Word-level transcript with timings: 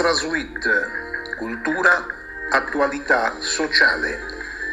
Extra 0.00 0.16
Suite, 0.16 0.70
cultura, 1.36 2.06
attualità 2.48 3.34
sociale, 3.38 4.18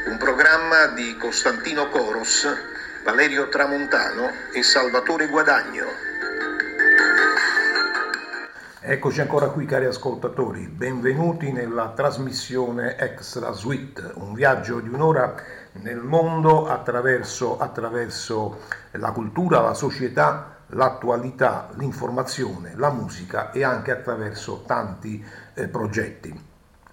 un 0.08 0.16
programma 0.18 0.86
di 0.96 1.18
Costantino 1.18 1.90
Coros, 1.90 2.48
Valerio 3.04 3.50
Tramontano 3.50 4.32
e 4.54 4.64
Salvatore 4.64 5.28
Guadagno. 5.28 5.84
Eccoci 8.80 9.20
ancora 9.20 9.50
qui 9.50 9.66
cari 9.66 9.84
ascoltatori, 9.84 10.66
benvenuti 10.70 11.52
nella 11.52 11.92
trasmissione 11.94 12.96
Extra 12.98 13.52
Suite, 13.52 14.12
un 14.14 14.34
viaggio 14.34 14.80
di 14.80 14.88
un'ora 14.88 15.36
nel 15.82 15.98
mondo 16.00 16.70
attraverso, 16.70 17.60
attraverso 17.60 18.62
la 18.92 19.12
cultura, 19.12 19.60
la 19.60 19.74
società, 19.74 20.57
l'attualità, 20.68 21.70
l'informazione, 21.76 22.74
la 22.76 22.92
musica 22.92 23.52
e 23.52 23.64
anche 23.64 23.92
attraverso 23.92 24.64
tanti 24.66 25.24
eh, 25.54 25.68
progetti. 25.68 26.46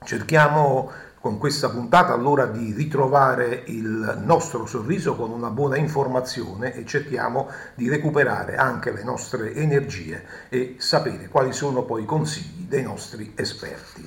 Cerchiamo 0.05 0.91
con 1.25 1.39
questa 1.39 1.71
puntata 1.71 2.13
allora 2.13 2.45
di 2.45 2.75
ritrovare 2.75 3.63
il 3.69 4.21
nostro 4.23 4.67
sorriso 4.67 5.17
con 5.17 5.31
una 5.31 5.49
buona 5.49 5.79
informazione 5.79 6.75
e 6.75 6.85
cerchiamo 6.85 7.49
di 7.75 7.89
recuperare 7.89 8.57
anche 8.57 8.93
le 8.93 9.03
nostre 9.03 9.55
energie 9.55 10.23
e 10.51 10.77
sapere 10.77 11.29
quali 11.29 11.55
sono 11.55 11.85
poi 11.85 12.03
i 12.03 12.05
consigli 12.05 12.69
dei 12.69 12.83
nostri 12.83 13.33
esperti. 13.37 14.07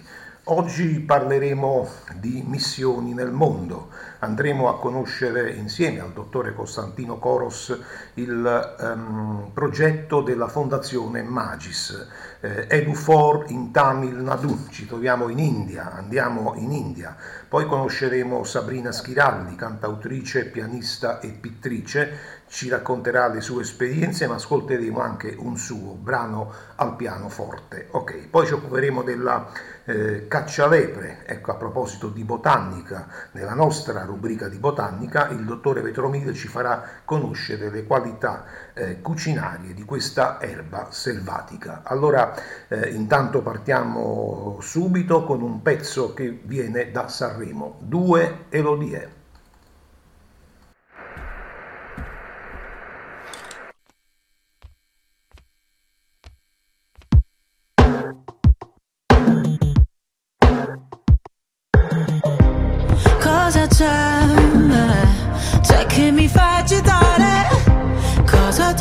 Oggi 0.49 1.01
parleremo 1.01 1.89
di 2.19 2.41
missioni 2.47 3.13
nel 3.13 3.31
mondo, 3.31 3.89
andremo 4.19 4.69
a 4.69 4.79
conoscere 4.79 5.51
insieme 5.51 5.99
al 5.99 6.13
dottore 6.13 6.53
Costantino 6.53 7.19
Coros 7.19 7.77
il 8.13 8.75
um, 8.79 9.51
progetto 9.53 10.21
della 10.21 10.47
fondazione 10.47 11.21
Magis, 11.21 12.07
eh, 12.39 12.65
Edu4 12.69 13.51
in 13.51 13.71
Tamil 13.71 14.15
Nadu, 14.15 14.67
ci 14.69 14.87
troviamo 14.87 15.27
in 15.27 15.39
India, 15.39 15.91
andiamo 15.91 16.53
in 16.55 16.71
India, 16.71 17.13
poi 17.49 17.65
conosceremo 17.65 18.45
Sabrina 18.45 18.93
Schiraldi, 18.93 19.55
cantautrice, 19.55 20.45
pianista 20.45 21.19
e 21.19 21.27
pittrice, 21.27 22.35
ci 22.47 22.69
racconterà 22.69 23.27
le 23.27 23.41
sue 23.41 23.63
esperienze, 23.63 24.25
ma 24.27 24.35
ascolteremo 24.35 25.01
anche 25.01 25.35
un 25.37 25.57
suo 25.57 25.95
brano 25.95 26.53
al 26.75 26.95
pianoforte. 26.95 27.89
Ok, 27.91 28.29
poi 28.29 28.45
ci 28.45 28.53
occuperemo 28.53 29.03
della 29.03 29.75
eh, 29.87 30.27
caccialepre, 30.27 31.23
ecco 31.25 31.51
a 31.51 31.55
proposito 31.55 32.09
di 32.09 32.23
botanica, 32.23 33.07
nella 33.31 33.53
nostra 33.53 34.03
rubrica 34.03 34.49
di 34.49 34.57
botanica 34.57 35.29
il 35.29 35.45
dottore 35.45 35.81
Vetromile 35.81 36.33
ci 36.33 36.49
farà 36.49 36.83
conoscere 37.05 37.69
le 37.69 37.85
qualità 37.85 38.43
eh, 38.73 38.99
cucinarie 38.99 39.73
di 39.73 39.83
questa 39.83 40.41
erba 40.41 40.87
selvatica. 40.91 41.83
Allora 41.83 42.33
eh, 42.67 42.89
intanto 42.89 43.41
partiamo 43.41 44.57
subito 44.59 45.23
con 45.23 45.41
un 45.41 45.61
pezzo 45.61 46.13
che 46.13 46.41
viene 46.43 46.91
da 46.91 47.07
Sanremo, 47.07 47.77
due 47.79 48.45
elodie. 48.49 49.16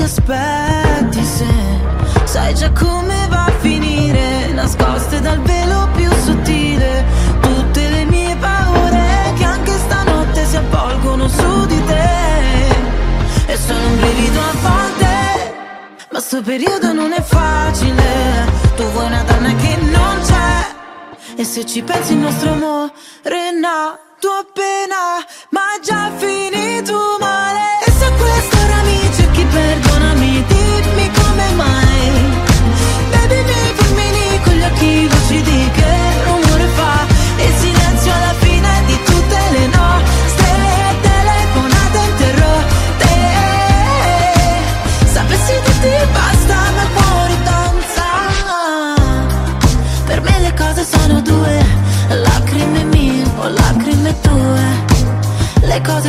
Aspetti 0.06 1.25
se 1.25 1.47
sai 2.25 2.55
già 2.55 2.70
come 2.73 3.27
va 3.28 3.45
a 3.45 3.53
finire, 3.58 4.53
nascoste 4.53 5.20
dal 5.20 5.41
velo 5.41 5.89
più 5.95 6.11
sottile, 6.24 7.05
tutte 7.41 7.89
le 7.89 8.05
mie 8.05 8.36
paure 8.36 9.33
che 9.36 9.45
anche 9.45 9.73
stanotte 9.73 10.45
si 10.45 10.57
avvolgono 10.57 11.29
su 11.29 11.67
di 11.67 11.85
te. 11.85 12.73
E 13.46 13.57
sono 13.57 13.86
un 13.86 13.96
brivido 13.96 14.41
a 14.41 14.52
volte, 14.68 15.07
ma 16.11 16.20
sto 16.20 16.42
periodo 16.42 16.92
non 16.92 17.12
è 17.12 17.23
facile. 17.23 18.05
Tu 18.77 18.85
vuoi 18.85 19.07
una 19.07 19.23
donna 19.23 19.55
che 19.55 19.77
non 19.80 20.20
c'è, 20.24 21.36
e 21.36 21.45
se 21.45 21.67
ci 21.67 21.83
pensi 21.83 22.12
il 22.12 22.18
nostro 22.18 22.52
amore 22.52 22.92
è 23.48 23.52
nato 24.17 24.31
appena, 24.31 25.25
ma 25.51 25.79
già 25.83 26.11
finito 26.17 27.17
male. 27.19 27.55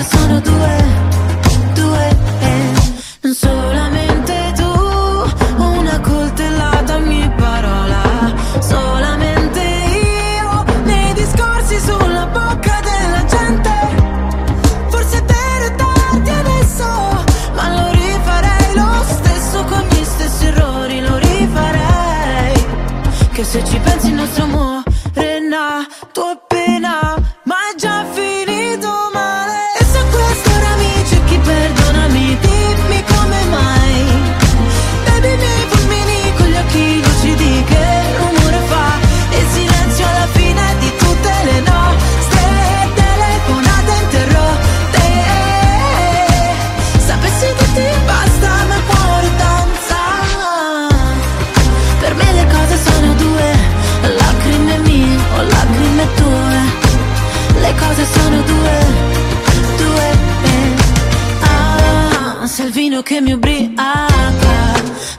Sono 0.08 0.40
due, 0.40 0.97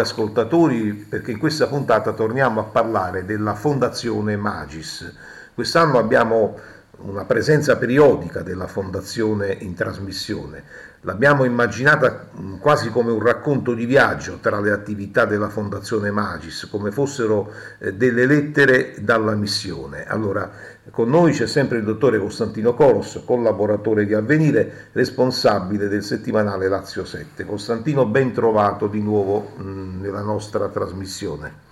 ascoltatori 0.00 0.92
perché 0.92 1.30
in 1.30 1.38
questa 1.38 1.66
puntata 1.66 2.12
torniamo 2.12 2.60
a 2.60 2.64
parlare 2.64 3.24
della 3.24 3.54
Fondazione 3.54 4.36
Magis. 4.36 5.12
Quest'anno 5.54 5.98
abbiamo 5.98 6.58
una 7.02 7.24
presenza 7.24 7.76
periodica 7.76 8.42
della 8.42 8.66
Fondazione 8.66 9.56
in 9.60 9.74
trasmissione. 9.74 10.62
L'abbiamo 11.02 11.44
immaginata 11.44 12.28
mm, 12.38 12.56
quasi 12.58 12.90
come 12.90 13.10
un 13.10 13.22
racconto 13.22 13.72
di 13.72 13.86
viaggio 13.86 14.38
tra 14.40 14.60
le 14.60 14.70
attività 14.70 15.24
della 15.24 15.48
Fondazione 15.48 16.10
Magis, 16.10 16.68
come 16.70 16.90
fossero 16.90 17.50
eh, 17.78 17.94
delle 17.94 18.26
lettere 18.26 18.96
dalla 18.98 19.34
missione. 19.34 20.06
Allora, 20.06 20.50
con 20.90 21.08
noi 21.08 21.32
c'è 21.32 21.46
sempre 21.46 21.78
il 21.78 21.84
dottore 21.84 22.18
Costantino 22.18 22.74
Coros, 22.74 23.22
collaboratore 23.24 24.04
di 24.04 24.14
Avvenire, 24.14 24.88
responsabile 24.92 25.88
del 25.88 26.02
settimanale 26.02 26.68
Lazio 26.68 27.04
7. 27.04 27.44
Costantino, 27.44 28.06
ben 28.06 28.32
trovato 28.32 28.86
di 28.86 29.00
nuovo 29.00 29.52
mh, 29.56 29.62
mm, 29.62 30.00
nella 30.00 30.22
nostra 30.22 30.68
trasmissione. 30.68 31.68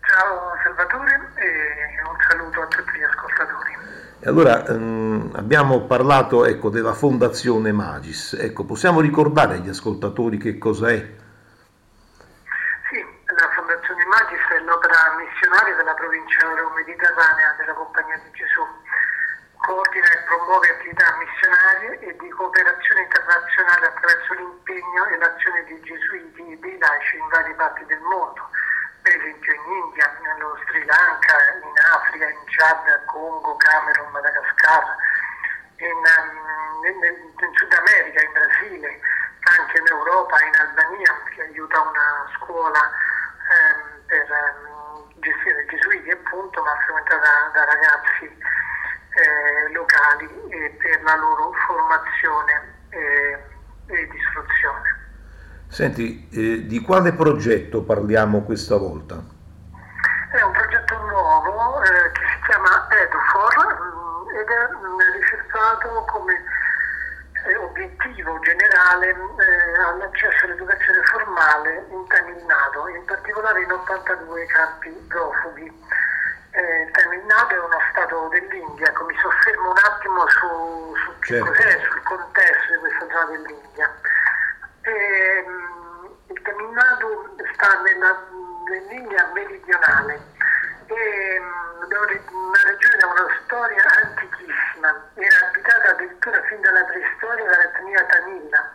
Ciao 0.00 0.52
Salvatore 0.62 1.12
e 1.34 1.50
un 2.08 2.16
saluto 2.28 2.60
a 2.60 2.66
tutti 2.66 2.98
gli 2.98 3.02
ascoltatori. 3.02 3.72
Allora, 4.24 4.66
ehm, 4.66 5.30
abbiamo 5.34 5.82
parlato 5.82 6.44
ecco, 6.44 6.70
della 6.70 6.94
Fondazione 6.94 7.72
Magis, 7.72 8.34
ecco, 8.38 8.64
possiamo 8.64 9.00
ricordare 9.00 9.54
agli 9.54 9.68
ascoltatori 9.68 10.38
che 10.38 10.56
cosa 10.56 10.88
è? 10.88 10.96
Sì, 12.88 13.04
la 13.26 13.48
Fondazione 13.54 14.04
Magis 14.06 14.40
è 14.56 14.64
l'opera 15.24 15.30
missionaria 15.30 15.74
della 15.76 15.94
provincia 15.94 16.46
euro-mediterranea 16.46 17.54
della 17.56 17.72
Compagnia 17.72 18.18
di 18.18 18.30
Gesù. 18.32 18.62
Coordina 19.56 20.06
e 20.06 20.18
promuove 20.28 20.68
attività 20.68 21.16
missionarie 21.16 21.98
e 22.00 22.16
di 22.16 22.28
cooperazione 22.28 23.00
internazionale 23.00 23.86
attraverso 23.86 24.34
l'impegno 24.34 25.06
e 25.06 25.16
l'azione 25.16 25.64
dei 25.64 25.80
gesuiti 25.80 26.52
e 26.52 26.58
dei 26.58 26.78
laici 26.78 27.16
in 27.16 27.28
varie 27.28 27.54
parti 27.54 27.84
del 27.86 28.00
mondo 28.00 28.50
per 29.00 29.16
esempio 29.16 29.52
in 29.52 29.60
India, 29.84 30.16
nello 30.22 30.58
Sri 30.64 30.82
Lanka, 30.82 31.36
in 31.60 31.78
Africa, 31.92 32.26
in 32.26 32.38
Chad, 32.46 33.04
Congo, 33.04 33.54
Camerun, 33.56 34.10
Madagascar, 34.12 34.96
in, 35.76 35.92
um, 35.92 36.84
in, 36.86 37.04
in, 37.04 37.52
Sud 37.52 37.72
America, 37.74 38.22
in 38.22 38.32
Brasile, 38.32 39.00
anche 39.58 39.78
in 39.78 39.86
Europa, 39.88 40.40
in 40.40 40.54
Albania, 40.56 41.20
che 41.34 41.42
aiuta 41.42 41.80
una 41.82 42.30
scuola 42.38 42.80
um, 42.80 44.06
per 44.06 44.73
gestire 45.20 45.66
gesuiti 45.66 46.10
appunto, 46.10 46.62
ma 46.62 46.74
frequentata 46.84 47.20
da, 47.20 47.50
da 47.52 47.64
ragazzi 47.64 48.24
eh, 48.24 49.72
locali 49.72 50.28
e 50.50 50.76
per 50.80 51.02
la 51.02 51.16
loro 51.16 51.52
formazione 51.66 52.74
eh, 52.90 53.38
ed 53.86 54.12
istruzione. 54.12 55.02
Senti, 55.68 56.28
eh, 56.30 56.66
di 56.66 56.80
quale 56.80 57.12
progetto 57.12 57.82
parliamo 57.82 58.42
questa 58.42 58.76
volta? 58.76 59.16
È 60.32 60.42
un 60.42 60.52
progetto 60.52 60.98
nuovo 61.06 61.82
eh, 61.82 62.10
che 62.12 62.22
si 62.32 62.46
chiama 62.46 62.86
EduFor 62.90 63.54
mm, 63.74 64.28
ed 64.34 64.48
è 64.48 64.68
mm, 64.72 64.98
riservato 65.20 66.04
come 66.12 66.53
obiettivo 67.52 68.38
generale 68.40 69.08
eh, 69.10 69.80
all'accesso 69.82 70.46
all'educazione 70.46 71.02
formale 71.04 71.84
in 71.90 72.06
Tamil 72.08 72.42
Nadu, 72.44 72.88
in 72.88 73.04
particolare 73.04 73.62
in 73.62 73.70
82 73.70 74.46
campi 74.46 74.90
profughi. 75.08 75.82
Eh, 76.52 76.88
Tamil 76.92 77.24
Nadu 77.26 77.54
è 77.54 77.58
uno 77.58 77.78
stato 77.90 78.28
dell'India, 78.28 78.88
ecco, 78.88 79.04
mi 79.04 79.16
soffermo 79.20 79.70
un 79.70 79.78
attimo 79.82 80.26
su, 80.28 80.94
su 81.04 81.12
certo. 81.20 81.46
cos'è, 81.46 81.80
sul 81.90 82.02
contesto 82.02 82.72
di 82.72 82.78
questa 82.78 83.06
zona 83.10 83.24
dell'India. 83.24 83.94
E, 84.82 84.90
ehm, 84.90 86.16
il 86.28 86.42
Tamil 86.42 86.68
Nadu 86.68 87.36
sta 87.52 87.80
nella, 87.82 88.22
nell'India 88.70 89.30
meridionale, 89.34 90.20
è 90.92 91.38
mm, 91.40 91.82
una 91.82 92.62
regione 92.64 92.96
che 92.96 93.04
ha 93.04 93.08
una 93.08 93.40
storia 93.44 93.84
antichissima, 94.02 95.10
era 95.14 95.46
abitata 95.48 95.90
addirittura 95.90 96.42
fin 96.42 96.60
dalla 96.60 96.84
preistoria 96.84 97.44
dall'etnia 97.44 98.04
tamilla, 98.04 98.72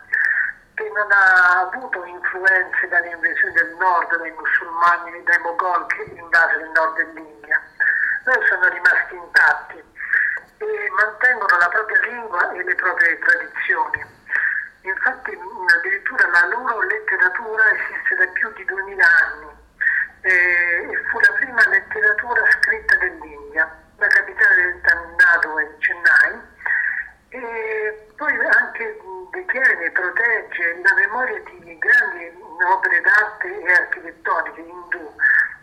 che 0.74 0.90
non 0.94 1.12
ha 1.12 1.60
avuto 1.60 2.04
influenze 2.04 2.88
dalle 2.88 3.10
invasioni 3.10 3.52
del 3.52 3.76
nord, 3.78 4.16
dai 4.16 4.32
musulmani, 4.32 5.22
dai 5.22 5.38
mogol 5.38 5.86
che 5.86 6.02
invasero 6.14 6.60
il 6.60 6.70
nord 6.70 6.96
dell'India. 6.96 7.60
Loro 8.24 8.46
sono 8.46 8.68
rimasti 8.68 9.14
intatti 9.14 9.84
e 10.58 10.90
mantengono 10.96 11.56
la 11.58 11.68
propria 11.68 12.00
lingua 12.00 12.52
e 12.52 12.62
le 12.64 12.74
proprie 12.74 13.18
tradizioni. 13.18 14.04
Infatti 14.82 15.38
addirittura 15.76 16.28
la 16.28 16.46
loro 16.46 16.80
letteratura 16.80 17.62
esiste 17.72 18.14
da 18.16 18.26
più 18.32 18.52
di 18.54 18.64
2000 18.64 19.04
anni 19.04 19.59
eh, 20.22 20.88
fu 21.10 21.18
la 21.20 21.32
prima 21.38 21.68
letteratura 21.68 22.42
scritta 22.60 22.96
dell'India. 22.96 23.78
La 23.96 24.06
capitale 24.06 24.54
del 24.62 24.80
Tamil 24.82 25.14
Nadu 25.16 25.58
è 25.58 25.76
Chennai 25.78 26.40
e 27.30 28.06
poi 28.16 28.32
anche 28.46 28.98
detiene 29.30 29.90
protegge 29.90 30.80
la 30.82 30.94
memoria 30.94 31.40
di 31.44 31.78
grandi 31.78 32.32
opere 32.64 33.00
d'arte 33.00 33.62
e 33.62 33.72
architettoniche 33.72 34.60
indù. 34.60 35.14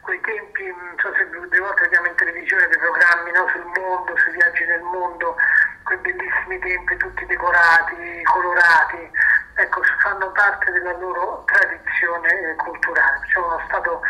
Quei 0.01 0.21
tempi, 0.21 0.65
non 0.67 0.95
so 0.99 1.13
se 1.15 1.29
due 1.29 1.59
volte 1.59 1.81
vediamo 1.81 2.07
in 2.07 2.15
televisione 2.15 2.67
dei 2.67 2.77
programmi 2.77 3.31
no, 3.31 3.47
sul 3.49 3.65
mondo, 3.75 4.17
sui 4.17 4.31
viaggi 4.31 4.65
nel 4.65 4.81
mondo, 4.81 5.35
quei 5.83 5.97
bellissimi 5.97 6.59
templi 6.59 6.97
tutti 6.97 7.25
decorati, 7.25 8.23
colorati, 8.23 9.11
ecco, 9.55 9.81
fanno 9.99 10.31
parte 10.31 10.71
della 10.71 10.93
loro 10.97 11.43
tradizione 11.45 12.29
eh, 12.31 12.55
culturale. 12.55 13.19
C'è 13.27 13.37
uno 13.37 13.61
stato 13.67 14.01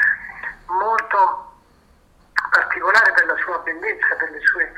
molto 0.68 1.56
particolare 2.50 3.12
per 3.14 3.26
la 3.26 3.36
sua 3.38 3.60
bellezza, 3.60 4.16
per 4.18 4.30
le 4.32 4.40
sue 4.42 4.72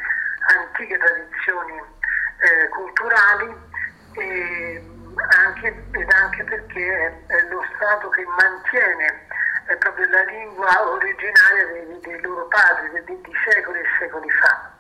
antiche 0.58 0.98
tradizioni 0.98 1.78
eh, 1.78 2.70
culturali 2.70 3.56
e 4.14 4.84
anche, 5.46 5.86
ed 5.92 6.12
anche 6.12 6.44
perché 6.44 7.26
è, 7.28 7.48
lo 7.50 7.64
Stato 7.76 8.10
che 8.10 8.26
mantiene 8.26 9.28
è 9.66 9.76
proprio 9.78 10.10
la 10.10 10.24
lingua 10.24 10.90
originaria 10.90 11.66
dei, 11.74 12.00
dei 12.02 12.22
loro 12.22 12.48
padri, 12.48 13.04
di, 13.06 13.22
di 13.22 13.34
secoli 13.46 13.80
e 13.80 13.86
secoli 14.00 14.30
fa. 14.32 14.72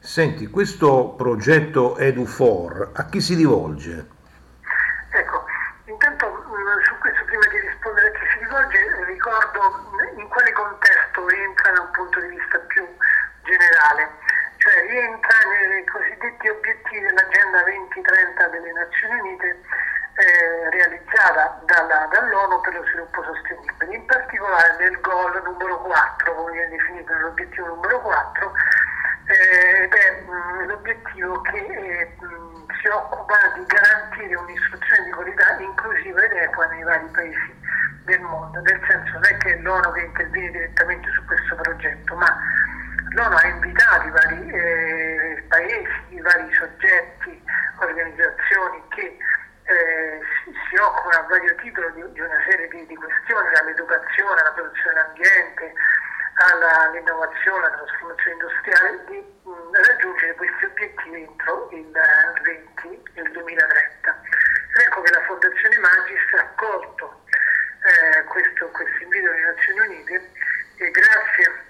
Senti, 0.00 0.46
questo 0.48 1.10
progetto 1.10 1.96
EduFor 1.98 2.90
a 2.94 3.04
chi 3.06 3.20
si 3.20 3.34
rivolge? 3.34 4.08
Ecco, 5.10 5.44
intanto 5.84 6.26
mm, 6.26 6.82
su 6.82 6.98
questo 6.98 7.24
prima 7.24 7.46
di 7.48 7.60
rispondere 7.60 8.08
a 8.08 8.12
chi 8.12 8.26
si 8.32 8.38
rivolge 8.44 9.04
ricordo 9.04 9.60
in 10.16 10.28
quale 10.28 10.52
da 11.72 11.80
un 11.80 11.90
punto 11.90 12.20
di 12.20 12.28
vista 12.28 12.58
più 12.58 12.86
generale, 13.44 14.08
cioè 14.58 14.86
rientra 14.88 15.38
nei 15.68 15.84
cosiddetti 15.86 16.48
obiettivi 16.48 17.00
dell'Agenda 17.00 17.62
2030 17.62 18.48
delle 18.48 18.72
Nazioni 18.72 19.20
Unite 19.20 19.60
eh, 20.14 20.70
realizzata 20.70 21.60
dalla, 21.64 22.08
dall'ONU 22.12 22.60
per 22.60 22.74
lo 22.74 22.84
sviluppo 22.84 23.22
sostenibile, 23.22 23.94
in 23.94 24.04
particolare 24.06 24.76
nel 24.78 25.00
goal 25.00 25.40
numero 25.42 25.78
4, 25.80 26.34
come 26.34 26.52
viene 26.52 26.76
definito 26.76 27.12
nell'obiettivo 27.12 27.66
numero 27.66 28.00
4, 28.00 28.52
eh, 29.26 29.82
ed 29.84 29.92
è 29.94 30.22
mm, 30.28 30.68
l'obiettivo 30.68 31.40
che 31.42 31.58
eh, 31.58 32.16
mm, 32.22 32.68
si 32.80 32.88
occupa 32.88 33.36
di 33.54 33.64
garantire 33.66 34.34
un'istruzione 34.34 35.04
di 35.04 35.10
qualità 35.12 35.56
inclusiva 35.58 36.22
ed 36.22 36.32
equa 36.32 36.66
nei 36.66 36.82
vari 36.82 37.06
paesi 37.12 37.58
del 38.10 38.20
mondo, 38.22 38.60
nel 38.60 38.80
senso 38.88 39.12
non 39.12 39.24
è 39.24 39.36
che 39.38 39.54
è 39.54 39.58
l'ONU 39.60 39.92
che 39.92 40.00
interviene 40.00 40.50
direttamente 40.50 41.08
su 41.12 41.24
questo 41.26 41.54
progetto, 41.54 42.14
ma 42.16 42.38
l'ONU 43.14 43.36
ha 43.36 43.46
invitato 43.46 44.06
i 44.06 44.10
vari 44.10 44.50
eh, 44.50 45.44
paesi, 45.48 46.02
i 46.08 46.20
vari 46.20 46.52
soggetti, 46.54 47.42
organizzazioni 47.78 48.82
che 48.88 49.16
eh, 49.62 50.20
si, 50.42 50.76
occupano 50.76 51.18
a 51.18 51.28
vario 51.28 51.54
titolo 51.56 51.88
di, 51.90 52.12
di 52.12 52.20
una 52.20 52.42
serie 52.48 52.66
di, 52.68 52.84
di 52.86 52.96
questioni, 52.96 53.48
dall'educazione 53.54 54.40
alla 54.40 54.50
protezione 54.50 54.94
dell'ambiente, 54.94 55.72
all'innovazione, 56.50 57.66
alla 57.66 57.76
trasformazione 57.76 58.32
industriale, 58.32 59.04
di 59.06 59.18
mh, 59.18 59.86
raggiungere 59.86 60.34
questi 60.34 60.64
obiettivi 60.64 61.22
entro 61.22 61.68
il 61.70 61.90
20, 62.42 63.02
il 63.14 63.30
2030. 63.30 64.20
ecco 64.84 65.00
che 65.02 65.12
la 65.12 65.22
Fondazione 65.22 65.78
Magis 65.78 66.34
ha 66.34 66.40
accolto 66.40 67.19
eh, 67.82 68.24
questo, 68.24 68.68
questo 68.68 69.02
invito 69.02 69.30
delle 69.30 69.54
Nazioni 69.54 69.78
Unite 69.80 70.30
e 70.76 70.90
grazie 70.90 71.68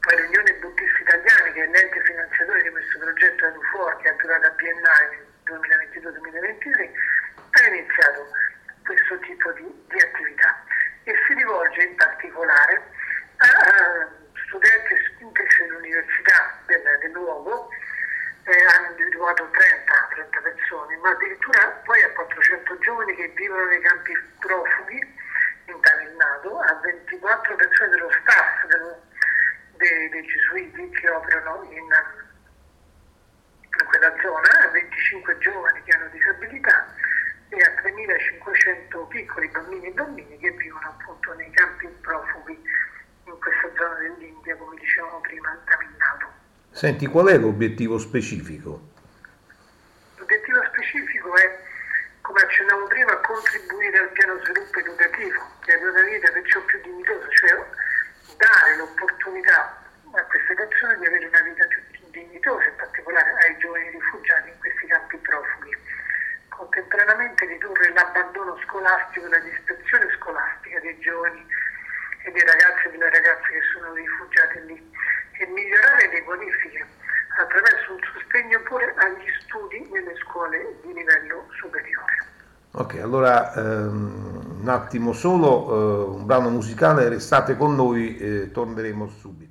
all'Unione 0.00 0.52
Buddisti 0.54 1.02
Italiani, 1.02 1.52
che 1.52 1.64
è 1.64 1.66
l'ente 1.66 2.00
finanziatore 2.02 2.62
di 2.62 2.70
questo 2.70 2.98
progetto 2.98 3.46
EduFor, 3.46 3.96
che 3.98 4.08
ha 4.08 4.12
durato 4.12 4.46
a 4.46 4.50
biennale 4.50 5.26
2022-2023, 5.44 6.90
ha 7.50 7.66
iniziato 7.66 8.26
questo 8.84 9.18
tipo 9.20 9.52
di, 9.52 9.84
di 9.88 10.00
attività 10.00 10.64
e 11.04 11.14
si 11.26 11.34
rivolge 11.34 11.82
in 11.82 11.94
particolare 11.96 12.82
a 13.38 14.08
studenti 14.46 14.94
e 14.94 15.12
studentesse 15.14 15.66
dell'università 15.66 16.58
del, 16.66 16.82
del 17.00 17.10
luogo, 17.12 17.68
eh, 18.44 18.64
hanno 18.74 18.90
individuato 18.90 19.48
30, 19.50 20.08
30 20.10 20.40
persone, 20.40 20.96
ma 20.96 21.10
addirittura 21.10 21.68
poi 21.84 22.02
a 22.02 22.10
400 22.10 22.78
giovani 22.78 23.14
che 23.14 23.28
vivono 23.34 23.66
nei 23.66 23.80
campi 23.80 24.12
profughi 24.40 25.16
in 25.66 25.80
Tamil 25.80 26.14
Nadu, 26.16 26.56
a 26.56 26.74
24 26.82 27.56
persone 27.56 27.90
dello 27.90 28.10
staff 28.20 28.66
dello, 28.66 29.02
gesuiti 30.48 30.90
che 30.90 31.10
operano 31.10 31.62
in, 31.64 31.88
in 33.62 33.86
quella 33.86 34.14
zona, 34.22 34.66
a 34.66 34.70
25 34.70 35.38
giovani 35.38 35.82
che 35.82 35.96
hanno 35.96 36.08
disabilità 36.08 36.94
e 37.50 37.56
a 37.62 37.70
3.500 37.82 39.08
piccoli 39.08 39.48
bambini 39.48 39.86
e 39.86 39.92
bambini 39.92 40.38
che 40.38 40.50
vivono 40.52 40.86
appunto 40.98 41.34
nei 41.34 41.50
campi 41.50 41.86
profughi 42.00 42.58
in 43.24 43.38
questa 43.38 43.70
zona 43.76 43.94
dell'India, 43.94 44.56
come 44.56 44.76
dicevamo 44.78 45.20
prima, 45.20 45.50
in 45.50 45.58
Tamil 45.64 45.96
Nadu. 45.98 46.26
Senti, 46.70 47.06
qual 47.06 47.28
è 47.28 47.38
l'obiettivo 47.38 47.98
specifico? 47.98 48.80
L'obiettivo 50.16 50.62
specifico 50.64 51.34
è, 51.36 51.58
come 52.20 52.40
accennavo 52.40 52.86
prima, 52.86 53.16
contribuire 53.18 53.98
al 53.98 54.08
piano 54.10 54.38
sviluppo 54.44 54.78
educativo 54.78 55.42
e 55.66 55.72
ad 55.72 55.82
una 55.82 56.02
vita 56.02 56.30
perciò 56.32 56.60
più 56.62 56.80
dignitosa, 56.82 57.28
cioè 57.30 57.66
dare 58.36 58.76
l'opportunità 58.76 59.86
a 60.16 60.22
queste 60.24 60.54
persone 60.54 60.98
di 60.98 61.06
avere 61.06 61.26
una 61.26 61.40
vita 61.42 61.66
più 61.66 61.82
dignitosa, 62.10 62.64
in 62.64 62.76
particolare 62.76 63.30
ai 63.44 63.56
giovani 63.58 63.90
rifugiati 63.90 64.48
in 64.48 64.58
questi 64.58 64.86
campi 64.86 65.16
profughi. 65.18 65.76
Contemporaneamente 66.48 67.44
ridurre 67.46 67.92
l'abbandono 67.92 68.58
scolastico 68.64 69.26
e 69.26 69.28
la 69.28 69.38
dispersione 69.38 70.08
scolastica 70.16 70.80
dei 70.80 70.98
giovani 70.98 71.46
e 72.24 72.30
dei 72.32 72.44
ragazzi 72.44 72.86
e 72.86 72.90
delle 72.90 73.10
ragazze 73.10 73.48
che 73.52 73.62
sono 73.72 73.92
rifugiati 73.94 74.64
lì 74.66 74.92
e 75.38 75.46
migliorare 75.46 76.08
le 76.10 76.22
bonifiche 76.22 76.86
attraverso 77.38 77.92
un 77.92 78.00
sostegno 78.12 78.60
pure 78.62 78.92
agli 78.96 79.30
studi 79.40 79.88
nelle 79.92 80.16
scuole 80.16 80.74
di 80.82 80.92
livello 80.92 81.46
superiore. 81.52 82.26
Ok, 82.72 82.94
allora 82.96 83.54
ehm, 83.54 84.60
un 84.60 84.68
attimo 84.88 85.12
solo, 85.12 85.68
eh, 85.68 86.16
un 86.16 86.24
brano 86.24 86.48
musicale, 86.48 87.08
restate 87.10 87.58
con 87.58 87.74
noi, 87.74 88.50
torneremo 88.50 89.06
subito. 89.06 89.47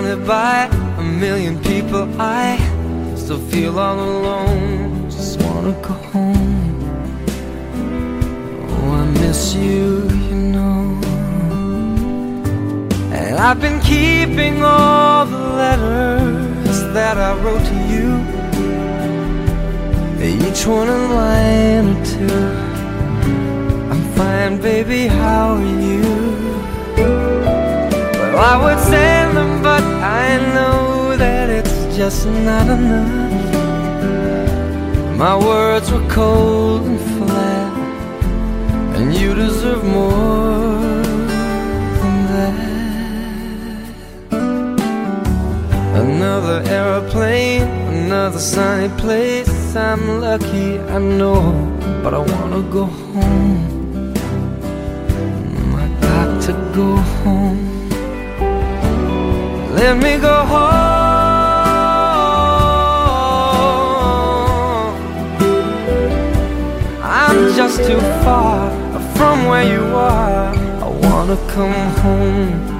Surrounded 0.00 0.26
by 0.26 0.64
a 0.98 1.02
million 1.02 1.58
people, 1.62 2.08
I 2.18 2.56
still 3.16 3.38
feel 3.38 3.78
all 3.78 3.98
alone. 4.00 5.10
Just 5.10 5.40
wanna 5.42 5.72
go 5.82 5.94
home. 6.12 6.74
Oh, 8.68 8.92
I 9.00 9.04
miss 9.20 9.54
you, 9.54 10.08
you 10.28 10.36
know. 10.54 11.00
And 13.12 13.36
I've 13.38 13.60
been 13.60 13.80
keeping 13.80 14.62
all 14.62 15.26
the 15.26 15.44
letters 15.62 16.78
that 16.94 17.16
I 17.18 17.30
wrote 17.42 17.64
to 17.72 17.78
you. 17.92 18.08
Each 20.48 20.66
one 20.66 20.88
a 20.88 21.00
line 21.20 21.86
or 21.92 22.04
two. 22.12 22.42
I'm 23.90 24.02
fine, 24.18 24.60
baby, 24.60 25.06
how 25.06 25.54
are 25.54 25.72
you? 25.88 26.02
Well, 28.32 28.44
I 28.52 28.56
would 28.62 28.80
them, 28.92 29.19
but 29.62 29.82
I 29.82 30.38
know 30.54 31.16
that 31.16 31.50
it's 31.50 31.96
just 31.96 32.26
not 32.26 32.66
enough. 32.66 33.30
My 35.16 35.36
words 35.36 35.92
were 35.92 36.06
cold 36.08 36.82
and 36.86 37.00
flat, 37.16 37.72
and 38.96 39.14
you 39.14 39.34
deserve 39.34 39.84
more 39.84 41.02
than 42.00 42.16
that. 42.32 42.70
Another 46.04 46.62
aeroplane, 46.66 47.68
another 48.04 48.38
sunny 48.38 48.88
place. 48.98 49.76
I'm 49.76 50.20
lucky, 50.20 50.78
I 50.78 50.98
know, 50.98 51.40
but 52.02 52.14
I 52.14 52.18
wanna 52.18 52.62
go 52.62 52.84
home. 52.86 54.14
I 55.82 55.86
got 56.00 56.42
to 56.46 56.52
go 56.74 56.96
home. 57.22 57.69
Let 59.80 59.96
me 59.96 60.18
go 60.18 60.44
home. 60.44 60.60
I'm 67.02 67.54
just 67.54 67.78
too 67.86 67.98
far 68.22 68.70
from 69.16 69.46
where 69.46 69.64
you 69.64 69.82
are. 69.96 70.54
I 70.84 70.88
wanna 71.04 71.38
come 71.48 71.72
home. 72.02 72.79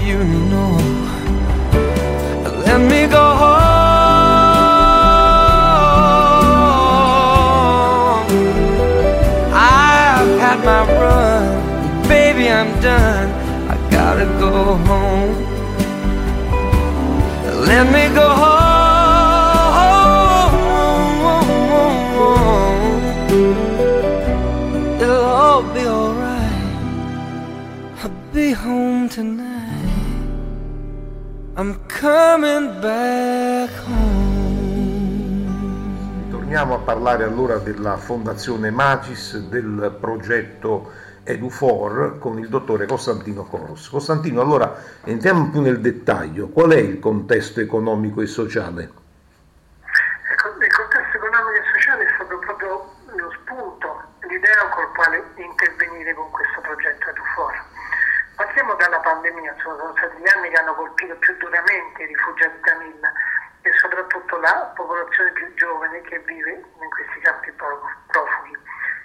I'm 12.61 12.79
done. 12.79 13.29
I 13.73 13.75
gotta 13.89 14.25
go 14.37 14.75
home. 14.85 15.35
Let 17.65 17.85
me 17.89 18.03
go 18.13 18.27
home. 18.41 18.61
It'll 25.01 25.25
all 25.25 25.63
be 25.73 25.87
alright. 25.87 26.75
I'll 28.03 28.11
be 28.31 28.51
home 28.51 29.09
tonight. 29.09 29.97
I'm 31.55 31.79
coming 31.87 32.79
back 32.79 33.71
home. 33.87 35.49
Torniamo 36.29 36.75
a 36.75 36.79
parlare 36.79 37.23
allora 37.23 37.57
della 37.57 37.97
Fondazione 37.97 38.69
Magis, 38.69 39.35
del 39.49 39.97
progetto 39.99 41.09
EduFor 41.23 42.17
con 42.19 42.39
il 42.39 42.49
dottore 42.49 42.85
Costantino 42.85 43.43
Coros. 43.43 43.89
Costantino, 43.89 44.41
allora 44.41 44.75
entriamo 45.03 45.49
più 45.49 45.61
nel 45.61 45.79
dettaglio, 45.79 46.49
qual 46.49 46.71
è 46.71 46.77
il 46.77 46.99
contesto 46.99 47.59
economico 47.59 48.21
e 48.21 48.25
sociale? 48.25 48.83
Il 50.61 50.73
contesto 50.73 51.17
economico 51.17 51.57
e 51.57 51.63
sociale 51.73 52.03
è 52.05 52.11
stato 52.15 52.37
proprio 52.39 52.93
lo 53.15 53.31
spunto, 53.41 54.03
l'idea 54.27 54.69
col 54.69 54.91
quale 54.93 55.23
intervenire 55.35 56.13
con 56.13 56.29
questo 56.31 56.61
progetto 56.61 57.09
EduFor. 57.09 57.53
Partiamo 58.35 58.73
dalla 58.75 58.99
pandemia, 58.99 59.55
sono 59.61 59.93
stati 59.97 60.17
gli 60.17 60.27
anni 60.35 60.49
che 60.49 60.57
hanno 60.57 60.73
colpito 60.73 61.15
più 61.15 61.35
duramente 61.37 62.03
i 62.03 62.07
rifugiati 62.07 62.59
da 62.61 62.75
Milla 62.77 63.11
e 63.61 63.71
soprattutto 63.77 64.37
la 64.39 64.73
popolazione 64.75 65.31
più 65.33 65.53
giovane 65.53 66.01
che 66.01 66.17
vive 66.25 66.51
in 66.51 66.89
questi 66.89 67.19
campi 67.21 67.51
profughi. 67.51 68.57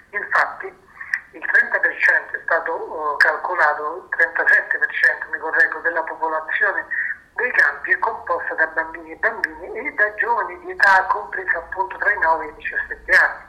Infatti 0.09 0.73
il 1.31 1.43
30% 1.43 2.31
è 2.31 2.41
stato 2.43 2.73
uh, 2.73 3.17
calcolato, 3.17 4.07
il 4.09 4.17
37% 4.17 5.29
mi 5.31 5.37
correggo, 5.39 5.79
della 5.79 6.03
popolazione 6.03 6.85
dei 7.37 7.51
campi 7.51 7.91
è 7.91 7.99
composta 7.99 8.53
da 8.55 8.65
bambini 8.67 9.11
e 9.11 9.15
bambini 9.17 9.87
e 9.87 9.91
da 9.93 10.13
giovani 10.15 10.57
di 10.59 10.71
età 10.71 11.05
compresa 11.05 11.59
appunto 11.59 11.95
tra 11.97 12.11
i 12.11 12.19
9 12.19 12.45
e 12.45 12.47
i 12.49 12.55
17 12.55 13.11
anni, 13.15 13.43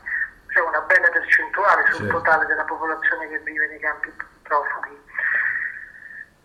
cioè 0.53 0.63
una 0.63 0.81
bella 0.83 1.09
percentuale 1.09 1.87
sul 1.87 2.05
certo. 2.05 2.17
totale 2.19 2.47
della 2.47 2.65
popolazione 2.65 3.29
che 3.29 3.39
vive 3.39 3.67
nei 3.69 3.79
campi 3.79 4.13
profughi. 4.43 5.07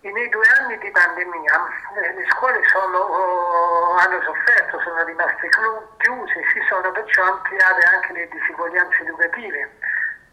E 0.01 0.11
nei 0.11 0.29
due 0.29 0.45
anni 0.59 0.77
di 0.79 0.91
pandemia 0.91 1.67
eh, 1.95 2.13
le 2.13 2.25
scuole 2.31 2.61
sono, 2.67 2.97
oh, 2.97 3.95
hanno 3.95 4.21
sofferto, 4.21 4.79
sono 4.81 5.03
rimaste 5.03 5.49
chiuse 5.97 6.39
e 6.39 6.43
si 6.53 6.61
sono 6.67 6.91
perciò 6.91 7.23
ampliate 7.23 7.85
anche 7.85 8.13
le 8.13 8.27
disuguaglianze 8.27 9.01
educative, 9.01 9.71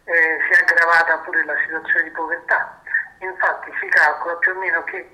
eh, 0.05 0.39
si 0.45 0.59
è 0.59 0.63
aggravata 0.63 1.17
pure 1.19 1.43
la 1.45 1.57
situazione 1.65 2.03
di 2.03 2.09
povertà. 2.11 2.81
Infatti 3.19 3.71
si 3.79 3.87
calcola 3.89 4.35
più 4.35 4.51
o 4.51 4.59
meno 4.59 4.83
che 4.83 5.09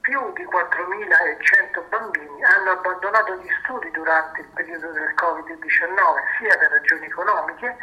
più 0.00 0.32
di 0.32 0.44
4.100 0.44 1.88
bambini 1.88 2.44
hanno 2.44 2.70
abbandonato 2.70 3.34
gli 3.36 3.50
studi 3.62 3.90
durante 3.90 4.40
il 4.40 4.46
periodo 4.54 4.90
del 4.92 5.14
Covid-19, 5.14 6.38
sia 6.38 6.56
per 6.56 6.70
ragioni 6.70 7.06
economiche, 7.06 7.76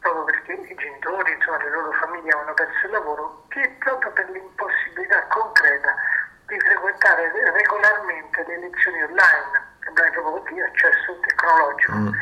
proprio 0.00 0.24
perché 0.24 0.52
i 0.52 0.74
genitori, 0.74 1.32
insomma, 1.32 1.58
le 1.58 1.70
loro 1.70 1.92
famiglie 1.92 2.32
hanno 2.32 2.54
perso 2.54 2.86
il 2.86 2.92
lavoro, 2.92 3.44
che 3.48 3.76
proprio 3.78 4.10
per 4.12 4.30
l'impossibilità 4.30 5.22
concreta 5.28 5.94
di 6.46 6.58
frequentare 6.58 7.30
regolarmente 7.52 8.44
le 8.46 8.58
lezioni 8.58 9.02
online, 9.02 9.70
proprio 9.92 10.42
di 10.48 10.60
accesso 10.60 11.18
tecnologico. 11.20 11.92
Mm. 11.92 12.12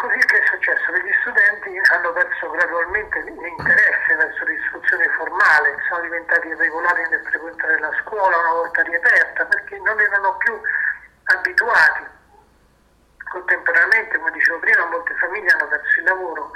Così 0.00 0.16
che 0.16 0.38
è 0.38 0.46
successo? 0.46 0.92
Che 0.92 1.02
gli 1.04 1.12
studenti 1.20 1.78
hanno 1.92 2.10
perso 2.14 2.48
gradualmente 2.48 3.20
l'interesse 3.20 4.14
verso 4.16 4.44
l'istruzione 4.46 5.06
formale, 5.10 5.76
sono 5.90 6.00
diventati 6.00 6.48
irregolari 6.48 7.06
nel 7.10 7.20
frequentare 7.28 7.78
la 7.78 7.92
scuola 8.00 8.34
una 8.34 8.52
volta 8.64 8.80
riaperta 8.80 9.44
perché 9.44 9.78
non 9.80 10.00
erano 10.00 10.38
più 10.38 10.58
abituati. 11.24 12.06
Contemporaneamente, 13.28 14.16
come 14.16 14.30
dicevo 14.30 14.58
prima, 14.60 14.86
molte 14.86 15.14
famiglie 15.16 15.50
hanno 15.52 15.68
perso 15.68 15.98
il 15.98 16.04
lavoro 16.04 16.50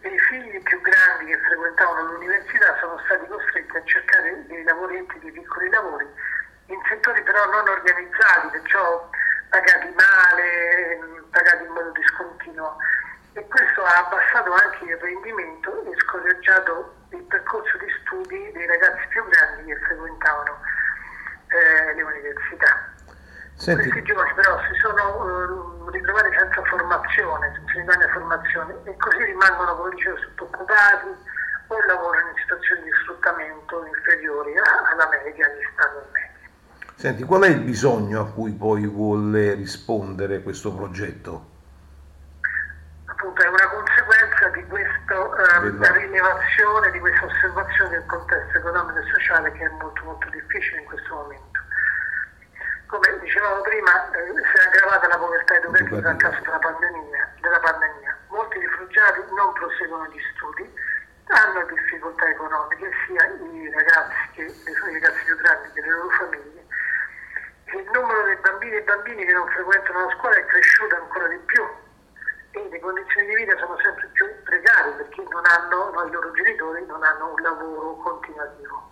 e 0.00 0.08
i 0.08 0.18
figli 0.18 0.62
più 0.62 0.80
grandi 0.80 1.26
che 1.26 1.38
frequentavano 1.40 2.12
l'università 2.12 2.78
sono 2.80 2.98
stati 3.04 3.26
costretti 3.26 3.76
a 3.76 3.84
cercare 3.84 4.46
dei 4.46 4.62
lavoretti, 4.62 5.18
dei 5.18 5.30
piccoli 5.30 5.68
lavori, 5.68 6.08
in 6.68 6.80
settori 6.88 7.22
però 7.22 7.44
non 7.50 7.68
organizzati, 7.68 8.48
perciò 8.48 9.10
pagati 9.52 9.92
male, 9.92 11.28
pagati 11.30 11.64
in 11.64 11.72
modo 11.72 11.92
discontinuo. 11.92 12.76
E 13.34 13.46
questo 13.48 13.84
ha 13.84 13.98
abbassato 14.00 14.52
anche 14.52 14.84
il 14.84 14.96
rendimento 14.96 15.84
e 15.84 15.94
scoraggiato 16.00 16.94
il 17.10 17.22
percorso 17.24 17.76
di 17.78 17.86
studi 18.00 18.50
dei 18.52 18.66
ragazzi 18.66 19.06
più 19.08 19.22
grandi 19.28 19.64
che 19.64 19.76
frequentavano 19.76 20.56
eh, 21.48 21.94
le 21.94 22.02
università. 22.02 22.90
Senti. 23.54 23.88
Questi 23.88 24.02
giovani 24.02 24.32
però 24.34 24.58
si 24.68 24.74
sono 24.80 25.84
uh, 25.84 25.88
ritrovati 25.90 26.34
senza 26.36 26.62
formazione, 26.64 27.52
senza 27.54 27.78
idonea 27.78 28.08
formazione 28.08 28.74
e 28.84 28.96
così 28.96 29.24
rimangono, 29.24 29.76
come 29.76 29.90
dicevo, 29.94 30.16
sottoccupati 30.16 31.08
o 31.68 31.84
lavorano 31.86 32.28
in 32.30 32.36
situazioni 32.40 32.82
di 32.82 32.92
sfruttamento 33.02 33.86
inferiori 33.86 34.54
alla 34.58 35.08
media, 35.08 35.46
agli 35.46 35.68
standard 35.72 36.08
medi. 36.10 36.31
Senti, 36.94 37.24
qual 37.24 37.42
è 37.42 37.48
il 37.48 37.60
bisogno 37.60 38.20
a 38.20 38.26
cui 38.26 38.52
poi 38.52 38.86
vuole 38.86 39.54
rispondere 39.54 40.42
questo 40.42 40.72
progetto? 40.72 41.50
Appunto 43.06 43.42
è 43.42 43.48
una 43.48 43.68
conseguenza 43.68 44.48
di 44.48 44.64
questa 44.66 45.18
uh, 45.18 45.70
Della... 45.70 45.92
rilevazione, 45.92 46.90
di 46.90 46.98
questa 47.00 47.26
osservazione 47.26 47.90
del 47.90 48.06
contesto 48.06 48.58
economico 48.58 48.98
e 48.98 49.04
sociale 49.12 49.52
che 49.52 49.64
è 49.64 49.68
molto 49.80 50.04
molto 50.04 50.28
difficile 50.30 50.80
in 50.80 50.84
questo 50.84 51.14
momento 51.14 51.52
come 52.92 53.18
dicevamo 53.20 53.62
prima, 53.62 54.10
eh, 54.12 54.32
si 54.52 54.56
è 54.60 54.68
aggravata 54.68 55.08
la 55.08 55.16
povertà 55.16 55.56
educativa 55.56 56.10
a 56.10 56.16
causa 56.16 56.40
della 56.40 56.58
pandemia, 56.58 57.32
della 57.40 57.58
pandemia. 57.58 58.16
Molti 58.28 58.58
rifugiati 58.58 59.20
non 59.32 59.52
proseguono 59.54 60.04
gli 60.12 60.20
studi, 60.36 60.68
hanno 61.28 61.64
difficoltà 61.72 62.28
economiche, 62.28 62.90
sia 63.06 63.24
i 63.24 63.70
ragazzi 63.72 64.28
che 64.32 64.42
i 64.42 64.92
ragazzi 64.92 65.24
più 65.24 65.36
grandi 65.36 65.70
che 65.72 65.80
le 65.80 65.88
loro 65.88 66.08
famiglie. 66.10 66.61
Il 67.72 67.88
numero 67.90 68.24
dei 68.24 68.36
bambini 68.36 68.76
e 68.76 68.82
bambini 68.82 69.24
che 69.24 69.32
non 69.32 69.48
frequentano 69.48 70.04
la 70.04 70.14
scuola 70.16 70.36
è 70.36 70.44
cresciuto 70.44 70.94
ancora 70.94 71.26
di 71.28 71.38
più 71.38 71.64
e 72.50 72.68
le 72.68 72.80
condizioni 72.80 73.26
di 73.28 73.34
vita 73.34 73.56
sono 73.56 73.78
sempre 73.80 74.08
più 74.12 74.26
precarie 74.44 74.92
perché 74.92 75.24
non 75.30 75.42
hanno, 75.46 75.90
no, 75.90 76.04
i 76.04 76.10
loro 76.10 76.30
genitori 76.32 76.84
non 76.84 77.02
hanno 77.02 77.32
un 77.32 77.40
lavoro 77.40 77.96
continuativo. 77.96 78.90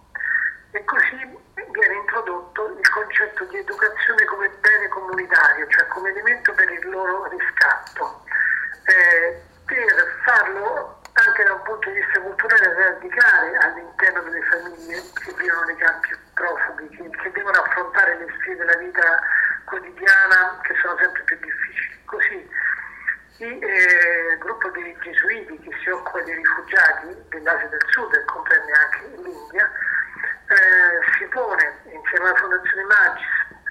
E 0.71 0.83
così 0.85 1.38
viene 1.55 1.95
introdotto 1.95 2.69
il 2.69 2.88
concetto 2.88 3.45
di 3.45 3.59
educazione 3.59 4.25
come 4.25 4.49
bene 4.49 4.88
comunitario, 4.88 5.66
cioè 5.69 5.87
come 5.88 6.09
elemento 6.09 6.55
per 6.55 6.71
il 6.71 6.88
loro 6.88 7.29
riscatto, 7.29 8.25
eh, 8.87 9.43
per 9.66 10.21
farlo 10.25 11.01
anche 11.12 11.45
da 11.45 11.53
un 11.53 11.62
punto 11.62 11.90
di 11.90 12.01
vista 12.01 12.21
culturale 12.21 12.73
radicare 12.73 13.59
all'interno 13.59 14.23
delle 14.23 14.43
famiglie 14.43 15.03
che 15.23 15.35
vivono 15.37 15.64
nei 15.64 15.77
campi 15.77 16.29
profughi, 16.40 16.88
che, 16.96 17.11
che 17.11 17.31
devono 17.33 17.61
affrontare 17.61 18.16
le 18.16 18.26
sfide 18.38 18.57
della 18.57 18.76
vita 18.79 19.20
quotidiana 19.64 20.59
che 20.62 20.74
sono 20.81 20.96
sempre 20.96 21.22
più 21.24 21.37
difficili. 21.38 21.98
Così 22.07 22.48
il 23.40 23.64
eh, 23.64 24.38
gruppo 24.38 24.68
di 24.70 24.96
gesuiti 25.00 25.59
che 25.61 25.70
si 25.83 25.90
occupa 25.90 26.20
dei 26.22 26.35
rifugiati 26.35 27.16
dell'Asia 27.29 27.68
del 27.68 27.85
Sud 27.88 28.14
e 28.14 28.24
comprende 28.24 28.72
anche 28.72 29.22
l'India, 29.22 29.70
eh, 30.48 31.16
si 31.18 31.24
pone 31.26 31.79
insieme 31.85 32.29
alla 32.29 32.37
Fondazione 32.37 32.83
Magis, 32.85 33.26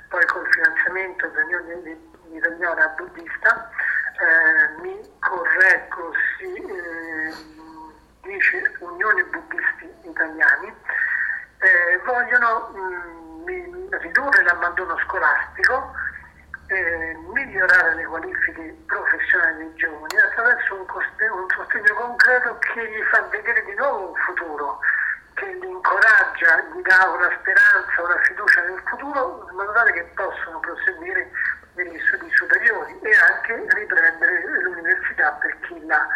poi 0.09 0.25
col 0.25 0.47
finanziamento 0.51 1.27
dell'Unione 1.27 1.97
Italiana 2.31 2.87
Buddista, 2.97 3.69
eh, 4.19 4.81
mi 4.81 5.17
correggo, 5.19 6.13
si 6.37 6.53
eh, 6.55 7.33
dice 8.21 8.75
Unione 8.79 9.23
Buddisti 9.25 9.93
Italiani, 10.03 10.73
eh, 11.59 11.99
vogliono 12.05 12.69
mh, 12.73 13.51
mm, 13.51 13.87
ridurre 13.99 14.43
l'abbandono 14.43 14.97
scolastico, 15.05 15.93
eh, 16.67 17.17
migliorare 17.33 17.95
le 17.95 18.05
qualifiche 18.05 18.77
professionali 18.85 19.57
dei 19.57 19.73
giovani 19.75 20.17
attraverso 20.17 20.75
un, 20.75 20.85
coste- 20.85 21.27
un 21.27 21.47
sostegno 21.49 21.93
concreto 21.95 22.57
che 22.59 22.89
gli 22.89 23.03
fa 23.11 23.21
vedere 23.29 23.63
di 23.65 23.73
nuovo 23.75 24.09
un 24.09 24.15
futuro 24.15 24.79
che 25.33 25.45
li 25.45 25.67
incoraggia, 25.67 26.61
gli 26.73 26.81
dà 26.81 27.09
una 27.09 27.31
speranza, 27.39 28.03
una 28.03 28.19
fiducia 28.23 28.61
nel 28.61 28.81
futuro, 28.85 29.47
in 29.49 29.55
modo 29.55 29.71
tale 29.71 29.91
che 29.93 30.03
possano 30.15 30.59
proseguire 30.59 31.31
negli 31.75 31.99
studi 32.07 32.29
superiori 32.35 32.99
e 33.01 33.11
anche 33.15 33.65
riprendere 33.69 34.43
l'università 34.61 35.31
per 35.39 35.59
chi 35.61 35.85
l'ha 35.85 36.07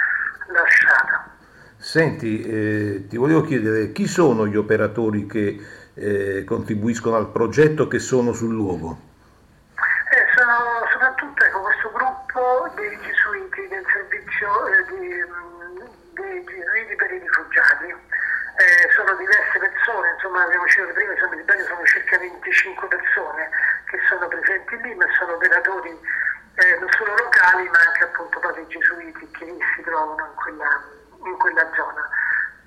lasciata. 0.48 1.43
Senti, 1.84 2.40
eh, 2.40 3.08
ti 3.10 3.18
volevo 3.18 3.42
chiedere 3.42 3.92
chi 3.92 4.08
sono 4.08 4.48
gli 4.48 4.56
operatori 4.56 5.28
che 5.28 5.60
eh, 5.94 6.46
contribuiscono 6.46 7.18
al 7.18 7.28
progetto, 7.28 7.90
che 7.90 8.00
sono 8.00 8.32
sul 8.32 8.56
luogo? 8.56 8.96
Eh, 9.76 10.24
sono 10.32 10.88
soprattutto 10.90 11.44
ecco, 11.44 11.60
questo 11.60 11.92
gruppo 11.92 12.72
dei 12.80 12.98
gesuiti 13.04 13.68
del 13.68 13.84
servizio 13.92 14.48
eh, 14.72 14.80
di, 14.96 15.12
mm, 15.28 16.24
dei 16.24 16.40
gesuiti 16.48 16.96
per 16.96 17.12
i 17.12 17.20
rifugiati 17.20 17.92
eh, 17.92 18.88
sono 18.96 19.12
diverse 19.20 19.60
persone, 19.60 20.08
insomma 20.16 20.44
abbiamo 20.48 20.66
citato 20.72 20.94
prima, 20.94 21.12
insomma, 21.12 21.36
in 21.36 21.42
Italia 21.44 21.66
sono 21.68 21.84
circa 21.84 22.18
25 22.18 22.88
persone 22.88 23.50
che 23.92 24.00
sono 24.08 24.26
presenti 24.32 24.80
lì, 24.88 24.96
ma 24.96 25.04
sono 25.20 25.36
operatori 25.36 25.92
eh, 25.92 26.80
non 26.80 26.88
solo 26.96 27.12
locali 27.12 27.68
ma 27.68 27.80
anche 27.92 28.04
appunto 28.08 28.40
proprio 28.40 28.66
gesuiti 28.72 29.28
che 29.36 29.52
si 29.76 29.82
trovano 29.84 30.32
in 30.32 30.36
quella, 30.40 31.03
in 31.26 31.38
quella 31.38 31.68
zona. 31.76 32.10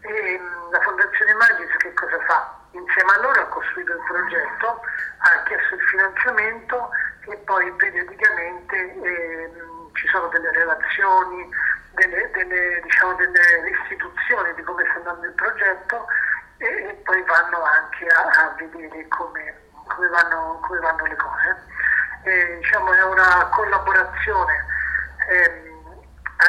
E, 0.01 0.38
mh, 0.38 0.71
la 0.71 0.81
Fondazione 0.81 1.35
Magis 1.35 1.77
che 1.79 1.92
cosa 1.95 2.19
fa? 2.27 2.55
Insieme 2.73 3.12
a 3.12 3.21
loro 3.21 3.40
ha 3.40 3.47
costruito 3.47 3.92
il 3.92 4.03
progetto, 4.07 4.81
ha 5.19 5.42
chiesto 5.45 5.75
il 5.75 5.81
finanziamento 5.83 6.90
e 7.27 7.37
poi 7.38 7.73
periodicamente 7.73 8.77
eh, 8.77 9.51
ci 9.95 10.07
sono 10.09 10.29
delle 10.29 10.51
relazioni, 10.53 11.49
delle, 11.92 12.31
delle, 12.33 12.81
diciamo, 12.83 13.14
delle 13.14 13.71
istituzioni 13.83 14.55
di 14.55 14.62
come 14.62 14.85
sta 14.85 14.99
andando 14.99 15.27
il 15.27 15.33
progetto 15.33 16.07
e, 16.59 16.66
e 16.66 16.95
poi 17.05 17.23
vanno 17.25 17.62
anche 17.62 18.07
a, 18.07 18.23
a 18.23 18.55
vedere 18.59 19.09
come, 19.09 19.55
come, 19.87 20.09
vanno, 20.09 20.59
come, 20.62 20.79
vanno, 20.81 21.05
le 21.07 21.16
cose. 21.16 21.57
E, 22.23 22.59
diciamo, 22.61 22.92
è 22.92 23.05
una 23.05 23.49
collaborazione 23.51 24.64
a 25.29 25.65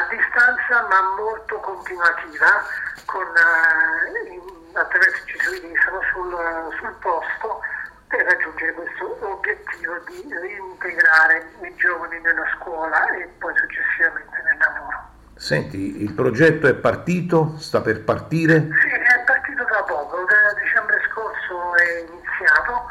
distanza 0.08 0.86
ma 0.88 1.00
molto 1.16 1.56
continuativa 1.60 2.64
con, 3.04 3.26
eh, 3.26 4.32
in, 4.32 4.76
attraverso 4.76 5.24
i 5.26 5.76
sono 5.84 6.00
sul, 6.12 6.76
sul 6.78 6.94
posto 7.00 7.60
per 8.08 8.24
raggiungere 8.24 8.72
questo 8.72 9.16
obiettivo 9.20 9.98
di 10.06 10.26
reintegrare 10.32 11.46
i 11.62 11.74
giovani 11.76 12.20
nella 12.20 12.46
scuola 12.58 13.06
e 13.16 13.28
poi 13.38 13.52
successivamente 13.56 14.42
nel 14.44 14.58
lavoro. 14.58 15.08
Senti, 15.36 16.02
il 16.02 16.12
progetto 16.12 16.66
è 16.66 16.74
partito? 16.74 17.54
Sta 17.58 17.80
per 17.80 18.02
partire? 18.02 18.68
Sì, 18.80 18.88
è 18.88 19.24
partito 19.24 19.62
da 19.64 19.82
poco, 19.82 20.24
da 20.24 20.60
dicembre 20.60 21.00
scorso 21.10 21.76
è 21.76 22.04
iniziato 22.08 22.86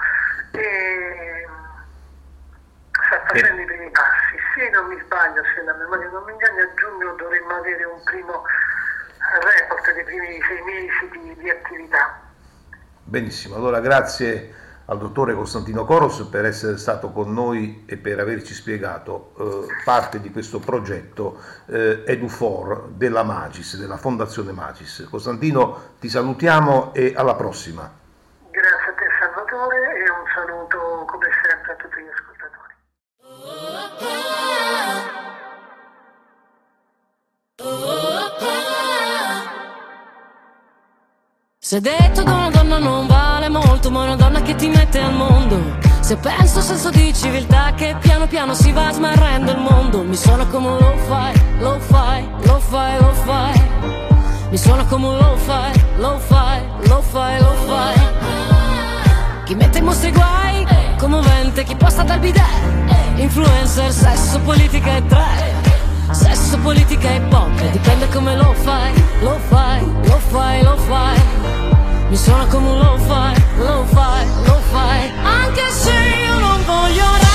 e 0.52 1.48
sta 2.92 3.22
facendo 3.28 3.62
i 3.62 3.66
primi 3.66 3.90
passi. 3.90 4.17
Se 4.58 4.70
non 4.72 4.88
mi 4.88 5.00
sbaglio, 5.06 5.44
se 5.54 5.62
la 5.62 5.74
memoria 5.76 6.10
non 6.10 6.24
mi 6.24 6.32
inganna, 6.32 6.64
a 6.64 6.74
giugno 6.74 7.14
dovremmo 7.14 7.54
avere 7.54 7.84
un 7.84 8.02
primo 8.04 8.42
report 9.54 9.94
dei 9.94 10.04
primi 10.04 10.40
sei 10.42 10.62
mesi 10.64 11.10
di, 11.12 11.36
di 11.40 11.50
attività. 11.52 12.22
Benissimo, 13.04 13.56
allora 13.56 13.80
grazie 13.80 14.52
al 14.86 14.98
dottore 14.98 15.36
Costantino 15.36 15.86
Coros 15.86 16.24
per 16.24 16.46
essere 16.46 16.78
stato 16.78 17.12
con 17.12 17.32
noi 17.34 17.84
e 17.86 17.98
per 17.98 18.20
averci 18.20 18.56
spiegato 18.56 19.34
eh, 19.38 19.84
parte 19.84 20.20
di 20.22 20.32
questo 20.32 20.58
progetto 20.58 21.40
eh, 21.68 22.02
Edufor 22.08 22.88
della 22.88 23.22
Magis, 23.22 23.78
della 23.78 23.98
Fondazione 23.98 24.54
Magis. 24.54 25.06
Costantino, 25.08 25.94
ti 26.00 26.10
salutiamo 26.10 26.96
e 26.96 27.14
alla 27.16 27.36
prossima. 27.36 27.92
Grazie 28.50 28.90
a 28.90 28.94
te 28.96 29.06
Salvatore 29.20 30.04
e 30.04 30.10
un 30.10 30.26
saluto 30.34 31.06
come 31.06 31.28
sempre 31.32 31.47
Se 41.68 41.82
detto 41.82 42.24
che 42.24 42.32
una 42.32 42.50
donna 42.50 42.78
non 42.78 43.08
vale 43.08 43.50
molto, 43.50 43.92
ma 43.92 44.04
una 44.04 44.16
donna 44.16 44.42
che 44.42 44.56
ti 44.56 44.70
mette 44.70 45.02
al 45.02 45.12
mondo. 45.12 45.78
Se 46.00 46.16
penso 46.16 46.62
senso 46.62 46.90
di 46.92 47.14
civiltà 47.14 47.74
che 47.76 47.94
piano 48.00 48.26
piano 48.26 48.54
si 48.54 48.72
va 48.72 48.90
smarrendo 48.90 49.52
il 49.52 49.58
mondo, 49.58 50.02
mi 50.02 50.16
suona 50.16 50.46
come 50.46 50.80
lo 50.80 50.96
fai, 51.10 51.34
lo 51.60 51.78
fai, 51.78 52.26
lo 52.44 52.58
fai, 52.60 52.98
lo 53.02 53.12
fai. 53.12 53.62
Mi 54.50 54.58
suona 54.58 54.86
come 54.86 55.08
lo 55.08 55.36
fai, 55.36 55.74
lo 55.98 56.18
fai, 56.20 56.62
lo 56.84 57.02
fai, 57.02 57.40
lo 57.42 57.54
fai. 57.66 58.00
Chi 59.44 59.54
mette 59.56 59.80
in 59.80 59.84
mostra 59.84 60.08
i 60.08 60.14
guai, 60.14 60.68
commovente, 60.98 61.66
chi 61.66 61.76
posta 61.76 62.04
dal 62.04 62.20
bidet. 62.20 62.46
Influencer, 63.18 63.92
sesso, 63.92 64.40
politica 64.40 64.96
e 64.96 65.06
trap. 65.06 65.57
Sesso, 66.12 66.58
politica 66.60 67.10
e 67.10 67.20
pop, 67.30 67.70
dipende 67.72 68.08
come 68.10 68.36
lo 68.36 68.54
fai, 68.54 68.94
lo 69.22 69.38
fai, 69.50 69.86
lo 70.04 70.20
fai, 70.30 70.64
lo 70.64 70.78
fai. 70.78 71.20
Mi 72.10 72.16
suona 72.16 72.46
come 72.46 72.70
un 72.70 72.80
lo 72.80 72.98
fai, 72.98 73.36
lo 73.58 73.84
fai, 73.86 74.26
lo 74.46 74.60
fai. 74.72 75.12
Anche 75.24 75.70
se 75.70 75.92
io 75.92 76.40
non 76.40 76.64
voglio 76.66 77.27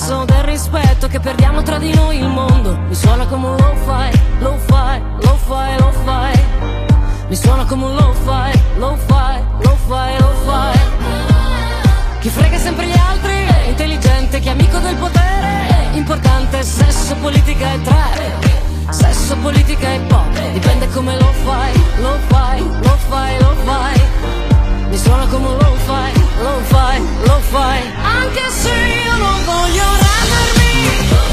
senso 0.00 0.24
del 0.24 0.44
rispetto 0.44 1.08
che 1.08 1.20
perdiamo 1.20 1.62
tra 1.62 1.78
di 1.78 1.92
noi 1.92 2.16
il 2.16 2.26
mondo, 2.26 2.74
mi 2.88 2.94
suona 2.94 3.26
come 3.26 3.48
un 3.48 3.56
lo 3.56 3.74
fai, 3.84 4.10
lo 4.38 4.56
fai, 4.66 5.02
lo 5.20 5.36
fai, 5.46 5.78
lo 5.78 5.92
fai. 6.04 6.44
Mi 7.28 7.36
suona 7.36 7.64
come 7.66 7.84
un 7.84 7.94
lo 7.94 8.12
fai, 8.24 8.52
lo 8.76 8.96
fai, 9.06 9.42
lo 9.62 9.76
fai, 9.86 10.18
lo 10.18 10.32
fai. 10.46 10.78
Chi 12.20 12.30
frega 12.30 12.58
sempre 12.58 12.86
gli 12.86 12.96
altri, 12.96 13.68
intelligente, 13.68 14.40
chi 14.40 14.48
è 14.48 14.52
amico 14.52 14.78
del 14.78 14.96
potere, 14.96 15.88
importante, 15.92 16.62
sesso, 16.62 17.14
politica 17.16 17.72
e 17.72 17.82
trap. 17.82 18.92
Sesso, 18.92 19.36
politica 19.36 19.92
e 19.92 20.00
pop, 20.08 20.50
dipende 20.52 20.88
come 20.88 21.14
lo 21.14 21.30
fai, 21.44 21.72
lo 22.00 22.18
fai, 22.28 22.58
lo 22.60 22.96
fai, 23.08 23.38
lo 23.38 23.54
fai. 23.64 24.49
Mi 24.90 24.98
suona 24.98 25.24
come 25.28 25.46
un 25.46 25.56
lo 25.56 25.74
fai, 25.86 26.12
lo 26.42 26.60
fai, 26.64 27.00
lo 27.22 27.40
fai. 27.52 27.80
Anche 28.02 28.50
se 28.50 28.70
io 29.04 29.16
non 29.18 29.44
voglio 29.44 29.84
rendermi, 30.02 31.29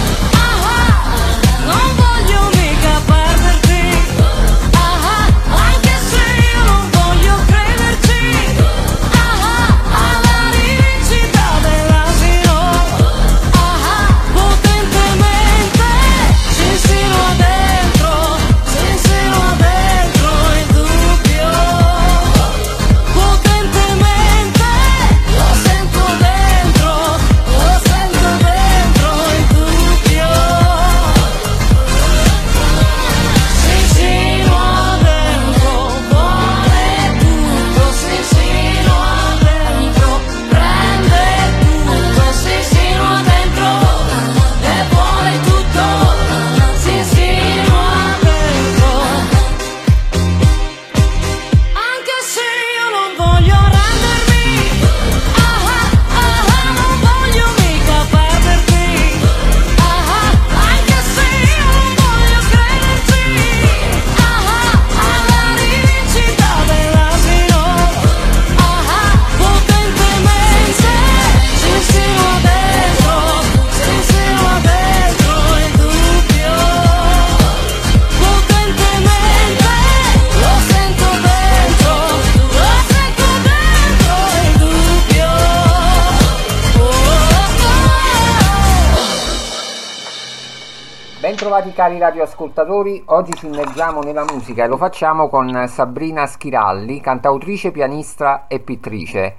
radioascoltatori, 92.08 93.04
oggi 93.08 93.34
ci 93.34 93.48
immergiamo 93.48 94.02
nella 94.02 94.24
musica 94.24 94.64
e 94.64 94.68
lo 94.68 94.78
facciamo 94.78 95.28
con 95.28 95.68
Sabrina 95.68 96.26
Schiralli, 96.26 97.02
cantautrice, 97.02 97.72
pianista 97.72 98.48
e 98.48 98.60
pittrice. 98.60 99.36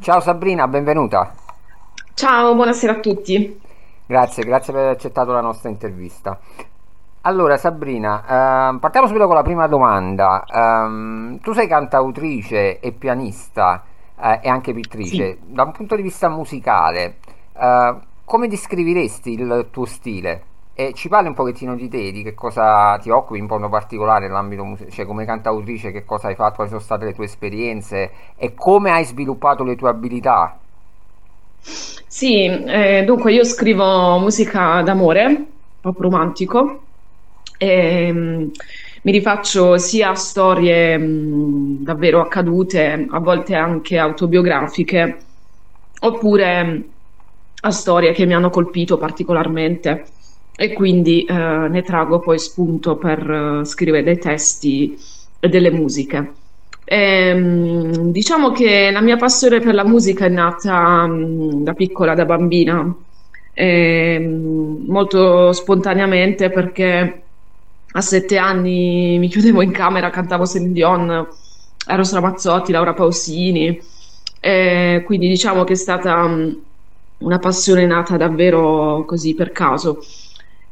Ciao 0.00 0.20
Sabrina, 0.20 0.68
benvenuta. 0.68 1.32
Ciao, 2.12 2.54
buonasera 2.54 2.92
a 2.92 3.00
tutti. 3.00 3.58
Grazie, 4.04 4.44
grazie 4.44 4.72
per 4.74 4.82
aver 4.82 4.94
accettato 4.94 5.32
la 5.32 5.40
nostra 5.40 5.70
intervista. 5.70 6.38
Allora 7.22 7.56
Sabrina, 7.56 8.68
ehm, 8.68 8.78
partiamo 8.80 9.06
subito 9.06 9.24
con 9.24 9.36
la 9.36 9.42
prima 9.42 9.66
domanda. 9.66 10.44
Ehm, 10.46 11.40
tu 11.40 11.54
sei 11.54 11.66
cantautrice 11.66 12.80
e 12.80 12.92
pianista 12.92 13.82
eh, 14.20 14.40
e 14.42 14.48
anche 14.50 14.74
pittrice. 14.74 15.38
Da 15.40 15.62
un 15.62 15.72
punto 15.72 15.96
di 15.96 16.02
vista 16.02 16.28
musicale, 16.28 17.16
eh, 17.56 17.96
come 18.26 18.46
descriveresti 18.46 19.30
il 19.32 19.68
tuo 19.70 19.86
stile? 19.86 20.52
E 20.76 20.92
ci 20.92 21.08
parli 21.08 21.28
un 21.28 21.34
pochettino 21.34 21.74
di 21.74 21.88
te, 21.88 22.12
di 22.12 22.22
che 22.22 22.34
cosa 22.34 22.98
ti 22.98 23.08
occupi 23.10 23.38
in 23.38 23.46
modo 23.46 23.68
particolare 23.68 24.26
nell'ambito 24.26 24.64
musicale, 24.64 24.90
cioè 24.92 25.06
come 25.06 25.24
cantautrice, 25.24 25.90
che 25.90 26.04
cosa 26.04 26.28
hai 26.28 26.34
fatto, 26.34 26.56
quali 26.56 26.70
sono 26.70 26.80
state 26.82 27.04
le 27.06 27.14
tue 27.14 27.24
esperienze 27.24 28.12
e 28.36 28.54
come 28.54 28.90
hai 28.90 29.04
sviluppato 29.04 29.64
le 29.64 29.76
tue 29.76 29.88
abilità? 29.88 30.60
Sì, 32.06 32.44
eh, 32.44 33.02
dunque 33.04 33.32
io 33.32 33.44
scrivo 33.44 34.18
musica 34.18 34.82
d'amore, 34.82 35.46
pop 35.80 35.98
romantico, 35.98 36.82
e, 37.56 38.12
mm, 38.12 38.48
mi 39.02 39.12
rifaccio 39.12 39.76
sia 39.78 40.10
a 40.10 40.14
storie 40.14 40.96
mh, 40.98 41.82
davvero 41.82 42.20
accadute, 42.20 43.06
a 43.10 43.18
volte 43.20 43.54
anche 43.54 43.98
autobiografiche, 43.98 45.18
oppure 46.00 46.62
mh, 46.62 46.92
a 47.62 47.70
storie 47.70 48.12
che 48.12 48.26
mi 48.26 48.34
hanno 48.34 48.50
colpito 48.50 48.96
particolarmente 48.98 50.04
e 50.56 50.72
quindi 50.72 51.24
eh, 51.24 51.32
ne 51.34 51.82
trago 51.82 52.20
poi 52.20 52.38
spunto 52.38 52.96
per 52.96 53.60
eh, 53.62 53.64
scrivere 53.64 54.02
dei 54.04 54.18
testi 54.18 54.96
e 55.40 55.48
delle 55.48 55.70
musiche. 55.70 56.34
E, 56.84 56.96
ehm, 57.28 58.10
diciamo 58.12 58.52
che 58.52 58.90
la 58.92 59.00
mia 59.00 59.16
passione 59.16 59.60
per 59.60 59.74
la 59.74 59.84
musica 59.84 60.26
è 60.26 60.28
nata 60.28 61.06
mh, 61.06 61.62
da 61.64 61.72
piccola, 61.74 62.14
da 62.14 62.24
bambina, 62.24 62.94
e, 63.52 64.14
ehm, 64.14 64.84
molto 64.86 65.52
spontaneamente 65.52 66.50
perché 66.50 67.20
a 67.96 68.00
sette 68.00 68.36
anni 68.38 69.18
mi 69.18 69.28
chiudevo 69.28 69.62
in 69.62 69.70
camera, 69.70 70.10
cantavo 70.10 70.46
Celine 70.46 70.72
Dion, 70.72 71.26
Eros 71.86 72.12
Ramazzotti, 72.12 72.72
Laura 72.72 72.92
Pausini, 72.94 73.80
e 74.40 75.02
quindi 75.06 75.28
diciamo 75.28 75.64
che 75.64 75.72
è 75.74 75.76
stata 75.76 76.24
una 77.18 77.38
passione 77.38 77.86
nata 77.86 78.16
davvero 78.16 79.04
così 79.06 79.34
per 79.34 79.52
caso. 79.52 80.00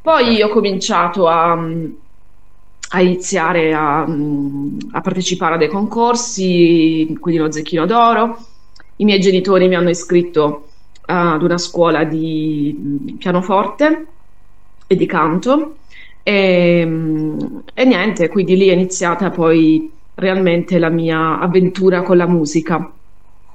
Poi 0.03 0.41
ho 0.41 0.49
cominciato 0.49 1.29
a, 1.29 1.53
a 1.53 3.01
iniziare 3.01 3.73
a, 3.73 4.01
a, 4.01 5.01
partecipare 5.01 5.55
a 5.55 5.57
dei 5.57 5.69
concorsi, 5.69 7.15
quindi 7.21 7.39
lo 7.39 7.49
Zecchino 7.49 7.85
d'Oro. 7.85 8.37
I 8.97 9.05
miei 9.05 9.21
genitori 9.21 9.69
mi 9.69 9.75
hanno 9.75 9.87
iscritto 9.87 10.65
ad 11.05 11.41
una 11.41 11.57
scuola 11.57 12.03
di 12.03 13.15
pianoforte 13.17 14.07
e 14.87 14.95
di 14.97 15.05
canto 15.05 15.75
e, 16.21 16.81
e 17.73 17.85
niente, 17.85 18.27
quindi 18.27 18.57
lì 18.57 18.67
è 18.67 18.73
iniziata 18.73 19.29
poi 19.29 19.89
realmente 20.15 20.79
la 20.79 20.89
mia 20.89 21.39
avventura 21.39 22.01
con 22.01 22.17
la 22.17 22.27
musica. 22.27 22.91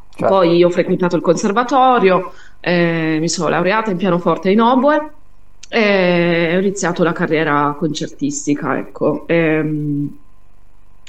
Certo. 0.08 0.34
Poi 0.34 0.64
ho 0.64 0.70
frequentato 0.70 1.14
il 1.14 1.20
conservatorio, 1.20 2.32
eh, 2.60 3.18
mi 3.20 3.28
sono 3.28 3.50
laureata 3.50 3.90
in 3.90 3.98
pianoforte 3.98 4.48
e 4.48 4.52
in 4.52 4.62
oboe 4.62 5.12
e 5.68 6.54
ho 6.56 6.60
iniziato 6.60 7.02
la 7.02 7.12
carriera 7.12 7.74
concertistica, 7.78 8.78
ecco. 8.78 9.26
E, 9.26 9.36
ehm, 9.36 10.18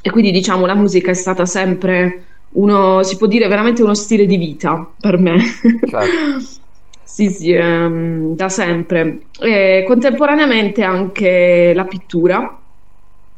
e 0.02 0.10
quindi 0.12 0.32
diciamo 0.32 0.65
la 0.65 0.76
musica 0.76 1.12
è 1.12 1.13
stata 1.13 1.45
sempre 1.45 2.26
uno, 2.52 3.04
si 3.04 3.17
può 3.17 3.28
dire 3.28 3.48
veramente 3.48 3.84
uno 3.84 3.93
stile 3.93 4.26
di 4.26 4.38
vita 4.38 4.93
per 5.00 5.17
me. 5.17 5.39
Certo. 5.88 6.08
sì, 7.04 7.30
sì, 7.30 7.52
ehm, 7.52 8.36
da 8.36 8.50
sempre. 8.50 9.28
E 9.39 9.84
contemporaneamente 9.88 10.84
anche 10.84 11.74
la 11.74 11.86
pittura, 11.86 12.62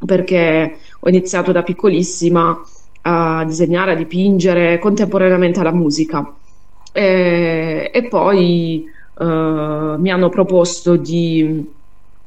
perché 0.05 0.77
ho 0.99 1.09
iniziato 1.09 1.51
da 1.51 1.63
piccolissima 1.63 2.61
a 3.03 3.43
disegnare, 3.45 3.93
a 3.93 3.95
dipingere, 3.95 4.79
contemporaneamente 4.79 5.59
alla 5.59 5.73
musica. 5.73 6.35
E, 6.93 7.89
e 7.93 8.07
poi 8.07 8.85
eh, 9.21 9.97
mi 9.97 10.11
hanno 10.11 10.29
proposto 10.29 10.95
di 10.95 11.69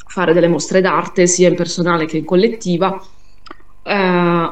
fare 0.06 0.32
delle 0.32 0.48
mostre 0.48 0.80
d'arte 0.80 1.26
sia 1.26 1.48
in 1.48 1.56
personale 1.56 2.06
che 2.06 2.18
in 2.18 2.24
collettiva. 2.24 3.00
Eh, 3.82 3.92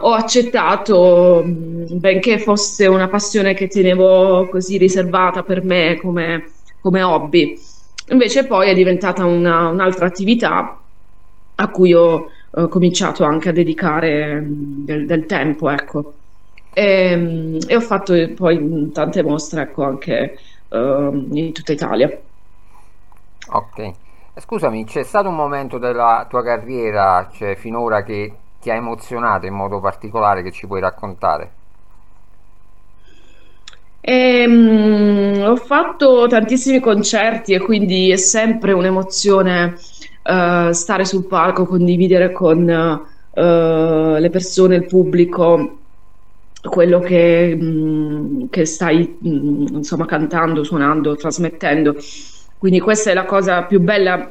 ho 0.00 0.12
accettato, 0.12 1.42
benché 1.44 2.38
fosse 2.38 2.86
una 2.86 3.08
passione 3.08 3.54
che 3.54 3.68
tenevo 3.68 4.48
così 4.50 4.76
riservata 4.76 5.42
per 5.42 5.62
me 5.64 5.98
come, 6.00 6.44
come 6.80 7.02
hobby. 7.02 7.58
Invece 8.08 8.46
poi 8.46 8.68
è 8.68 8.74
diventata 8.74 9.24
una, 9.24 9.68
un'altra 9.68 10.06
attività 10.06 10.78
a 11.54 11.68
cui 11.68 11.94
ho 11.94 12.28
ho 12.54 12.68
cominciato 12.68 13.24
anche 13.24 13.48
a 13.48 13.52
dedicare 13.52 14.40
mm, 14.40 14.84
del, 14.84 15.06
del 15.06 15.26
tempo, 15.26 15.70
ecco. 15.70 16.14
E, 16.72 16.84
ehm, 16.84 17.58
e, 17.66 17.76
ho 17.76 17.80
fatto 17.80 18.14
poi 18.34 18.90
tante 18.92 19.22
mostre, 19.22 19.62
ecco, 19.62 19.84
anche 19.84 20.38
uh, 20.68 21.28
in 21.32 21.52
tutta 21.52 21.72
Italia. 21.72 22.10
Ok. 23.52 23.92
Scusami, 24.34 24.84
c'è 24.84 25.02
stato 25.02 25.28
un 25.28 25.34
momento 25.34 25.76
della 25.76 26.26
tua 26.28 26.42
carriera, 26.42 27.28
cioè 27.34 27.54
finora, 27.54 28.02
che 28.02 28.32
ti 28.60 28.70
ha 28.70 28.74
emozionato 28.74 29.44
in 29.44 29.52
modo 29.52 29.78
particolare 29.78 30.42
che 30.42 30.50
ci 30.50 30.66
puoi 30.66 30.80
raccontare? 30.80 31.52
E, 34.00 34.44
um, 34.46 35.42
ho 35.44 35.56
fatto 35.56 36.26
tantissimi 36.28 36.80
concerti 36.80 37.52
e 37.52 37.60
quindi 37.60 38.10
è 38.10 38.16
sempre 38.16 38.72
un'emozione 38.72 39.76
uh, 40.24 40.72
stare 40.72 41.04
sul 41.04 41.26
palco, 41.26 41.66
condividere 41.66 42.32
con 42.32 42.58
uh, 42.60 44.16
le 44.16 44.30
persone, 44.30 44.76
il 44.76 44.86
pubblico, 44.86 45.78
quello 46.62 47.00
che, 47.00 47.54
mh, 47.54 47.64
mm, 47.64 48.44
che 48.48 48.64
stai 48.64 49.18
mh, 49.20 49.28
mm, 49.28 49.66
insomma 49.74 50.06
cantando, 50.06 50.64
suonando, 50.64 51.16
trasmettendo. 51.16 51.94
Quindi 52.62 52.78
questa 52.78 53.10
è 53.10 53.14
la 53.14 53.24
cosa 53.24 53.62
più 53.62 53.80
bella 53.80 54.30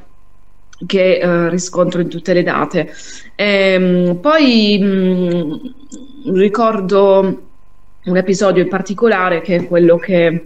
che 0.85 1.19
uh, 1.21 1.49
riscontro 1.49 1.99
in 1.99 2.07
tutte 2.07 2.31
le 2.31 2.43
date. 2.43 2.89
E, 3.35 3.75
um, 3.75 4.19
poi 4.21 4.79
mh, 4.79 6.31
ricordo 6.37 7.41
un 8.05 8.15
episodio 8.15 8.63
in 8.63 8.69
particolare 8.69 9.41
che 9.41 9.57
è 9.57 9.67
quello 9.67 9.97
che 9.97 10.45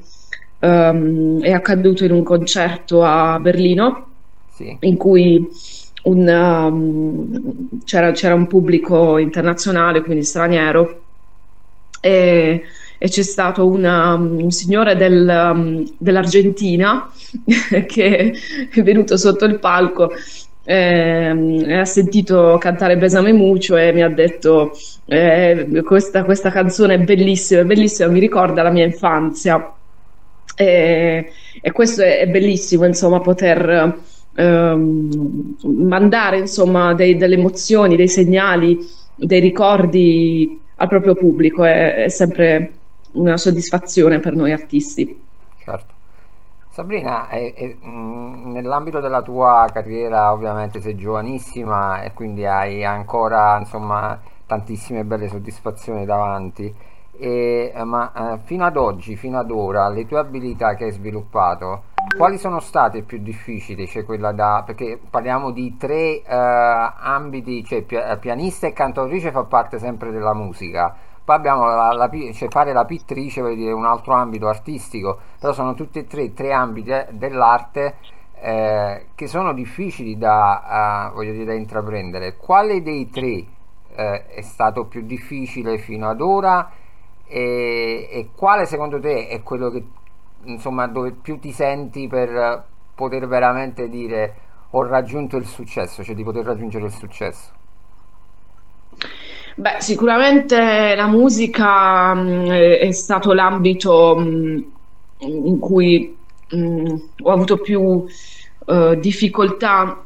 um, 0.61 1.39
è 1.43 1.51
accaduto 1.51 2.03
in 2.03 2.11
un 2.11 2.23
concerto 2.23 3.03
a 3.03 3.37
Berlino 3.37 4.07
sì. 4.51 4.75
in 4.79 4.97
cui 4.97 5.47
un, 6.05 6.27
um, 6.27 7.83
c'era, 7.83 8.09
c'era, 8.13 8.33
un 8.33 8.47
pubblico 8.47 9.19
internazionale, 9.19 10.01
quindi 10.01 10.23
straniero, 10.23 11.01
e, 12.01 12.63
e 12.97 13.09
c'è 13.09 13.23
stato 13.23 13.67
una, 13.67 14.13
un 14.13 14.51
signore 14.51 14.95
del, 14.95 15.51
um, 15.53 15.85
dell'Argentina 15.97 17.11
che 17.87 18.33
è 18.71 18.81
venuto 18.81 19.17
sotto 19.17 19.45
il 19.45 19.59
palco 19.59 20.11
eh, 20.65 21.73
ha 21.79 21.85
sentito 21.85 22.57
cantare 22.59 22.97
Besame 22.97 23.31
Mucho 23.31 23.77
e 23.77 23.93
mi 23.93 24.01
ha 24.01 24.09
detto 24.09 24.71
eh, 25.05 25.67
questa, 25.85 26.23
questa, 26.23 26.49
canzone 26.49 26.95
è 26.95 26.99
bellissima, 26.99 27.61
è 27.61 27.65
bellissima, 27.65 28.09
mi 28.09 28.19
ricorda 28.19 28.63
la 28.63 28.71
mia 28.71 28.83
infanzia. 28.83 29.73
E, 30.57 31.31
e 31.61 31.71
questo 31.71 32.01
è, 32.01 32.19
è, 32.19 32.27
bellissimo 32.27 32.85
insomma 32.85 33.19
poter 33.19 33.99
ehm, 34.35 35.55
mandare 35.63 36.37
insomma 36.39 36.93
dei, 36.93 37.15
delle 37.17 37.35
emozioni, 37.35 37.95
dei 37.95 38.07
segnali, 38.07 38.79
dei 39.15 39.39
ricordi 39.39 40.59
al 40.77 40.87
proprio 40.87 41.13
pubblico 41.13 41.63
è, 41.63 42.05
è 42.05 42.09
sempre 42.09 42.71
una 43.15 43.37
soddisfazione 43.37 44.19
per 44.19 44.33
noi 44.35 44.51
artisti. 44.51 45.23
Certo. 45.57 45.93
Sabrina, 46.69 47.27
è, 47.27 47.53
è, 47.53 47.75
mh, 47.79 48.51
nell'ambito 48.51 48.99
della 48.99 49.21
tua 49.21 49.67
carriera 49.71 50.31
ovviamente 50.31 50.81
sei 50.81 50.95
giovanissima 50.95 52.01
e 52.01 52.13
quindi 52.13 52.45
hai 52.45 52.83
ancora 52.83 53.57
insomma, 53.57 54.19
tantissime 54.45 55.03
belle 55.03 55.27
soddisfazioni 55.27 56.05
davanti, 56.05 56.73
e, 57.17 57.71
ma 57.83 58.11
eh, 58.13 58.39
fino 58.43 58.65
ad 58.65 58.75
oggi, 58.75 59.15
fino 59.15 59.39
ad 59.39 59.51
ora, 59.51 59.87
le 59.89 60.05
tue 60.05 60.19
abilità 60.19 60.75
che 60.75 60.85
hai 60.85 60.91
sviluppato 60.91 61.93
quali 62.15 62.37
sono 62.37 62.59
state 62.59 63.01
più 63.01 63.19
difficili? 63.19 63.87
Cioè 63.87 64.05
quella 64.05 64.31
da, 64.31 64.63
perché 64.65 64.99
parliamo 65.09 65.51
di 65.51 65.75
tre 65.77 66.21
uh, 66.25 66.93
ambiti, 66.97 67.63
cioè 67.63 67.83
pianista 68.17 68.67
e 68.67 68.73
cantautrice 68.73 69.31
fa 69.31 69.43
parte 69.43 69.79
sempre 69.79 70.11
della 70.11 70.33
musica. 70.33 70.95
Poi 71.25 71.35
abbiamo 71.35 71.65
la, 71.65 71.91
la, 71.91 72.09
cioè 72.33 72.49
fare 72.49 72.71
la 72.71 72.85
pittrice, 72.85 73.41
vuol 73.41 73.55
dire 73.55 73.71
un 73.71 73.85
altro 73.85 74.13
ambito 74.13 74.47
artistico, 74.47 75.17
però 75.39 75.53
sono 75.53 75.73
tutti 75.73 75.97
e 75.97 76.05
tre 76.05 76.33
tre 76.33 76.53
ambiti 76.53 76.91
eh, 76.91 77.07
dell'arte 77.09 77.95
eh, 78.39 79.07
che 79.15 79.25
sono 79.27 79.51
difficili 79.51 80.19
da, 80.19 81.11
uh, 81.13 81.19
dire, 81.19 81.43
da 81.43 81.53
intraprendere. 81.53 82.35
Quale 82.37 82.83
dei 82.83 83.09
tre 83.09 83.43
eh, 83.95 84.27
è 84.27 84.41
stato 84.41 84.85
più 84.85 85.01
difficile 85.01 85.79
fino 85.79 86.07
ad 86.09 86.21
ora 86.21 86.69
e, 87.25 88.07
e 88.11 88.29
quale 88.35 88.67
secondo 88.67 88.99
te 88.99 89.27
è 89.27 89.41
quello 89.41 89.71
che 89.71 89.83
insomma, 90.43 90.85
dove 90.85 91.11
più 91.11 91.39
ti 91.39 91.51
senti 91.51 92.07
per 92.07 92.65
poter 92.93 93.27
veramente 93.27 93.89
dire 93.89 94.35
ho 94.69 94.83
raggiunto 94.85 95.37
il 95.37 95.45
successo, 95.47 96.03
cioè 96.03 96.13
di 96.13 96.23
poter 96.23 96.45
raggiungere 96.45 96.85
il 96.85 96.91
successo? 96.91 97.63
Beh, 99.57 99.77
sicuramente 99.79 100.95
la 100.95 101.07
musica 101.07 102.13
mh, 102.13 102.19
mm, 102.19 102.49
è 102.49 102.91
stato 102.91 103.31
l'ambito 103.31 104.15
mh, 104.17 104.25
mm, 105.25 105.45
in 105.45 105.59
cui 105.59 106.13
mh, 106.49 106.57
mm, 106.57 106.95
ho 107.21 107.31
avuto 107.31 107.57
più 107.59 107.79
uh, 107.79 108.95
difficoltà 108.99 110.03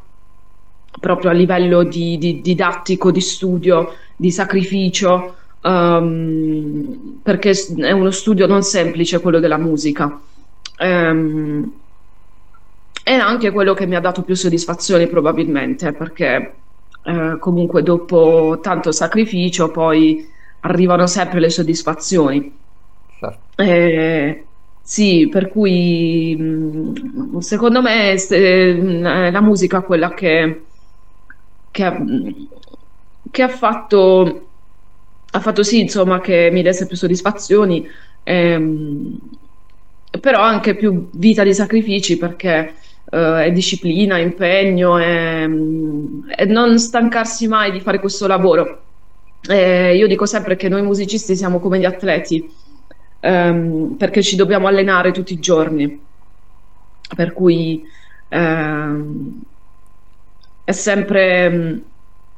proprio 1.00 1.32
a 1.32 1.34
livello 1.34 1.82
di, 1.84 2.20
di 2.20 2.42
didattico, 2.42 3.10
di 3.10 3.22
studio, 3.22 3.96
di 4.16 4.30
sacrificio, 4.30 5.36
um, 5.64 7.20
perché 7.24 7.52
è 7.78 7.92
uno 7.92 8.12
studio 8.12 8.46
non 8.46 8.62
semplice 8.62 9.20
quello 9.20 9.40
della 9.40 9.58
musica. 9.58 10.20
Um, 10.80 11.72
è 13.04 13.14
anche 13.14 13.50
quello 13.52 13.74
che 13.74 13.88
mi 13.88 13.96
ha 13.96 14.00
dato 14.00 14.22
più 14.22 14.36
soddisfazioni 14.36 15.08
probabilmente, 15.08 15.92
perché 15.94 16.54
eh, 17.04 17.38
comunque 17.40 17.84
dopo 17.84 18.60
tanto 18.62 18.92
sacrificio 18.92 19.72
poi 19.72 20.28
arrivano 20.62 21.08
sempre 21.08 21.40
le 21.40 21.50
soddisfazioni. 21.50 22.58
Certo. 23.20 23.62
Eh, 23.62 24.46
sì, 24.82 25.28
per 25.30 25.50
cui 25.50 26.36
mm, 26.40 27.38
secondo 27.40 27.82
me 27.82 28.14
è 28.14 29.30
la 29.32 29.42
musica 29.42 29.82
quella 29.82 30.14
che, 30.14 30.64
che, 31.72 31.84
ha, 31.84 32.02
che 33.32 33.42
ha, 33.44 33.48
fatto, 33.48 34.48
ha 35.32 35.40
fatto 35.40 35.64
sì, 35.64 35.82
insomma, 35.82 36.20
che 36.20 36.50
mi 36.52 36.62
desse 36.64 36.88
più 36.88 36.96
soddisfazioni, 36.96 37.88
ehm, 38.24 39.18
però 40.20 40.42
anche 40.42 40.76
più 40.76 41.10
vita 41.14 41.44
di 41.44 41.54
sacrifici 41.54 42.18
perché 42.18 42.58
eh, 42.58 42.74
è 43.10 43.52
disciplina, 43.52 44.18
impegno 44.18 44.98
e, 45.00 45.50
e, 46.36 46.46
non 46.46 46.78
stancarsi 46.78 47.48
mai 47.48 47.72
di 47.72 47.80
fare 47.80 48.00
questo 48.00 48.28
lavoro. 48.28 48.82
Eh, 49.48 49.96
io 49.96 50.08
dico 50.08 50.26
sempre 50.26 50.56
che 50.56 50.70
noi 50.70 50.82
musicisti 50.82 51.36
siamo 51.36 51.60
come 51.60 51.80
gli 51.80 51.86
atleti 51.86 52.54
ehm, 53.22 53.96
perché 53.98 54.22
ci 54.22 54.36
dobbiamo 54.36 54.68
allenare 54.68 55.12
tutti 55.12 55.34
i 55.34 55.40
giorni. 55.40 56.08
Per 57.16 57.34
cui 57.34 57.84
ehm, 58.28 59.42
è 60.64 60.72
sempre 60.72 61.50
mm, 61.50 61.78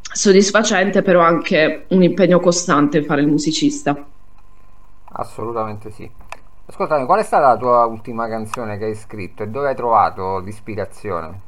soddisfacente, 0.01 1.01
però 1.01 1.21
anche 1.21 1.85
un 1.89 2.03
impegno 2.03 2.39
costante 2.39 3.03
fare 3.03 3.21
il 3.21 3.27
musicista. 3.27 4.07
Assolutamente 5.13 5.91
sì. 5.91 6.09
Ascoltami, 6.65 7.05
qual 7.05 7.19
è 7.19 7.23
stata 7.23 7.47
la 7.47 7.57
tua 7.57 7.85
ultima 7.85 8.27
canzone 8.29 8.77
che 8.77 8.85
hai 8.85 8.95
scritto 8.95 9.43
e 9.43 9.47
dove 9.47 9.69
hai 9.69 9.75
trovato 9.75 10.39
l'ispirazione? 10.39 11.41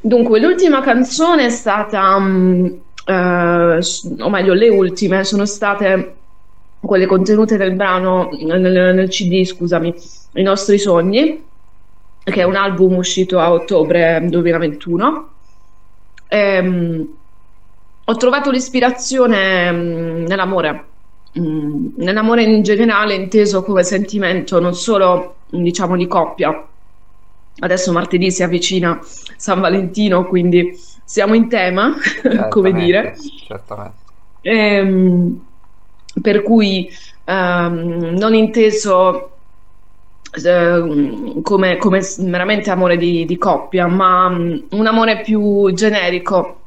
Dunque, 0.00 0.40
l'ultima 0.40 0.80
canzone 0.82 1.46
è 1.46 1.48
stata, 1.48 2.16
um, 2.16 2.80
eh, 3.04 3.80
o 4.20 4.28
meglio, 4.28 4.54
le 4.54 4.68
ultime 4.68 5.24
sono 5.24 5.46
state 5.46 6.14
quelle 6.80 7.06
contenute 7.06 7.56
nel 7.56 7.74
brano, 7.74 8.28
nel, 8.30 8.60
nel 8.94 9.08
CD, 9.08 9.42
scusami, 9.44 9.94
I 10.34 10.42
nostri 10.42 10.78
sogni, 10.78 11.44
che 12.22 12.40
è 12.40 12.44
un 12.44 12.56
album 12.56 12.96
uscito 12.96 13.40
a 13.40 13.50
ottobre 13.52 14.24
2021. 14.28 15.28
E, 16.28 16.58
um, 16.58 17.06
ho 18.04 18.16
trovato 18.16 18.50
l'ispirazione 18.50 19.68
um, 19.70 20.24
nell'amore, 20.28 20.84
nell'amore 21.40 22.42
in 22.42 22.62
generale 22.62 23.14
inteso 23.14 23.62
come 23.62 23.82
sentimento, 23.82 24.60
non 24.60 24.74
solo 24.74 25.36
diciamo 25.50 25.96
di 25.96 26.06
coppia. 26.06 26.66
Adesso 27.58 27.92
martedì 27.92 28.30
si 28.30 28.42
avvicina 28.42 28.98
San 29.36 29.60
Valentino, 29.60 30.26
quindi 30.26 30.78
siamo 31.04 31.34
in 31.34 31.48
tema, 31.48 31.94
come 32.50 32.72
dire. 32.72 33.16
Certamente. 33.46 34.04
E, 34.42 35.34
per 36.20 36.42
cui 36.42 36.90
ehm, 37.24 38.16
non 38.16 38.34
inteso 38.34 39.30
eh, 40.44 41.40
come, 41.42 41.76
come, 41.76 42.00
veramente 42.18 42.70
amore 42.70 42.96
di, 42.96 43.24
di 43.24 43.38
coppia, 43.38 43.86
ma 43.86 44.26
um, 44.26 44.64
un 44.70 44.86
amore 44.86 45.20
più 45.20 45.72
generico, 45.72 46.60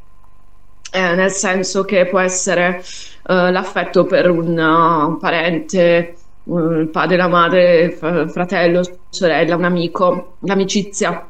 eh, 0.92 1.16
nel 1.16 1.32
senso 1.32 1.84
che 1.84 2.06
può 2.08 2.20
essere 2.20 2.84
eh, 3.28 3.52
l'affetto 3.52 4.06
per 4.06 4.30
un, 4.30 4.58
uh, 4.58 5.08
un 5.10 5.18
parente, 5.20 6.16
il 6.46 6.90
padre, 6.92 7.16
la 7.16 7.28
madre, 7.28 7.92
fratello, 7.92 8.82
sorella, 9.10 9.56
un 9.56 9.66
amico, 9.66 10.38
l'amicizia. 10.40 11.28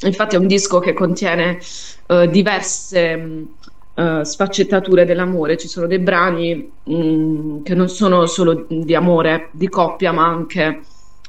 Infatti 0.00 0.34
è 0.34 0.38
un 0.38 0.46
disco 0.46 0.78
che 0.80 0.94
contiene 0.94 1.58
uh, 2.06 2.26
diverse 2.26 3.46
uh, 3.94 4.22
sfaccettature 4.22 5.04
dell'amore, 5.04 5.56
ci 5.56 5.68
sono 5.68 5.86
dei 5.86 5.98
brani 5.98 6.70
mh, 6.82 6.94
mm, 6.94 7.62
che 7.62 7.74
non 7.74 7.88
sono 7.88 8.26
solo 8.26 8.66
di 8.68 8.94
amore, 8.94 9.50
di 9.52 9.68
coppia, 9.68 10.12
ma 10.12 10.26
anche 10.26 10.80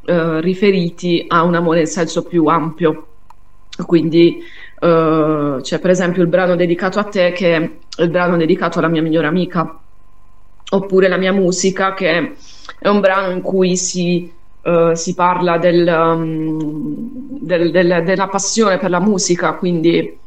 uh, 0.08 0.40
riferiti 0.40 1.26
a 1.28 1.44
un 1.44 1.56
amore 1.56 1.82
in 1.82 1.88
senso 1.88 2.24
più 2.24 2.46
ampio. 2.46 3.06
Quindi 3.86 4.44
uh, 4.80 5.62
c'è 5.62 5.80
per 5.80 5.90
esempio 5.90 6.22
il 6.22 6.28
brano 6.28 6.56
dedicato 6.56 7.00
a 7.00 7.04
te 7.04 7.32
che 7.32 7.56
è 7.56 7.72
il 8.02 8.10
brano 8.10 8.38
dedicato 8.38 8.80
alla 8.80 8.88
mia 8.88 9.02
migliore 9.02 9.28
amica, 9.28 9.80
oppure 10.72 11.08
la 11.08 11.18
mia 11.18 11.34
musica 11.34 11.94
che 11.94 12.34
è 12.80 12.88
un 12.88 13.00
brano 13.00 13.32
in 13.32 13.42
cui 13.42 13.76
si 13.76 14.38
Uh, 14.62 14.94
si 14.94 15.16
parla 15.16 15.58
del, 15.58 15.88
um, 15.88 17.40
del, 17.40 17.72
del, 17.72 18.04
della 18.04 18.28
passione 18.28 18.78
per 18.78 18.90
la 18.90 19.00
musica, 19.00 19.54
quindi 19.54 20.20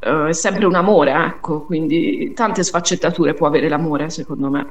uh, 0.00 0.24
è 0.24 0.32
sempre 0.32 0.64
un 0.64 0.74
amore, 0.74 1.12
ecco, 1.12 1.60
quindi 1.60 2.32
tante 2.32 2.62
sfaccettature 2.62 3.34
può 3.34 3.46
avere 3.46 3.68
l'amore, 3.68 4.08
secondo 4.08 4.48
me. 4.48 4.66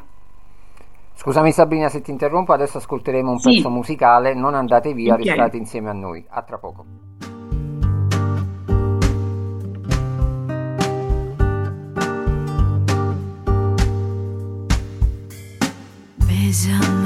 Scusami 1.14 1.52
Sabrina 1.52 1.90
se 1.90 2.02
ti 2.02 2.10
interrompo, 2.10 2.54
adesso 2.54 2.80
ascolteremo 2.80 3.32
un 3.32 3.40
sì. 3.40 3.54
pezzo 3.54 3.70
musicale, 3.70 4.34
non 4.34 4.56
andate 4.56 4.94
via, 4.94 5.14
okay. 5.14 5.28
restate 5.28 5.58
insieme 5.58 5.90
a 5.90 5.94
noi. 5.94 6.26
A 6.28 6.42
tra 6.42 6.58
poco. 6.58 6.84
Des 16.54 16.68
hommes 16.68 17.03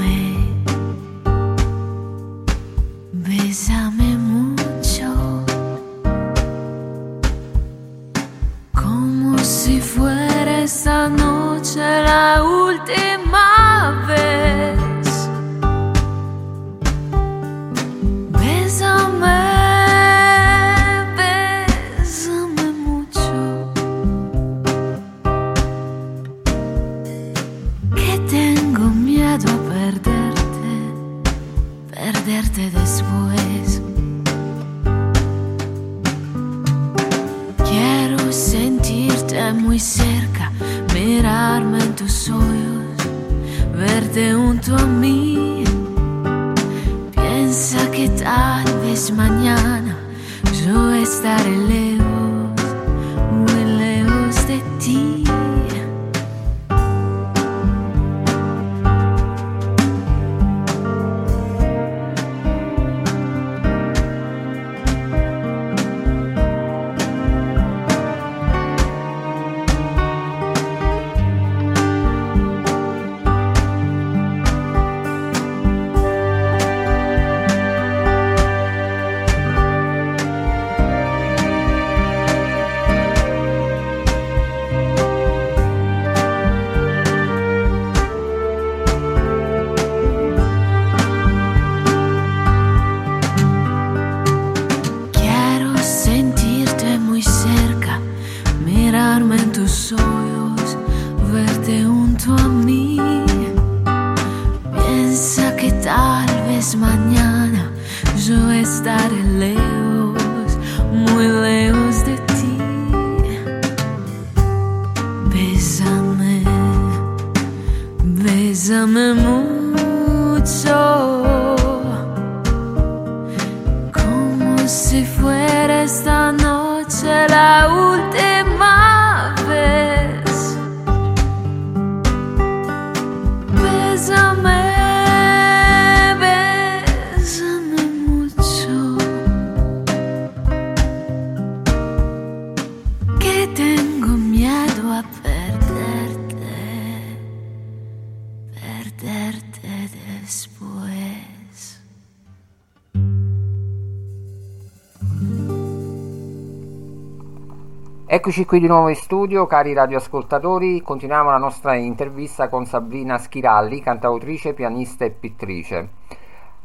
Eccoci 158.38 158.56
qui 158.56 158.60
di 158.60 158.72
nuovo 158.72 158.88
in 158.88 158.94
studio, 158.94 159.46
cari 159.46 159.72
radioascoltatori, 159.72 160.80
continuiamo 160.80 161.28
la 161.28 161.38
nostra 161.38 161.74
intervista 161.74 162.48
con 162.48 162.66
Sabrina 162.66 163.18
Schiralli, 163.18 163.82
cantautrice, 163.82 164.52
pianista 164.52 165.04
e 165.04 165.10
pittrice. 165.10 165.88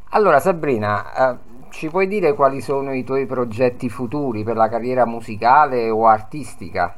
Allora 0.10 0.40
Sabrina, 0.40 1.32
eh, 1.32 1.36
ci 1.72 1.90
puoi 1.90 2.08
dire 2.08 2.36
quali 2.36 2.62
sono 2.62 2.94
i 2.94 3.04
tuoi 3.04 3.26
progetti 3.26 3.90
futuri 3.90 4.44
per 4.44 4.56
la 4.56 4.70
carriera 4.70 5.08
musicale 5.08 5.90
o 5.90 6.06
artistica? 6.06 6.96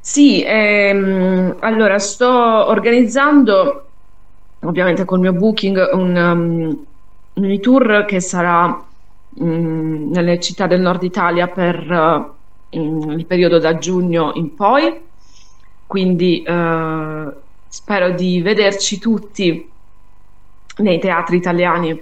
Sì, 0.00 0.44
ehm, 0.46 1.56
allora 1.60 1.98
sto 1.98 2.28
organizzando, 2.28 3.86
ovviamente 4.60 5.06
col 5.06 5.20
mio 5.20 5.32
booking, 5.32 5.92
un, 5.94 6.14
um, 6.14 6.86
un 7.42 7.60
tour 7.60 8.04
che 8.04 8.20
sarà 8.20 8.66
mm, 9.42 10.10
nelle 10.12 10.38
città 10.40 10.66
del 10.66 10.82
nord 10.82 11.02
Italia 11.04 11.46
per 11.48 11.90
uh, 11.90 12.36
il 12.70 13.26
periodo 13.26 13.58
da 13.58 13.78
giugno 13.78 14.32
in 14.34 14.54
poi, 14.54 15.06
quindi 15.86 16.42
eh, 16.42 17.32
spero 17.66 18.10
di 18.12 18.40
vederci 18.42 18.98
tutti 18.98 19.72
nei 20.78 20.98
teatri 20.98 21.36
italiani 21.36 22.00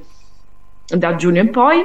da 0.87 1.17
giugno 1.17 1.41
in 1.41 1.51
poi. 1.51 1.85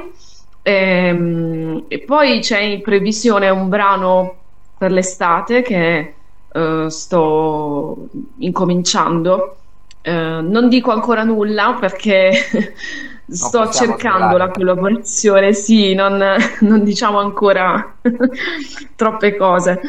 Ehm, 0.62 1.84
E, 1.88 2.00
poi 2.04 2.40
c'è 2.40 2.60
in 2.60 2.80
previsione 2.82 3.48
un 3.50 3.68
brano 3.68 4.36
per 4.76 4.92
l'estate 4.92 5.62
che 5.62 6.14
eh, 6.48 6.86
sto 6.88 8.08
incominciando. 8.38 9.56
Eh, 10.00 10.10
non 10.42 10.68
dico 10.68 10.90
ancora 10.90 11.22
nulla 11.24 11.76
perché 11.80 12.32
sto 13.32 13.70
cercando 13.70 14.36
la 14.36 14.50
collaborazione, 14.50 15.52
sì, 15.52 15.94
non, 15.94 16.22
non 16.60 16.84
diciamo 16.84 17.18
ancora 17.18 17.96
troppe 18.94 19.36
cose. 19.36 19.80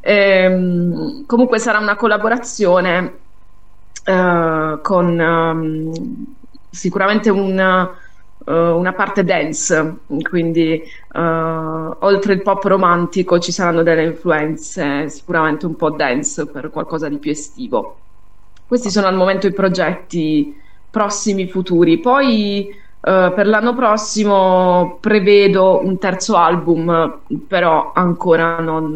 Ehm, 0.00 1.24
comunque 1.26 1.58
sarà 1.58 1.78
una 1.78 1.96
collaborazione 1.96 3.18
eh, 4.04 4.78
con 4.82 5.20
ehm, 5.20 5.92
sicuramente 6.70 7.30
un, 7.30 7.58
eh, 7.58 8.52
una 8.52 8.92
parte 8.92 9.24
dance, 9.24 9.98
quindi 10.22 10.72
eh, 10.72 11.20
oltre 11.20 12.32
il 12.32 12.42
pop 12.42 12.62
romantico 12.64 13.38
ci 13.38 13.52
saranno 13.52 13.82
delle 13.82 14.04
influenze, 14.04 15.08
sicuramente 15.08 15.66
un 15.66 15.76
po' 15.76 15.90
dance 15.90 16.46
per 16.46 16.70
qualcosa 16.70 17.08
di 17.08 17.18
più 17.18 17.30
estivo. 17.30 18.00
Questi 18.66 18.90
sono 18.90 19.06
al 19.06 19.14
momento 19.16 19.46
i 19.46 19.52
progetti 19.52 20.54
prossimi 20.90 21.48
futuri. 21.48 21.98
Poi 21.98 22.74
eh, 23.00 23.32
per 23.34 23.46
l'anno 23.46 23.74
prossimo 23.74 24.98
prevedo 25.00 25.84
un 25.84 25.98
terzo 25.98 26.36
album, 26.36 27.20
però 27.46 27.92
ancora 27.94 28.58
non, 28.60 28.92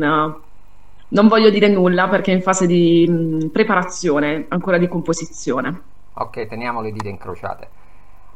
non 1.09 1.29
voglio 1.29 1.51
dire 1.51 1.69
nulla 1.69 2.09
perché 2.09 2.33
è 2.33 2.35
in 2.35 2.43
fase 2.43 2.67
di 2.67 3.07
mh, 3.09 3.49
preparazione, 3.49 4.47
ancora 4.49 4.79
di 4.79 4.89
composizione. 4.89 5.83
Ok, 6.15 6.47
teniamo 6.47 6.81
le 6.81 6.93
dita 6.93 7.09
incrociate. 7.09 7.69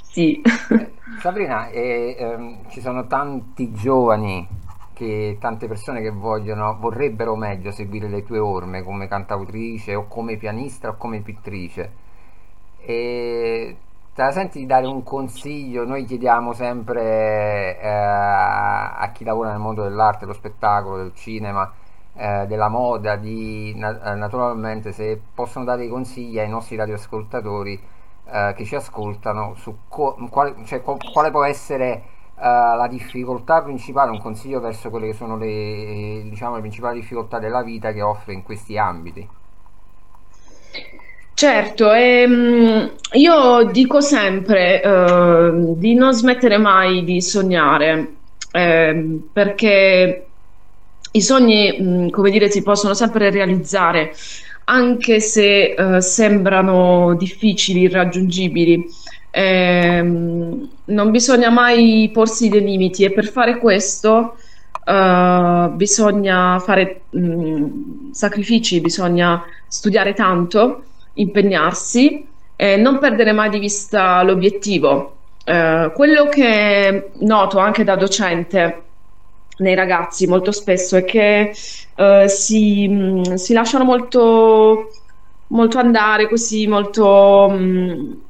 Sì. 0.02 0.40
Eh, 0.68 0.92
Sabrina, 1.20 1.68
eh, 1.68 2.16
ehm, 2.18 2.68
ci 2.68 2.80
sono 2.80 3.06
tanti 3.06 3.72
giovani, 3.72 4.46
che, 4.92 5.36
tante 5.40 5.66
persone 5.68 6.00
che 6.00 6.10
vogliono, 6.10 6.76
vorrebbero 6.78 7.36
meglio 7.36 7.70
seguire 7.70 8.08
le 8.08 8.24
tue 8.24 8.38
orme 8.38 8.82
come 8.82 9.08
cantautrice 9.08 9.94
o 9.94 10.06
come 10.06 10.36
pianista 10.36 10.88
o 10.90 10.96
come 10.96 11.20
pittrice. 11.20 11.92
E 12.78 13.76
te 14.16 14.22
la 14.22 14.32
senti 14.32 14.60
di 14.60 14.66
dare 14.66 14.86
un 14.86 15.02
consiglio? 15.02 15.84
Noi 15.84 16.06
chiediamo 16.06 16.54
sempre 16.54 17.78
eh, 17.78 17.86
a 17.86 19.10
chi 19.12 19.24
lavora 19.24 19.50
nel 19.50 19.58
mondo 19.58 19.82
dell'arte, 19.82 20.20
dello 20.20 20.32
spettacolo, 20.32 20.96
del 20.96 21.12
cinema, 21.14 21.70
eh, 22.14 22.46
della 22.46 22.68
moda, 22.68 23.16
di 23.16 23.74
na- 23.76 24.12
eh, 24.12 24.14
naturalmente 24.14 24.92
se 24.92 25.20
possono 25.34 25.66
dare 25.66 25.80
dei 25.80 25.88
consigli 25.90 26.38
ai 26.38 26.48
nostri 26.48 26.76
radioascoltatori 26.76 27.78
eh, 28.24 28.54
che 28.56 28.64
ci 28.64 28.74
ascoltano 28.74 29.54
su 29.56 29.76
co- 29.88 30.16
quale, 30.30 30.64
cioè, 30.64 30.80
co- 30.82 30.96
quale 31.12 31.30
può 31.30 31.44
essere 31.44 31.92
eh, 32.36 32.40
la 32.40 32.86
difficoltà 32.88 33.62
principale, 33.62 34.10
un 34.10 34.20
consiglio 34.20 34.60
verso 34.60 34.88
quelle 34.88 35.08
che 35.08 35.14
sono 35.14 35.36
le, 35.36 36.22
diciamo, 36.30 36.54
le 36.54 36.60
principali 36.60 37.00
difficoltà 37.00 37.38
della 37.38 37.62
vita 37.62 37.92
che 37.92 38.00
offre 38.00 38.32
in 38.32 38.42
questi 38.42 38.78
ambiti. 38.78 39.28
Certo, 41.38 41.92
ehm, 41.92 42.94
io 43.12 43.64
dico 43.70 44.00
sempre 44.00 44.82
eh, 44.82 45.74
di 45.76 45.92
non 45.94 46.14
smettere 46.14 46.56
mai 46.56 47.04
di 47.04 47.20
sognare, 47.20 48.20
ehm, 48.52 49.28
perché 49.34 50.30
i 51.10 51.20
sogni, 51.20 52.08
come 52.10 52.30
dire, 52.30 52.50
si 52.50 52.62
possono 52.62 52.94
sempre 52.94 53.28
realizzare, 53.30 54.12
anche 54.64 55.20
se 55.20 55.74
eh, 55.74 56.00
sembrano 56.00 57.14
difficili, 57.16 57.80
irraggiungibili. 57.82 58.86
Ehm, 59.30 60.70
non 60.86 61.10
bisogna 61.10 61.50
mai 61.50 62.08
porsi 62.14 62.48
dei 62.48 62.62
limiti 62.64 63.04
e 63.04 63.12
per 63.12 63.26
fare 63.28 63.58
questo 63.58 64.36
eh, 64.84 65.68
bisogna 65.74 66.58
fare 66.60 67.02
mh, 67.10 68.10
sacrifici, 68.12 68.80
bisogna 68.80 69.44
studiare 69.68 70.14
tanto 70.14 70.80
impegnarsi 71.16 72.26
e 72.56 72.76
non 72.76 72.98
perdere 72.98 73.32
mai 73.32 73.50
di 73.50 73.58
vista 73.58 74.22
l'obiettivo. 74.22 75.14
Eh, 75.44 75.92
quello 75.94 76.28
che 76.28 77.10
noto 77.20 77.58
anche 77.58 77.84
da 77.84 77.96
docente 77.96 78.82
nei 79.58 79.74
ragazzi 79.74 80.26
molto 80.26 80.52
spesso 80.52 80.96
è 80.96 81.04
che 81.04 81.54
eh, 81.94 82.28
si, 82.28 82.88
mh, 82.88 83.34
si 83.34 83.52
lasciano 83.52 83.84
molto, 83.84 84.88
molto 85.48 85.78
andare 85.78 86.28
così, 86.28 86.66
molto, 86.66 87.48
mh, 87.50 88.20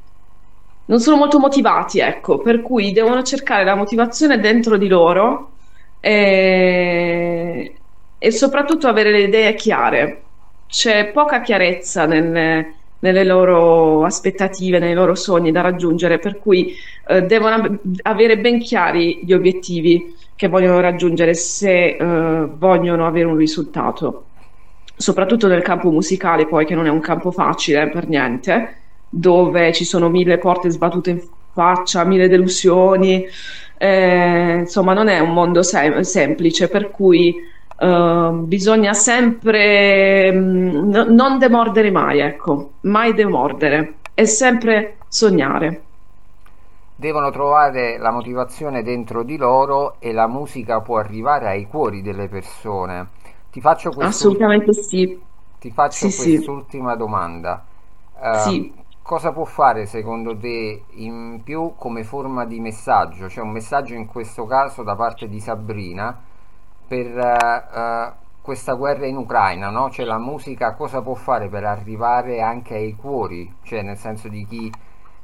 non 0.87 1.01
sono 1.01 1.17
molto 1.17 1.39
motivati, 1.39 1.99
ecco, 2.01 2.39
per 2.39 2.63
cui 2.63 2.93
devono 2.93 3.23
cercare 3.23 3.65
la 3.65 3.75
motivazione 3.75 4.39
dentro 4.39 4.77
di 4.77 4.89
loro 4.89 5.53
e, 6.01 7.81
e 8.19 8.31
soprattutto 8.31 8.87
avere 8.89 9.11
le 9.11 9.23
idee 9.23 9.55
chiare. 9.55 10.26
C'è 10.69 11.11
poca 11.13 11.41
chiarezza 11.41 12.07
nelle, 12.07 12.75
nelle 12.99 13.25
loro 13.25 14.05
aspettative, 14.05 14.79
nei 14.79 14.95
loro 14.95 15.15
sogni 15.15 15.53
da 15.53 15.61
raggiungere, 15.61 16.19
per 16.19 16.39
cui 16.39 16.75
eh, 17.09 17.23
devono 17.23 17.55
av- 17.55 17.81
avere 18.03 18.39
ben 18.39 18.59
chiari 18.59 19.21
gli 19.23 19.33
obiettivi 19.33 20.15
che 20.35 20.49
vogliono 20.49 20.81
raggiungere 20.81 21.35
se 21.35 21.97
eh, 21.97 22.47
vogliono 22.57 23.07
avere 23.07 23.27
un 23.27 23.37
risultato. 23.37 24.25
Soprattutto 24.97 25.47
nel 25.47 25.63
campo 25.63 25.91
musicale, 25.91 26.47
poi, 26.47 26.65
che 26.67 26.75
non 26.75 26.87
è 26.87 26.91
un 26.91 27.01
campo 27.01 27.31
facile 27.31 27.89
per 27.89 28.09
niente, 28.09 28.77
dove 29.09 29.73
ci 29.73 29.85
sono 29.85 30.09
mille 30.09 30.39
porte 30.39 30.71
sbattute 30.71 31.11
in 31.11 31.23
faccia, 31.53 32.05
mille 32.05 32.29
delusioni, 32.29 33.25
eh, 33.79 34.57
insomma, 34.61 34.93
non 34.95 35.09
è 35.09 35.19
un 35.21 35.33
mondo 35.33 35.63
sem- 35.63 36.01
semplice, 36.01 36.69
per 36.69 36.91
cui 36.91 37.35
eh, 37.79 38.31
bisogna 38.45 38.93
sempre 38.95 40.31
no- 40.33 41.05
non 41.09 41.39
demordere 41.39 41.91
mai, 41.91 42.21
ecco, 42.21 42.75
mai 42.83 43.15
demordere 43.15 44.01
e 44.15 44.27
sempre 44.27 45.05
sognare. 45.09 45.83
Devono 46.99 47.31
trovare 47.31 47.97
la 47.97 48.11
motivazione 48.11 48.83
dentro 48.83 49.23
di 49.23 49.37
loro 49.37 50.01
e 50.01 50.13
la 50.13 50.27
musica 50.27 50.81
può 50.81 50.99
arrivare 50.99 51.47
ai 51.49 51.67
cuori 51.67 52.03
delle 52.03 52.29
persone. 52.29 53.09
Ti 53.51 53.61
faccio 53.61 53.93
Assolutamente 53.99 54.73
sì. 54.73 55.21
ti 55.59 55.71
faccio 55.71 56.09
Sì, 56.09 56.11
sì. 56.11 56.39
quest'ultima 56.39 56.95
domanda. 56.97 57.65
Eh, 58.21 58.55
Sì. 58.55 58.73
cosa 59.03 59.33
può 59.33 59.45
fare 59.45 59.87
secondo 59.87 60.37
te 60.37 60.85
in 60.91 61.41
più 61.45 61.75
come 61.77 62.05
forma 62.05 62.45
di 62.45 62.61
messaggio? 62.61 63.29
Cioè 63.29 63.45
un 63.45 63.51
messaggio 63.51 63.95
in 63.95 64.07
questo 64.07 64.47
caso 64.47 64.83
da 64.83 64.95
parte 64.97 65.29
di 65.29 65.41
Sabrina 65.41 66.23
per 66.87 67.07
eh, 67.19 68.13
questa 68.41 68.75
guerra 68.75 69.07
in 69.07 69.17
Ucraina, 69.17 69.71
no? 69.71 69.91
Cioè 69.91 70.05
la 70.05 70.19
musica 70.19 70.75
cosa 70.75 71.03
può 71.03 71.15
fare 71.15 71.49
per 71.49 71.65
arrivare 71.65 72.41
anche 72.41 72.75
ai 72.75 72.95
cuori, 72.95 73.53
cioè 73.63 73.83
nel 73.83 73.97
senso 73.97 74.29
di 74.29 74.47
chi 74.47 74.73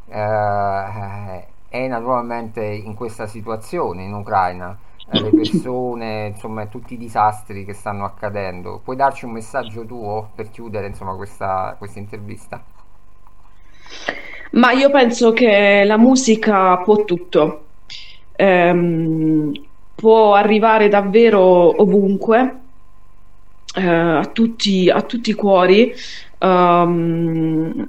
eh, 0.08 1.46
è 1.68 1.86
naturalmente 1.86 2.64
in 2.64 2.94
questa 2.94 3.26
situazione 3.26 4.02
in 4.02 4.12
Ucraina, 4.12 4.76
le 5.10 5.30
persone, 5.30 6.26
insomma 6.26 6.66
tutti 6.66 6.94
i 6.94 6.98
disastri 6.98 7.64
che 7.64 7.74
stanno 7.74 8.04
accadendo. 8.04 8.80
Puoi 8.82 8.96
darci 8.96 9.24
un 9.24 9.32
messaggio 9.32 9.84
tuo 9.84 10.30
per 10.34 10.50
chiudere 10.50 10.86
insomma 10.86 11.14
questa, 11.14 11.76
questa 11.78 11.98
intervista? 11.98 12.62
Ma 14.52 14.72
io 14.72 14.90
penso 14.90 15.32
che 15.32 15.82
la 15.84 15.96
musica 15.96 16.76
può 16.78 17.04
tutto, 17.04 17.64
ehm, 18.36 19.52
può 20.02 20.34
arrivare 20.34 20.88
davvero 20.88 21.80
ovunque, 21.80 22.56
eh, 23.76 23.86
a 23.86 24.24
tutti, 24.26 24.90
a 24.90 25.00
tutti 25.02 25.30
i 25.30 25.34
cuori, 25.34 25.94
ehm, 26.38 27.88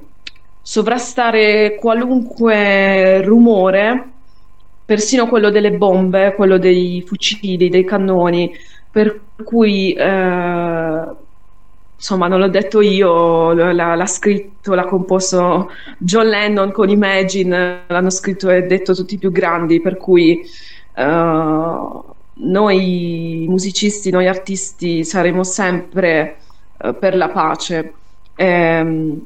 sovrastare 0.62 1.74
qualunque 1.74 3.24
rumore, 3.24 4.10
persino 4.86 5.28
quello 5.28 5.50
delle 5.50 5.72
bombe, 5.72 6.36
quello 6.36 6.60
dei 6.60 7.02
fucili, 7.04 7.68
dei 7.70 7.84
cannoni, 7.84 8.56
per 8.92 9.20
cui 9.44 9.94
eh, 9.94 11.06
insomma, 11.96 12.28
non 12.28 12.40
l'ho 12.40 12.48
detto 12.48 12.80
io, 12.82 13.54
l'ha, 13.54 13.96
l'ha, 13.96 14.06
scritto, 14.06 14.76
l'ha 14.76 14.86
composto 14.86 15.72
John 15.98 16.28
Lennon 16.28 16.72
con 16.72 16.90
Imagine, 16.90 17.86
l'hanno 17.88 18.12
scritto 18.12 18.52
e 18.52 18.62
detto 18.68 18.94
tutti 18.94 19.16
i 19.16 19.18
più 19.18 19.32
grandi, 19.32 19.82
per 19.82 19.98
cui 19.98 20.48
uh, 20.96 22.04
noi 22.36 23.46
musicisti, 23.48 24.10
noi 24.10 24.28
artisti 24.28 25.04
saremo 25.04 25.44
sempre 25.44 26.38
uh, 26.78 26.98
per 26.98 27.16
la 27.16 27.30
pace. 27.30 27.94
E, 28.36 28.82
um, 28.82 29.22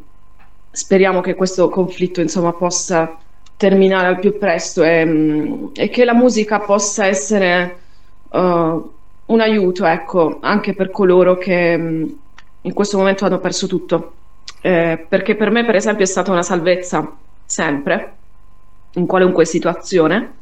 speriamo 0.72 1.22
che 1.22 1.36
questo 1.36 1.70
conflitto, 1.70 2.22
insomma, 2.22 2.53
possa 2.53 3.18
terminare 3.55 4.07
al 4.07 4.20
più 4.20 4.38
presto 4.38 4.84
e, 4.84 5.03
um, 5.03 5.72
e 5.74 5.89
che 5.89 6.05
la 6.05 6.13
musica 6.13 6.59
possa 6.59 7.05
essere 7.05 7.78
uh, 8.30 8.91
un 9.28 9.39
aiuto, 9.39 9.86
ecco, 9.86 10.38
anche 10.41 10.74
per 10.74 10.91
coloro 10.91 11.38
che 11.38 12.07
in 12.61 12.74
questo 12.74 12.97
momento 12.97 13.26
hanno 13.26 13.39
perso 13.39 13.68
tutto. 13.68 14.13
Eh, 14.61 15.05
perché 15.07 15.36
per 15.36 15.51
me, 15.51 15.65
per 15.65 15.76
esempio, 15.76 16.03
è 16.03 16.07
stata 16.07 16.32
una 16.32 16.41
salvezza 16.41 17.15
sempre, 17.45 18.13
in 18.93 19.05
qualunque 19.05 19.45
situazione. 19.45 20.34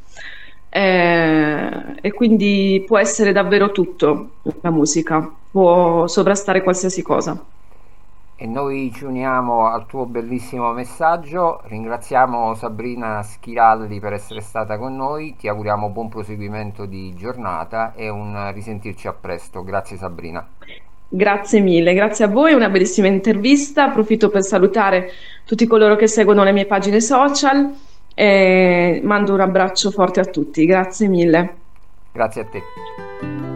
Eh, 0.68 1.94
e 2.00 2.12
quindi 2.12 2.82
può 2.86 2.98
essere 2.98 3.32
davvero 3.32 3.72
tutto 3.72 4.30
la 4.60 4.70
musica, 4.70 5.28
può 5.50 6.06
sovrastare 6.06 6.62
qualsiasi 6.62 7.02
cosa. 7.02 7.42
E 8.38 8.46
noi 8.46 8.92
ci 8.94 9.04
uniamo 9.04 9.66
al 9.68 9.86
tuo 9.86 10.04
bellissimo 10.04 10.70
messaggio, 10.72 11.62
ringraziamo 11.64 12.54
Sabrina 12.54 13.22
Schiraldi 13.22 13.98
per 13.98 14.12
essere 14.12 14.42
stata 14.42 14.76
con 14.76 14.94
noi, 14.94 15.36
ti 15.36 15.48
auguriamo 15.48 15.88
buon 15.88 16.10
proseguimento 16.10 16.84
di 16.84 17.14
giornata 17.14 17.94
e 17.94 18.10
un 18.10 18.52
risentirci 18.52 19.08
a 19.08 19.14
presto. 19.14 19.64
Grazie 19.64 19.96
Sabrina. 19.96 20.46
Grazie 21.08 21.60
mille, 21.60 21.94
grazie 21.94 22.26
a 22.26 22.28
voi, 22.28 22.52
una 22.52 22.68
bellissima 22.68 23.06
intervista. 23.06 23.84
Approfitto 23.84 24.28
per 24.28 24.42
salutare 24.42 25.12
tutti 25.46 25.66
coloro 25.66 25.96
che 25.96 26.06
seguono 26.06 26.44
le 26.44 26.52
mie 26.52 26.66
pagine 26.66 27.00
social 27.00 27.72
e 28.18 29.00
mando 29.04 29.34
un 29.34 29.40
abbraccio 29.40 29.90
forte 29.90 30.20
a 30.20 30.24
tutti. 30.24 30.64
Grazie 30.64 31.06
mille. 31.06 31.56
Grazie 32.12 32.40
a 32.40 32.44
te. 32.46 33.55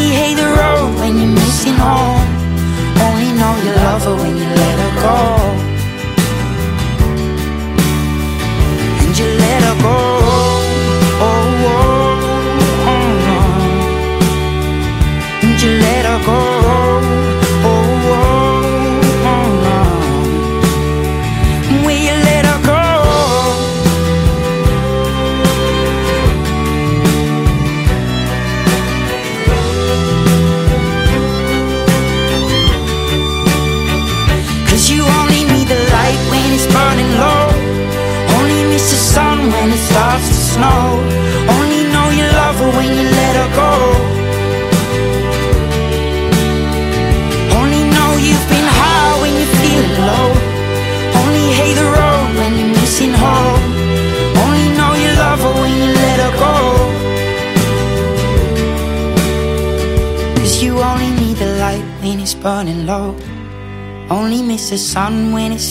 Only 0.00 0.14
hate 0.14 0.36
the 0.36 0.46
road 0.46 0.98
when 0.98 1.18
you're 1.18 1.28
missing 1.28 1.74
home. 1.74 2.24
Only 3.04 3.32
know 3.38 3.52
you 3.64 3.72
love 3.84 4.02
her 4.04 4.16
when 4.16 4.34
you 4.34 4.48
let 4.48 4.76
her 4.80 4.92
go. 5.04 5.79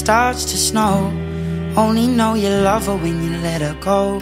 Starts 0.10 0.44
to 0.46 0.58
snow. 0.58 1.14
Only 1.78 2.08
know 2.08 2.34
you 2.34 2.50
love 2.50 2.88
her 2.88 2.98
when 2.98 3.22
you 3.22 3.38
let 3.46 3.62
her 3.62 3.78
go. 3.80 4.20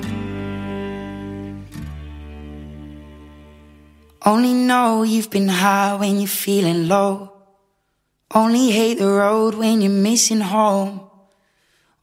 Only 4.26 4.52
know 4.52 5.04
you've 5.04 5.30
been 5.30 5.48
high 5.48 5.96
when 5.96 6.20
you're 6.20 6.28
feeling 6.28 6.90
low. 6.90 7.32
Only 8.36 8.70
hate 8.70 9.00
the 9.00 9.08
road 9.08 9.56
when 9.56 9.80
you're 9.80 9.90
missing 9.90 10.42
home. 10.42 11.10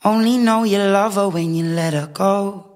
Only 0.02 0.38
know 0.38 0.64
you 0.64 0.78
love 0.78 1.16
her 1.16 1.28
when 1.28 1.54
you 1.54 1.64
let 1.66 1.92
her 1.92 2.08
go. 2.10 2.70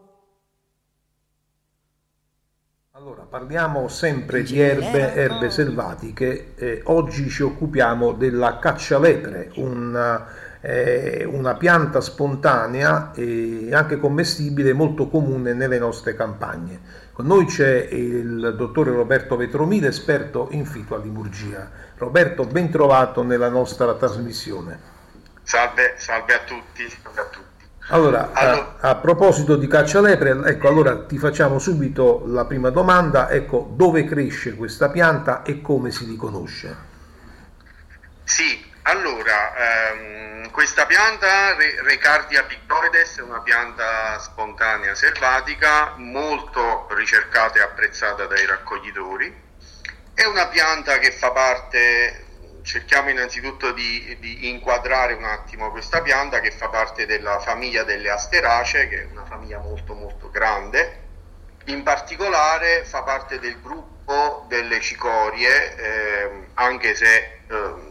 Allora, 2.93 3.23
parliamo 3.23 3.89
sempre 3.89 4.43
di 4.43 4.61
erbe, 4.61 5.15
erbe 5.15 5.49
selvatiche. 5.49 6.55
Eh, 6.55 6.83
oggi 6.85 7.31
ci 7.31 7.43
occupiamo 7.45 8.13
della 8.13 8.59
caccialepre, 8.59 9.53
una, 9.55 10.38
eh, 10.61 11.25
una 11.25 11.55
pianta 11.55 12.01
spontanea 12.01 13.13
e 13.15 13.69
anche 13.73 13.99
commestibile 13.99 14.73
molto 14.73 15.09
comune 15.09 15.55
nelle 15.55 15.79
nostre 15.79 16.15
campagne. 16.15 17.07
Con 17.13 17.27
noi 17.27 17.47
c'è 17.47 17.89
il 17.91 18.55
dottore 18.57 18.93
Roberto 18.93 19.37
Vetromile, 19.37 19.89
esperto 19.89 20.49
in 20.53 20.65
fitoalimurgia. 20.65 21.71
Roberto, 21.97 22.45
ben 22.45 22.71
trovato 22.71 23.23
nella 23.23 23.49
nostra 23.49 23.95
trasmissione. 23.95 24.97
Salve, 25.43 25.95
salve 25.97 26.35
a 26.35 26.41
tutti. 26.45 26.89
Salve 27.03 27.21
a 27.21 27.25
tutti. 27.25 27.47
Allora, 27.91 28.31
allora. 28.33 28.77
A, 28.81 28.91
a, 28.91 28.95
proposito 28.97 29.57
di 29.57 29.67
caccialepre, 29.67 30.43
ecco, 30.45 30.69
allora 30.69 31.07
ti 31.07 31.17
facciamo 31.17 31.59
subito 31.59 32.23
la 32.27 32.45
prima 32.45 32.69
domanda, 32.69 33.31
ecco, 33.31 33.73
dove 33.75 34.05
cresce 34.05 34.55
questa 34.55 34.91
pianta 34.91 35.43
e 35.43 35.63
come 35.63 35.91
si 35.91 36.05
riconosce? 36.05 36.77
Sì, 38.25 38.63
allora, 38.89 39.91
ehm, 39.91 40.51
questa 40.51 40.87
pianta, 40.87 41.55
Recardia 41.55 42.45
pictoides, 42.45 43.19
è 43.19 43.23
una 43.23 43.41
pianta 43.41 44.19
spontanea 44.19 44.95
selvatica, 44.95 45.93
molto 45.97 46.89
ricercata 46.93 47.59
e 47.59 47.63
apprezzata 47.63 48.25
dai 48.25 48.47
raccoglitori. 48.47 49.47
È 50.15 50.25
una 50.25 50.47
pianta 50.47 50.99
che 50.99 51.13
fa 51.13 51.31
parte, 51.33 52.25
cerchiamo 52.63 53.11
innanzitutto 53.11 53.73
di, 53.73 54.17
di 54.21 54.49
inquadrare 54.49 55.13
un 55.13 55.25
attimo 55.25 55.71
questa 55.71 56.01
pianta 56.01 56.41
che 56.41 56.51
fa 56.51 56.71
parte 56.71 57.05
della 57.05 57.41
famiglia 57.41 57.85
delle 57.85 58.09
asteracee, 58.09 58.89
che 58.89 59.03
è 59.03 59.09
una 59.13 59.27
famiglia 59.27 59.59
molto 59.59 59.93
molto 59.93 60.31
grande. 60.31 61.03
In 61.67 61.83
particolare 61.83 62.85
fa 62.85 63.03
parte 63.03 63.39
del 63.39 63.61
gruppo 63.61 64.47
delle 64.49 64.81
cicorie, 64.81 65.77
eh, 65.77 66.47
anche 66.55 66.95
se... 66.95 67.41
Eh, 67.47 67.88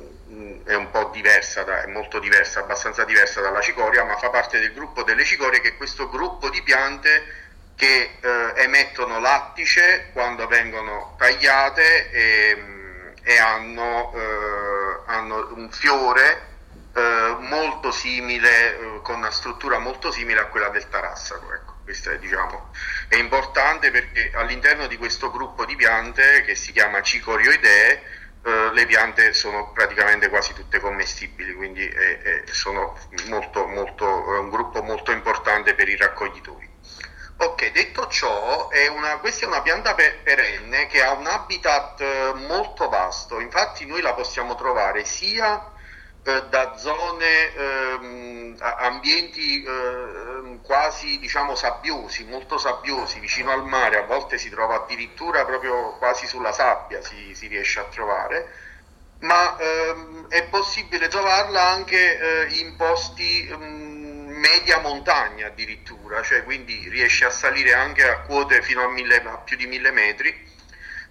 è 0.68 0.76
un 0.76 0.92
po' 0.92 1.10
diversa, 1.14 1.64
da, 1.64 1.84
è 1.84 1.88
molto 1.88 2.20
diversa, 2.20 2.60
abbastanza 2.60 3.06
diversa 3.06 3.40
dalla 3.42 3.62
cicoria, 3.62 4.04
ma 4.04 4.18
fa 4.18 4.30
parte 4.30 4.60
del 4.60 4.74
gruppo 4.74 5.04
delle 5.04 5.24
cicorie 5.24 5.62
che 5.62 5.70
è 5.70 5.78
questo 5.78 6.10
gruppo 6.10 6.50
di 6.50 6.62
piante 6.62 7.46
che 7.76 8.18
eh, 8.20 8.54
emettono 8.56 9.20
lattice 9.20 10.10
quando 10.12 10.46
vengono 10.48 11.16
tagliate 11.18 12.12
e, 12.12 12.64
e 13.24 13.38
hanno, 13.38 14.14
eh, 14.14 15.00
hanno, 15.06 15.54
un 15.54 15.70
fiore 15.72 16.48
eh, 16.94 17.36
molto 17.40 17.92
simile, 17.92 18.78
eh, 18.78 19.00
con 19.04 19.18
una 19.18 19.32
struttura 19.32 19.78
molto 19.78 20.12
simile 20.12 20.42
a 20.42 20.46
quella 20.46 20.70
del 20.70 20.90
tarassaco. 20.90 21.54
Ecco, 21.54 21.76
questo 21.84 22.10
è, 22.12 22.18
diciamo, 22.18 22.72
è 23.08 23.16
importante 23.16 23.90
perché 23.92 24.32
all'interno 24.34 24.88
di 24.88 24.98
questo 24.98 25.32
gruppo 25.32 25.64
di 25.64 25.76
piante 25.78 26.42
che 26.42 26.56
si 26.56 26.74
chiama 26.74 27.02
cicorioidee 27.02 28.17
eh, 28.48 28.72
le 28.72 28.86
piante 28.86 29.34
sono 29.34 29.74
praticamente 29.74 30.30
quasi 30.30 30.54
tutte 30.54 30.80
commestibili, 30.80 31.54
quindi 31.54 31.86
è, 31.86 32.22
è, 32.22 32.44
sono 32.52 32.98
molto, 33.26 33.68
molto, 33.68 34.06
un 34.06 34.50
gruppo 34.50 34.82
molto 34.82 35.12
importante 35.12 35.74
per 35.74 35.90
i 35.90 35.98
raccoglitori. 35.98 36.66
Ok, 37.40 37.72
detto 37.74 38.08
ciò, 38.08 38.70
è 38.70 38.88
una, 38.88 39.18
questa 39.18 39.44
è 39.44 39.50
una 39.50 39.62
pianta 39.62 39.94
perenne 39.94 40.88
che 40.88 41.04
ha 41.04 41.12
un 41.12 41.28
habitat 41.28 42.00
eh, 42.00 42.34
molto 42.48 42.88
vasto, 42.88 43.42
infatti 43.42 43.86
noi 43.86 44.00
la 44.00 44.14
possiamo 44.14 44.56
trovare 44.56 45.04
sia 45.04 45.58
eh, 45.58 45.77
da 46.50 46.76
zone, 46.76 47.54
ehm, 47.56 48.58
ambienti 48.60 49.64
eh, 49.64 50.60
quasi 50.62 51.20
diciamo 51.20 51.56
sabbiosi, 51.56 52.26
molto 52.26 52.58
sabbiosi, 52.58 53.20
vicino 53.20 53.52
al 53.52 53.64
mare, 53.64 53.98
a 53.98 54.06
volte 54.06 54.38
si 54.38 54.50
trova 54.50 54.84
addirittura 54.84 55.46
proprio 55.46 55.96
quasi 55.98 56.28
sulla 56.28 56.52
sabbia, 56.52 57.02
si, 57.02 57.34
si 57.34 57.48
riesce 57.48 57.80
a 57.80 57.86
trovare, 57.86 58.54
ma 59.20 59.58
ehm, 59.58 60.28
è 60.28 60.44
possibile 60.50 61.08
trovarla 61.08 61.62
anche 61.62 62.20
eh, 62.20 62.60
in 62.60 62.76
posti 62.76 63.48
ehm, 63.48 64.28
media 64.28 64.80
montagna 64.80 65.48
addirittura, 65.48 66.22
cioè 66.24 66.44
quindi 66.44 66.90
riesce 66.90 67.24
a 67.24 67.30
salire 67.30 67.74
anche 67.74 68.06
a 68.06 68.20
quote 68.20 68.62
fino 68.62 68.84
a, 68.84 68.90
mille, 68.90 69.22
a 69.24 69.38
più 69.38 69.56
di 69.56 69.66
mille 69.66 69.92
metri 69.92 70.56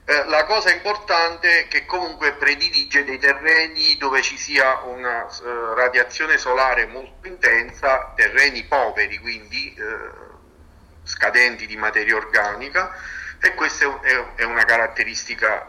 eh, 0.09 0.25
la 0.27 0.45
cosa 0.45 0.73
importante 0.73 1.65
è 1.65 1.69
che 1.69 1.85
comunque 1.85 2.35
predilige 2.35 3.03
dei 3.03 3.19
terreni 3.19 3.97
dove 3.97 4.23
ci 4.23 4.39
sia 4.39 4.83
una 4.85 5.25
uh, 5.25 5.75
radiazione 5.75 6.39
solare 6.39 6.87
molto 6.87 7.27
intensa, 7.27 8.13
terreni 8.15 8.63
poveri, 8.65 9.19
quindi 9.19 9.75
uh, 9.77 11.03
scadenti 11.03 11.67
di 11.67 11.77
materia 11.77 12.15
organica 12.15 12.95
e 13.41 13.55
questa 13.55 14.01
è, 14.01 14.35
è 14.37 14.45
una 14.45 14.65
caratteristica 14.65 15.67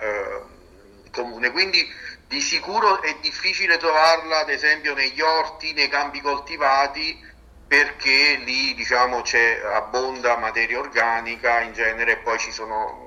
comune. 1.12 1.52
Quindi 1.52 1.92
di 2.28 2.40
sicuro 2.40 3.02
è 3.02 3.18
difficile 3.22 3.78
trovarla 3.78 4.42
ad 4.42 4.50
esempio 4.50 4.94
negli 4.94 5.20
orti, 5.20 5.74
nei 5.74 5.90
campi 5.90 6.22
coltivati 6.22 7.26
perché 7.68 8.36
lì 8.44 8.76
diciamo 8.76 9.22
c'è 9.22 9.62
abbonda 9.64 10.38
materia 10.38 10.78
organica 10.78 11.62
in 11.62 11.74
genere 11.74 12.14
e 12.14 12.18
poi 12.18 12.38
ci 12.38 12.52
sono 12.52 13.07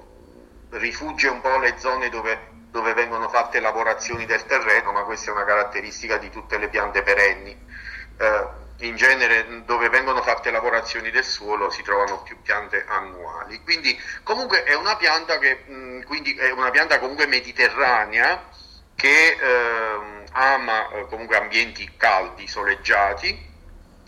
rifugge 0.70 1.28
un 1.28 1.40
po' 1.40 1.58
le 1.58 1.74
zone 1.78 2.08
dove, 2.08 2.48
dove, 2.70 2.94
vengono 2.94 3.28
fatte 3.28 3.60
lavorazioni 3.60 4.26
del 4.26 4.44
terreno, 4.46 4.92
ma 4.92 5.02
questa 5.02 5.30
è 5.30 5.34
una 5.34 5.44
caratteristica 5.44 6.16
di 6.18 6.30
tutte 6.30 6.58
le 6.58 6.68
piante 6.68 7.02
perenni. 7.02 7.56
Eh, 8.18 8.58
in 8.80 8.96
genere 8.96 9.64
dove 9.64 9.88
vengono 9.90 10.22
fatte 10.22 10.50
lavorazioni 10.50 11.10
del 11.10 11.24
suolo 11.24 11.70
si 11.70 11.82
trovano 11.82 12.22
più 12.22 12.40
piante 12.40 12.84
annuali. 12.88 13.62
Quindi 13.62 13.98
comunque 14.22 14.64
è 14.64 14.74
una 14.74 14.96
pianta, 14.96 15.38
che, 15.38 15.64
mh, 15.66 16.04
è 16.38 16.50
una 16.50 16.70
pianta 16.70 16.98
comunque 16.98 17.26
mediterranea 17.26 18.48
che 18.94 19.36
eh, 19.40 20.24
ama 20.32 20.88
comunque 21.08 21.36
ambienti 21.36 21.90
caldi, 21.96 22.46
soleggiati. 22.46 23.48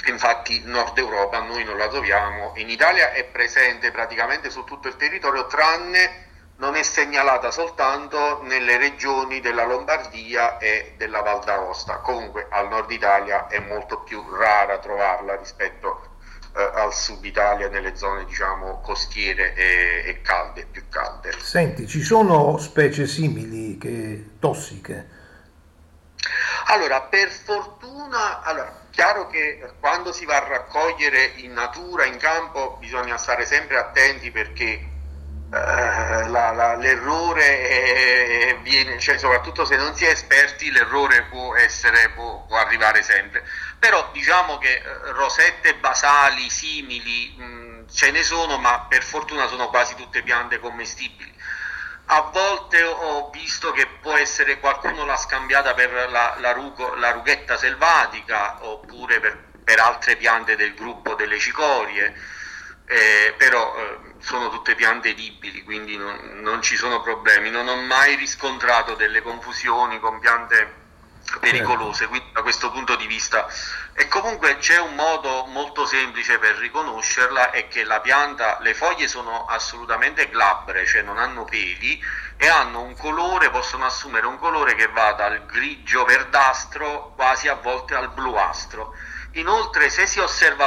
Infatti 0.06 0.56
in 0.56 0.70
Nord 0.70 0.98
Europa 0.98 1.40
noi 1.40 1.64
non 1.64 1.78
la 1.78 1.88
troviamo, 1.88 2.52
in 2.56 2.68
Italia 2.68 3.12
è 3.12 3.24
presente 3.24 3.92
praticamente 3.92 4.50
su 4.50 4.64
tutto 4.64 4.88
il 4.88 4.96
territorio 4.96 5.46
tranne 5.46 6.30
non 6.62 6.76
è 6.76 6.84
segnalata 6.84 7.50
soltanto 7.50 8.40
nelle 8.44 8.76
regioni 8.76 9.40
della 9.40 9.64
Lombardia 9.64 10.58
e 10.58 10.94
della 10.96 11.20
Val 11.20 11.42
d'Aosta, 11.42 11.96
comunque 11.96 12.46
al 12.50 12.68
nord 12.68 12.88
Italia 12.92 13.48
è 13.48 13.58
molto 13.58 13.98
più 13.98 14.22
rara 14.30 14.78
trovarla 14.78 15.34
rispetto 15.34 16.10
eh, 16.54 16.70
al 16.74 16.94
sud 16.94 17.24
Italia 17.24 17.68
nelle 17.68 17.96
zone 17.96 18.24
diciamo 18.26 18.80
costiere 18.80 19.54
e, 19.54 20.04
e, 20.06 20.20
calde, 20.22 20.66
più 20.70 20.84
calde. 20.88 21.32
Senti, 21.40 21.88
ci 21.88 22.00
sono 22.00 22.56
specie 22.58 23.08
simili 23.08 23.76
che 23.76 24.36
tossiche? 24.38 25.20
Allora, 26.66 27.00
per 27.00 27.28
fortuna, 27.28 28.40
allora, 28.42 28.86
chiaro 28.90 29.26
che 29.26 29.72
quando 29.80 30.12
si 30.12 30.24
va 30.24 30.36
a 30.36 30.46
raccogliere 30.46 31.32
in 31.38 31.54
natura, 31.54 32.04
in 32.04 32.18
campo, 32.18 32.76
bisogna 32.78 33.16
stare 33.16 33.44
sempre 33.46 33.78
attenti 33.78 34.30
perché 34.30 34.90
eh, 35.54 36.28
la, 36.28 36.50
la, 36.52 36.76
l'errore 36.76 38.58
viene, 38.62 38.98
cioè 38.98 39.18
soprattutto 39.18 39.66
se 39.66 39.76
non 39.76 39.94
si 39.94 40.06
è 40.06 40.08
esperti, 40.08 40.70
l'errore 40.70 41.24
può, 41.24 41.54
essere, 41.56 42.08
può, 42.14 42.46
può 42.46 42.56
arrivare 42.56 43.02
sempre. 43.02 43.46
Però 43.78 44.08
diciamo 44.12 44.56
che 44.56 44.76
eh, 44.76 44.82
rosette 45.12 45.74
basali 45.74 46.48
simili 46.48 47.34
mh, 47.36 47.92
ce 47.92 48.10
ne 48.12 48.22
sono, 48.22 48.56
ma 48.56 48.86
per 48.88 49.02
fortuna 49.02 49.46
sono 49.46 49.68
quasi 49.68 49.94
tutte 49.94 50.22
piante 50.22 50.58
commestibili. 50.58 51.30
A 52.06 52.22
volte 52.32 52.82
ho 52.82 53.28
visto 53.30 53.72
che 53.72 53.86
può 54.00 54.14
essere 54.14 54.58
qualcuno 54.58 55.04
l'ha 55.04 55.16
scambiata 55.16 55.74
per 55.74 56.08
la, 56.10 56.36
la, 56.38 56.52
rugo, 56.52 56.94
la 56.94 57.10
rughetta 57.10 57.58
selvatica 57.58 58.64
oppure 58.64 59.20
per, 59.20 59.38
per 59.62 59.78
altre 59.80 60.16
piante 60.16 60.56
del 60.56 60.74
gruppo 60.74 61.14
delle 61.14 61.38
cicorie 61.38 62.31
eh, 62.92 63.34
però 63.38 63.74
eh, 63.74 63.98
sono 64.18 64.50
tutte 64.50 64.74
piante 64.74 65.08
edibili, 65.08 65.62
quindi 65.62 65.96
non, 65.96 66.40
non, 66.42 66.60
ci 66.60 66.76
sono 66.76 67.00
problemi. 67.00 67.48
Non 67.48 67.66
ho 67.68 67.76
mai 67.76 68.16
riscontrato 68.16 68.94
delle 68.94 69.22
confusioni 69.22 69.98
con 69.98 70.20
piante 70.20 70.80
pericolose, 71.40 72.08
quindi 72.08 72.28
da 72.32 72.42
questo 72.42 72.70
punto 72.70 72.94
di 72.96 73.06
vista. 73.06 73.48
E 73.94 74.08
comunque 74.08 74.58
c'è 74.58 74.78
un 74.78 74.94
modo 74.94 75.46
molto 75.46 75.86
semplice 75.86 76.38
per 76.38 76.56
riconoscerla, 76.56 77.50
è 77.50 77.66
che 77.68 77.84
la 77.84 78.00
pianta, 78.00 78.58
le 78.60 78.74
foglie 78.74 79.08
sono 79.08 79.46
assolutamente 79.46 80.28
glabre, 80.28 80.84
cioè 80.86 81.00
non 81.00 81.16
hanno 81.16 81.44
peli 81.44 81.98
e 82.36 82.46
hanno 82.46 82.82
un 82.82 82.94
colore, 82.96 83.50
possono 83.50 83.86
assumere 83.86 84.26
un 84.26 84.38
colore 84.38 84.74
che 84.74 84.88
va 84.88 85.12
dal 85.12 85.46
grigio 85.46 86.04
verdastro 86.04 87.12
quasi 87.16 87.48
a 87.48 87.54
volte 87.54 87.94
al 87.94 88.10
bluastro. 88.10 88.94
Inoltre, 89.32 89.88
se 89.88 90.06
si, 90.06 90.20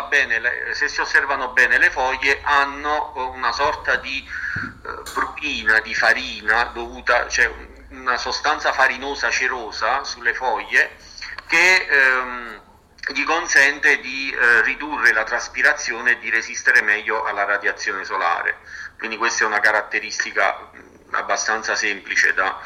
bene, 0.09 0.73
se 0.73 0.87
si, 0.87 0.99
osservano 0.99 1.49
bene 1.49 1.77
le 1.77 1.91
foglie, 1.91 2.39
hanno 2.41 3.31
una 3.35 3.51
sorta 3.51 3.95
di 3.97 4.27
eh, 4.27 5.11
prurina, 5.13 5.79
di 5.81 5.93
farina 5.93 6.65
dovuta, 6.73 7.27
cioè 7.27 7.51
una 7.89 8.17
sostanza 8.17 8.73
farinosa 8.73 9.29
cerosa 9.29 10.03
sulle 10.03 10.33
foglie 10.33 10.97
che 11.47 11.87
ehm, 11.87 12.61
gli 13.13 13.23
consente 13.23 13.99
di 13.99 14.31
eh, 14.31 14.61
ridurre 14.63 15.13
la 15.13 15.23
traspirazione 15.23 16.11
e 16.11 16.19
di 16.19 16.29
resistere 16.29 16.81
meglio 16.81 17.23
alla 17.23 17.43
radiazione 17.43 18.03
solare. 18.03 18.57
Quindi 18.97 19.17
questa 19.17 19.43
è 19.43 19.47
una 19.47 19.59
caratteristica 19.59 20.71
abbastanza 21.11 21.75
semplice 21.75 22.33
da, 22.33 22.59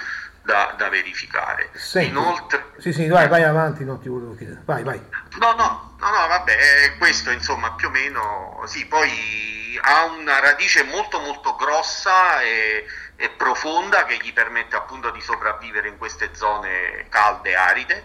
da, 0.44 0.74
da 0.78 0.88
verificare. 0.88 1.72
Senti, 1.74 2.10
Inoltre, 2.10 2.72
sì, 2.78 2.94
sì, 2.94 3.08
vai, 3.08 3.28
vai 3.28 3.44
avanti, 3.44 3.84
non 3.84 4.02
ti 4.02 4.08
volevo 4.08 4.36
chiedere. 4.36 4.62
Vai, 4.64 4.84
vai. 4.84 5.02
No, 5.40 5.54
no, 5.54 5.89
no, 6.00 6.10
no, 6.10 6.28
vabbè, 6.28 6.98
questo 6.98 7.32
insomma 7.32 7.74
più 7.74 7.88
o 7.88 7.92
meno, 7.92 8.64
sì, 8.66 8.86
poi 8.86 9.78
ha 9.82 10.06
una 10.06 10.40
radice 10.40 10.84
molto 10.84 11.20
molto 11.20 11.56
grossa 11.56 12.42
e, 12.42 12.86
e 13.16 13.30
profonda 13.30 14.06
che 14.06 14.18
gli 14.22 14.34
permette 14.34 14.76
appunto 14.76 15.12
di 15.12 15.22
sopravvivere 15.22 15.88
in 15.90 15.98
queste 15.98 16.34
zone 16.34 17.06
calde, 17.10 17.56
aride. 17.56 18.04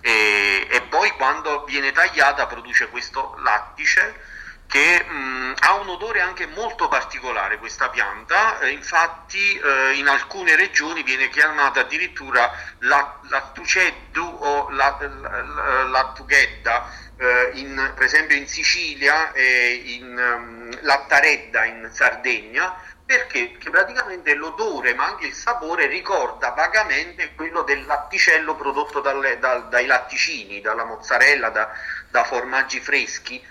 E, 0.00 0.66
e 0.70 0.82
poi 0.82 1.10
quando 1.12 1.64
viene 1.64 1.92
tagliata 1.92 2.46
produce 2.46 2.88
questo 2.88 3.34
lattice 3.38 4.34
che 4.66 5.04
mh, 5.04 5.54
ha 5.60 5.74
un 5.74 5.88
odore 5.88 6.20
anche 6.20 6.46
molto 6.46 6.88
particolare 6.88 7.58
questa 7.58 7.88
pianta, 7.88 8.58
eh, 8.60 8.70
infatti 8.70 9.58
eh, 9.58 9.92
in 9.94 10.08
alcune 10.08 10.56
regioni 10.56 11.02
viene 11.02 11.28
chiamata 11.28 11.80
addirittura 11.80 12.52
la, 12.80 13.18
lattuceddu 13.28 14.24
o 14.40 14.70
la, 14.70 14.96
la, 15.00 15.82
lattughedda, 15.84 16.90
eh, 16.90 17.05
in, 17.54 17.92
per 17.94 18.04
esempio 18.04 18.36
in 18.36 18.46
Sicilia 18.46 19.32
e 19.32 19.82
in 19.84 20.16
um, 20.16 20.78
Lattaredda 20.82 21.64
in 21.64 21.88
Sardegna, 21.92 22.74
perché? 23.04 23.50
Perché 23.52 23.70
praticamente 23.70 24.34
l'odore 24.34 24.94
ma 24.94 25.06
anche 25.06 25.26
il 25.26 25.32
sapore 25.32 25.86
ricorda 25.86 26.50
vagamente 26.50 27.34
quello 27.34 27.62
del 27.62 27.86
latticello 27.86 28.56
prodotto 28.56 29.00
dalle, 29.00 29.38
da, 29.38 29.58
dai 29.58 29.86
latticini, 29.86 30.60
dalla 30.60 30.84
mozzarella, 30.84 31.50
da, 31.50 31.70
da 32.10 32.24
formaggi 32.24 32.80
freschi 32.80 33.42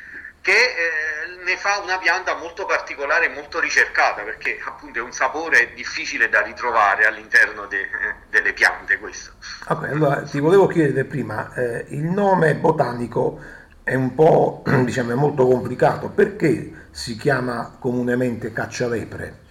che 0.45 0.51
eh, 0.51 1.43
ne 1.43 1.57
fa 1.57 1.80
una 1.80 1.97
pianta 1.97 2.36
molto 2.36 2.68
particolare 2.68 3.30
molto 3.30 3.59
ricercata 3.59 4.22
perché 4.22 4.61
appunto 4.63 4.99
è 4.99 5.01
un 5.01 5.11
sapore 5.11 5.74
difficile 5.74 6.30
da 6.30 6.41
ritrovare 6.41 7.07
all'interno 7.07 7.66
de, 7.66 7.80
eh, 7.80 7.88
delle 8.30 8.53
piante 8.53 8.99
questo. 8.99 9.32
Okay, 9.68 9.89
allora 9.89 10.22
ti 10.22 10.39
volevo 10.39 10.68
chiedere 10.68 11.05
prima, 11.05 11.51
eh, 11.55 11.86
il 11.89 12.03
nome 12.03 12.53
botanico 12.53 13.41
è 13.86 13.94
un 13.94 14.16
po' 14.16 14.64
diciamo 14.84 15.12
è 15.12 15.16
molto 15.16 15.46
complicato, 15.48 16.10
perché 16.10 16.88
si 16.92 17.16
chiama 17.16 17.78
comunemente 17.80 18.52
caccialepre? 18.52 19.44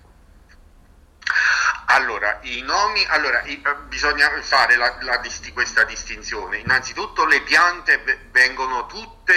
Allora, 1.86 2.40
i 2.42 2.60
nomi, 2.62 3.04
allora, 3.10 3.42
i, 3.44 3.62
eh, 3.64 3.74
bisogna 3.86 4.28
fare 4.40 4.74
la, 4.74 4.96
la, 5.02 5.20
questa 5.52 5.84
distinzione. 5.84 6.58
Innanzitutto 6.58 7.24
le 7.26 7.42
piante 7.42 8.02
vengono 8.32 8.86
tutte 8.86 9.34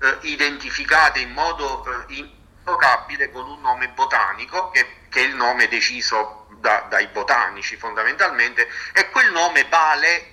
eh, 0.00 0.18
identificate 0.22 1.20
in 1.20 1.32
modo 1.32 1.84
eh, 2.08 2.14
intocabile 2.14 3.30
con 3.30 3.46
un 3.46 3.60
nome 3.60 3.90
botanico, 3.90 4.70
che, 4.70 4.86
che, 5.10 5.20
è 5.20 5.26
il 5.26 5.34
nome 5.34 5.68
deciso 5.68 6.46
da, 6.58 6.86
dai 6.88 7.08
botanici 7.08 7.76
fondamentalmente, 7.76 8.66
e 8.94 9.10
quel 9.10 9.30
nome 9.30 9.66
vale 9.68 10.32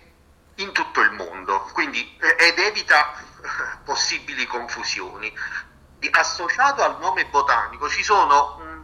in 0.55 0.72
tutto 0.72 1.01
il 1.01 1.11
mondo, 1.11 1.70
quindi, 1.74 2.18
eh, 2.22 2.45
ed 2.45 2.59
evita 2.59 3.34
possibili 3.83 4.45
confusioni. 4.45 5.33
Associato 6.11 6.83
al 6.83 6.99
nome 6.99 7.25
botanico 7.25 7.89
ci 7.89 8.03
sono 8.03 8.59
mm, 8.61 8.81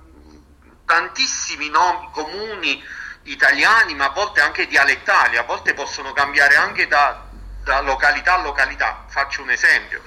tantissimi 0.86 1.70
nomi 1.70 2.10
comuni 2.12 2.84
italiani, 3.24 3.94
ma 3.94 4.06
a 4.06 4.10
volte 4.10 4.42
anche 4.42 4.66
dialettali, 4.66 5.38
a 5.38 5.44
volte 5.44 5.76
possono 5.76 6.14
cambiare 6.14 6.56
anche 6.56 6.88
da, 6.88 7.22
da 7.64 7.82
località 7.82 8.36
a 8.36 8.42
località. 8.42 9.06
Faccio 9.08 9.44
un 9.44 9.52
esempio 9.52 10.02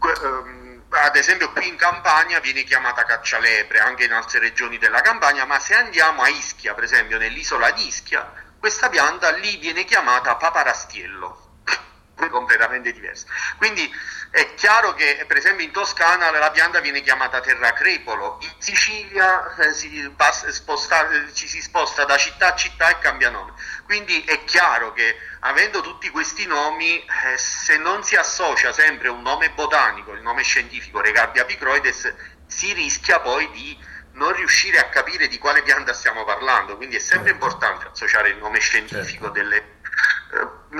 Ehm, 0.00 0.82
ad 0.90 1.16
esempio 1.16 1.50
qui 1.52 1.66
in 1.68 1.76
Campania 1.76 2.40
viene 2.40 2.62
chiamata 2.62 3.04
caccialepre, 3.04 3.78
anche 3.78 4.04
in 4.04 4.12
altre 4.12 4.38
regioni 4.38 4.78
della 4.78 5.00
Campania, 5.00 5.44
ma 5.44 5.58
se 5.58 5.74
andiamo 5.74 6.22
a 6.22 6.28
Ischia, 6.28 6.74
per 6.74 6.84
esempio 6.84 7.18
nell'isola 7.18 7.70
di 7.72 7.86
Ischia, 7.86 8.30
questa 8.58 8.88
pianta 8.88 9.30
lì 9.32 9.56
viene 9.56 9.84
chiamata 9.84 10.36
paparastiello 10.36 11.46
completamente 12.26 12.92
diversa. 12.92 13.26
Quindi 13.56 13.88
è 14.30 14.54
chiaro 14.54 14.94
che 14.94 15.24
per 15.26 15.36
esempio 15.36 15.64
in 15.64 15.70
Toscana 15.70 16.30
la 16.30 16.50
pianta 16.50 16.80
viene 16.80 17.00
chiamata 17.00 17.40
terracrepolo, 17.40 18.38
in 18.42 18.52
Sicilia 18.58 19.54
eh, 19.56 19.72
si 19.72 20.12
sposta, 20.48 21.08
ci 21.32 21.46
si 21.46 21.62
sposta 21.62 22.04
da 22.04 22.16
città 22.16 22.52
a 22.52 22.56
città 22.56 22.88
e 22.88 22.98
cambia 22.98 23.30
nome. 23.30 23.52
Quindi 23.84 24.22
è 24.24 24.44
chiaro 24.44 24.92
che 24.92 25.16
avendo 25.40 25.80
tutti 25.80 26.10
questi 26.10 26.46
nomi, 26.46 26.98
eh, 26.98 27.38
se 27.38 27.78
non 27.78 28.02
si 28.02 28.16
associa 28.16 28.72
sempre 28.72 29.08
un 29.08 29.22
nome 29.22 29.50
botanico, 29.50 30.12
il 30.12 30.22
nome 30.22 30.42
scientifico 30.42 31.00
Regarbia 31.00 31.44
picroides, 31.44 32.12
si 32.46 32.72
rischia 32.72 33.20
poi 33.20 33.50
di 33.50 33.96
non 34.18 34.32
riuscire 34.34 34.78
a 34.78 34.88
capire 34.88 35.28
di 35.28 35.38
quale 35.38 35.62
pianta 35.62 35.92
stiamo 35.92 36.24
parlando, 36.24 36.76
quindi 36.76 36.96
è 36.96 36.98
sempre 36.98 37.30
certo. 37.30 37.44
importante 37.46 37.88
associare 37.92 38.30
il 38.30 38.38
nome 38.38 38.58
scientifico 38.58 39.26
certo. 39.26 39.30
delle 39.30 39.56
eh, 39.56 39.77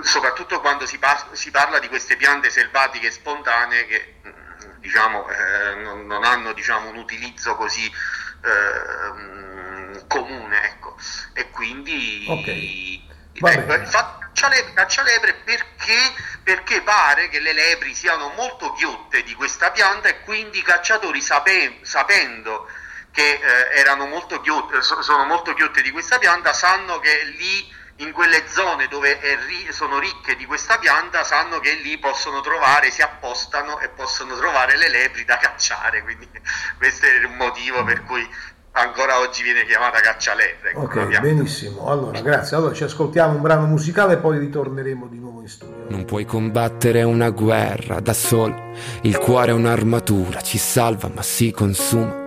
soprattutto 0.03 0.61
quando 0.61 0.87
si, 0.87 0.99
par- 0.99 1.29
si, 1.33 1.51
parla 1.51 1.79
di 1.79 1.89
queste 1.89 2.17
piante 2.17 2.51
selvatiche 2.51 3.11
spontanee 3.11 3.87
che 3.87 4.15
mm, 4.27 4.79
diciamo, 4.79 5.29
eh, 5.29 5.75
non, 5.77 6.07
non, 6.07 6.25
hanno 6.25 6.53
diciamo, 6.53 6.91
un 6.91 6.97
utilizzo 6.97 7.57
così 7.57 7.87
eh, 7.87 10.05
comune. 10.07 10.65
Ecco. 10.65 10.97
E 11.33 11.51
quindi 11.51 12.27
okay. 12.29 13.09
ecco, 13.33 13.91
caccialepre, 13.91 14.73
caccialepre 14.73 15.35
perché, 15.45 16.15
perché 16.43 16.83
pare 16.83 17.29
che 17.29 17.41
le 17.41 17.53
lepri 17.53 17.95
siano 17.95 18.33
molto 18.37 18.73
ghiotte 18.75 19.23
di 19.23 19.35
questa 19.35 19.71
pianta 19.71 20.09
e 20.09 20.21
quindi 20.21 20.59
i 20.59 20.63
cacciatori 20.63 21.21
sape- 21.21 21.79
sapendo 21.83 22.69
che 23.11 23.41
eh, 23.41 23.79
erano 23.79 24.07
molto 24.07 24.41
ghiotte, 24.41 24.83
sono 24.83 25.25
molto 25.25 25.55
ghiotte 25.55 25.83
di 25.83 25.91
questa 25.91 26.19
pianta 26.19 26.53
sanno 26.53 27.01
che 27.01 27.25
lì 27.37 27.77
in 27.99 28.13
quelle 28.13 28.45
zone 28.47 28.87
dove 28.89 29.19
ri- 29.47 29.73
sono 29.73 29.99
ricche 29.99 30.37
di 30.37 30.45
questa 30.45 30.79
pianta 30.79 31.25
sanno 31.25 31.59
che 31.59 31.75
lì 31.83 31.99
possono 31.99 32.41
trovare, 32.41 32.91
si 32.91 33.03
appostano 33.03 33.81
e 33.81 33.89
possono 33.89 34.37
trovare 34.37 34.77
le 34.77 34.89
lepri 34.89 35.25
da 35.25 35.37
cacciare, 35.37 36.03
quindi 36.03 36.29
questo 36.79 37.07
è 37.07 37.25
un 37.25 37.35
motivo 37.37 37.83
per 37.85 38.05
cui 38.05 38.27
ancora 38.73 39.19
oggi 39.19 39.43
viene 39.43 39.65
chiamata 39.65 39.99
caccialepre. 39.99 40.73
Ok, 40.77 41.19
benissimo, 41.19 41.89
allora 41.89 42.21
grazie, 42.21 42.57
allora 42.57 42.75
ci 42.75 42.85
ascoltiamo 42.85 43.35
un 43.35 43.43
brano 43.43 43.67
musicale 43.67 44.15
e 44.15 44.19
poi 44.19 44.39
ritorneremo 44.39 45.07
di 45.09 45.19
nuovo 45.19 45.41
in 45.41 45.49
studio. 45.49 45.87
Non 45.89 46.05
puoi 46.05 46.25
combattere 46.25 47.03
una 47.03 47.31
guerra 47.31 47.99
da 47.99 48.13
solo, 48.13 48.75
il 49.03 49.19
cuore 49.19 49.51
è 49.51 49.55
un'armatura, 49.55 50.41
ci 50.41 50.59
salva 50.59 51.11
ma 51.13 51.23
si 51.23 51.51
consuma 51.51 52.27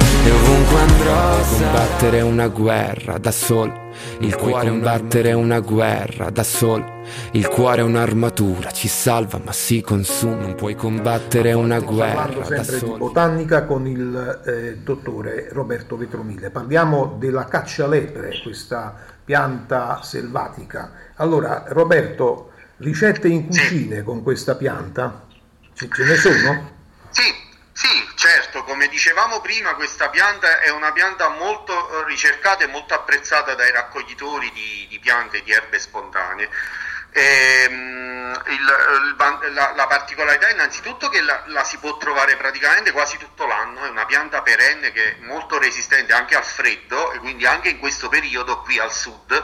e 0.23 0.31
ovunque 0.31 0.79
andrò 0.79 1.41
combattere 1.57 2.21
una 2.21 2.47
guerra 2.47 3.17
da 3.17 3.31
solo 3.31 3.81
il 4.19 4.35
cuore 4.35 4.67
è 4.67 4.69
combattere 4.69 5.33
una 5.33 5.59
guerra 5.59 6.29
da 6.29 6.43
solo. 6.43 6.99
Il 7.31 7.47
cuore 7.47 7.81
è 7.81 7.83
un'armatura, 7.83 8.71
ci 8.71 8.87
salva 8.87 9.39
ma 9.43 9.51
si 9.51 9.81
consuma. 9.81 10.41
Non 10.41 10.55
puoi 10.55 10.75
combattere 10.75 11.53
una 11.53 11.79
guerra 11.79 12.23
Parlando 12.23 12.49
da 12.49 12.63
sempre 12.63 12.87
di 12.87 12.97
botanica 12.97 13.65
con 13.65 13.87
il 13.87 14.41
eh, 14.45 14.77
dottore 14.77 15.49
Roberto 15.51 15.97
Vetromile. 15.97 16.49
Parliamo 16.49 17.15
della 17.19 17.45
caccialepre, 17.45 18.39
questa 18.43 18.95
pianta 19.23 20.01
selvatica. 20.03 20.91
Allora, 21.15 21.65
Roberto, 21.67 22.51
ricette 22.77 23.27
in 23.27 23.47
cucine 23.47 24.03
con 24.03 24.23
questa 24.23 24.55
pianta? 24.55 25.25
Ce, 25.73 25.89
ce 25.91 26.03
ne 26.03 26.15
sono? 26.15 26.69
Sì, 27.09 27.23
sì, 27.81 28.09
certo, 28.15 28.63
come 28.63 28.87
dicevamo 28.89 29.41
prima, 29.41 29.73
questa 29.73 30.09
pianta 30.09 30.59
è 30.59 30.69
una 30.69 30.91
pianta 30.91 31.29
molto 31.29 32.03
eh, 32.03 32.05
ricercata 32.05 32.63
e 32.63 32.67
molto 32.67 32.93
apprezzata 32.93 33.55
dai 33.55 33.71
raccoglitori 33.71 34.51
di, 34.51 34.85
di 34.87 34.99
piante 34.99 35.41
di 35.41 35.51
erbe 35.51 35.79
spontanee. 35.79 36.47
Ehm, 37.13 38.39
il- 38.45 39.15
il 39.17 39.53
la, 39.53 39.73
la 39.75 39.87
particolarità 39.87 40.47
è 40.47 40.51
innanzitutto 40.53 41.09
che 41.09 41.21
la, 41.21 41.41
la 41.47 41.63
si 41.63 41.77
può 41.79 41.97
trovare 41.97 42.37
praticamente 42.37 42.91
quasi 42.91 43.17
tutto 43.17 43.47
l'anno, 43.47 43.83
è 43.85 43.89
una 43.89 44.05
pianta 44.05 44.41
perenne 44.43 44.91
che 44.91 45.17
è 45.17 45.21
molto 45.21 45.57
resistente 45.57 46.13
anche 46.13 46.35
al 46.35 46.45
freddo 46.45 47.11
e 47.13 47.17
quindi 47.17 47.45
anche 47.47 47.69
in 47.69 47.79
questo 47.79 48.07
periodo 48.09 48.61
qui 48.61 48.77
al 48.79 48.93
sud 48.93 49.43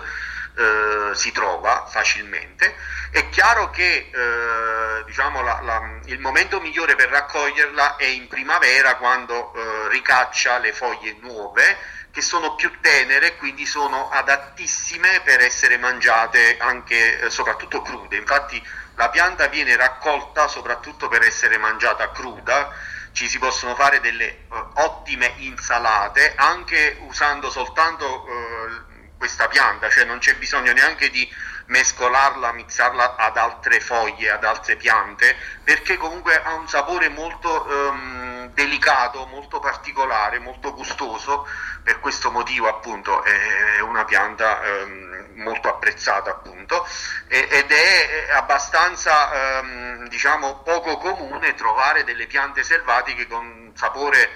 eh, 0.57 1.11
si 1.15 1.31
trova 1.31 1.85
facilmente. 1.87 2.75
È 3.11 3.29
chiaro 3.29 3.69
che 3.69 4.09
eh, 4.11 5.03
diciamo, 5.05 5.41
la- 5.41 5.59
la- 5.61 5.99
il 6.05 6.19
momento 6.19 6.59
migliore 6.59 6.95
per 6.95 7.09
raccoglierla 7.09 7.95
è 7.97 8.05
in 8.05 8.27
primavera 8.27 8.95
quando 8.95 9.53
eh, 9.53 9.87
ricaccia 9.89 10.57
le 10.57 10.73
foglie 10.73 11.15
nuove 11.21 11.77
che 12.11 12.21
sono 12.21 12.55
più 12.55 12.71
tenere 12.81 13.35
quindi 13.37 13.65
sono 13.67 14.09
adattissime 14.09 15.21
per 15.23 15.39
essere 15.41 15.77
mangiate 15.77 16.57
anche 16.59 17.19
eh, 17.19 17.29
soprattutto 17.29 17.81
crude. 17.81 18.17
Infatti 18.17 18.61
la 18.95 19.09
pianta 19.09 19.47
viene 19.47 19.75
raccolta 19.75 20.47
soprattutto 20.47 21.07
per 21.07 21.21
essere 21.21 21.57
mangiata 21.59 22.09
cruda, 22.11 22.73
ci 23.11 23.27
si 23.27 23.37
possono 23.37 23.75
fare 23.75 23.99
delle 23.99 24.25
eh, 24.25 24.45
ottime 24.75 25.33
insalate 25.37 26.33
anche 26.35 26.97
usando 27.01 27.49
soltanto 27.51 28.25
eh, 28.27 28.96
questa 29.17 29.47
pianta, 29.47 29.89
cioè 29.89 30.05
non 30.05 30.19
c'è 30.19 30.35
bisogno 30.35 30.71
neanche 30.73 31.09
di 31.09 31.29
mescolarla, 31.67 32.53
mixarla 32.53 33.15
ad 33.15 33.37
altre 33.37 33.79
foglie, 33.79 34.31
ad 34.31 34.43
altre 34.43 34.75
piante, 34.75 35.35
perché 35.63 35.97
comunque 35.97 36.41
ha 36.41 36.53
un 36.53 36.67
sapore 36.67 37.09
molto 37.09 37.67
ehm, 37.67 38.51
delicato, 38.53 39.25
molto 39.25 39.59
particolare, 39.59 40.39
molto 40.39 40.73
gustoso, 40.73 41.47
per 41.83 41.99
questo 41.99 42.31
motivo 42.31 42.67
appunto 42.67 43.23
è 43.23 43.79
una 43.81 44.05
pianta 44.05 44.63
ehm, 44.63 45.31
molto 45.35 45.69
apprezzata 45.69 46.31
appunto. 46.31 46.87
Ed 47.27 47.71
è 47.71 48.29
abbastanza 48.31 49.59
ehm, 49.59 50.07
diciamo 50.07 50.61
poco 50.63 50.97
comune 50.97 51.53
trovare 51.53 52.03
delle 52.03 52.27
piante 52.27 52.63
selvatiche 52.63 53.27
con 53.27 53.71
sapore 53.75 54.29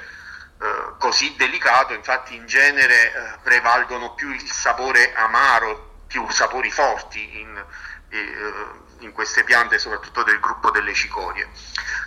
eh, 0.61 0.93
così 0.99 1.35
delicato, 1.35 1.93
infatti 1.93 2.35
in 2.35 2.45
genere 2.45 3.13
eh, 3.13 3.37
prevalgono 3.41 4.13
più 4.13 4.31
il 4.31 4.51
sapore 4.51 5.11
amaro, 5.15 6.03
più 6.05 6.29
sapori 6.29 6.69
forti 6.69 7.39
in, 7.39 7.65
eh, 8.09 8.33
in 8.99 9.11
queste 9.11 9.43
piante, 9.43 9.79
soprattutto 9.79 10.21
del 10.21 10.39
gruppo 10.39 10.69
delle 10.69 10.93
cicorie. 10.93 11.49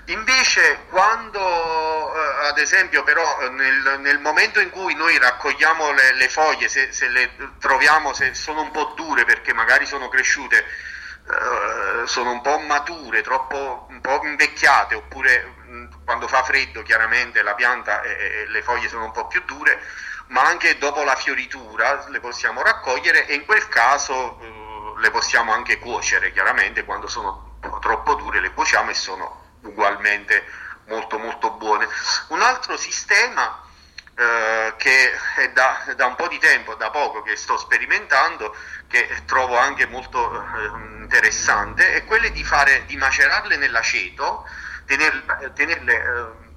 Invece 0.06 0.84
quando, 0.88 1.40
eh, 1.40 2.46
ad 2.46 2.58
esempio, 2.58 3.02
però 3.02 3.40
eh, 3.40 3.48
nel, 3.48 3.96
nel 3.98 4.20
momento 4.20 4.60
in 4.60 4.70
cui 4.70 4.94
noi 4.94 5.18
raccogliamo 5.18 5.90
le, 5.90 6.14
le 6.14 6.28
foglie, 6.28 6.68
se, 6.68 6.92
se 6.92 7.08
le 7.08 7.34
troviamo, 7.58 8.12
se 8.12 8.34
sono 8.34 8.62
un 8.62 8.70
po' 8.70 8.92
dure 8.94 9.24
perché 9.24 9.52
magari 9.52 9.84
sono 9.84 10.08
cresciute, 10.08 10.64
eh, 11.26 12.06
sono 12.06 12.32
un 12.32 12.40
po' 12.42 12.58
mature, 12.58 13.22
troppo 13.22 13.86
un 13.88 14.00
po' 14.00 14.20
invecchiate, 14.24 14.94
oppure 14.94 15.54
mh, 15.66 16.04
quando 16.04 16.28
fa 16.28 16.42
freddo 16.42 16.82
chiaramente 16.82 17.42
la 17.42 17.54
pianta 17.54 18.02
e, 18.02 18.10
e 18.10 18.46
le 18.48 18.62
foglie 18.62 18.88
sono 18.88 19.04
un 19.04 19.12
po' 19.12 19.26
più 19.26 19.42
dure, 19.44 19.80
ma 20.28 20.42
anche 20.42 20.78
dopo 20.78 21.02
la 21.02 21.16
fioritura 21.16 22.06
le 22.08 22.20
possiamo 22.20 22.62
raccogliere 22.62 23.26
e 23.26 23.34
in 23.34 23.44
quel 23.44 23.68
caso 23.68 24.38
eh, 24.40 25.00
le 25.00 25.10
possiamo 25.10 25.52
anche 25.52 25.78
cuocere, 25.78 26.32
chiaramente 26.32 26.84
quando 26.84 27.08
sono 27.08 27.58
troppo 27.80 28.14
dure 28.14 28.40
le 28.40 28.52
cuociamo 28.52 28.90
e 28.90 28.94
sono 28.94 29.42
ugualmente 29.62 30.44
molto 30.88 31.18
molto 31.18 31.52
buone. 31.52 31.88
Un 32.28 32.42
altro 32.42 32.76
sistema 32.76 33.63
eh, 34.16 34.74
che 34.76 35.12
è 35.36 35.50
da, 35.50 35.84
da 35.96 36.06
un 36.06 36.14
po' 36.14 36.28
di 36.28 36.38
tempo, 36.38 36.74
da 36.74 36.90
poco 36.90 37.22
che 37.22 37.36
sto 37.36 37.56
sperimentando, 37.56 38.54
che 38.88 39.08
trovo 39.26 39.56
anche 39.56 39.86
molto 39.86 40.32
eh, 40.32 40.66
interessante, 41.02 41.94
è 41.94 42.04
quello 42.04 42.28
di, 42.28 42.44
fare, 42.44 42.84
di 42.86 42.96
macerarle 42.96 43.56
nell'aceto, 43.56 44.46
tener- 44.86 45.52
tenerle 45.54 45.94
eh, 45.94 46.52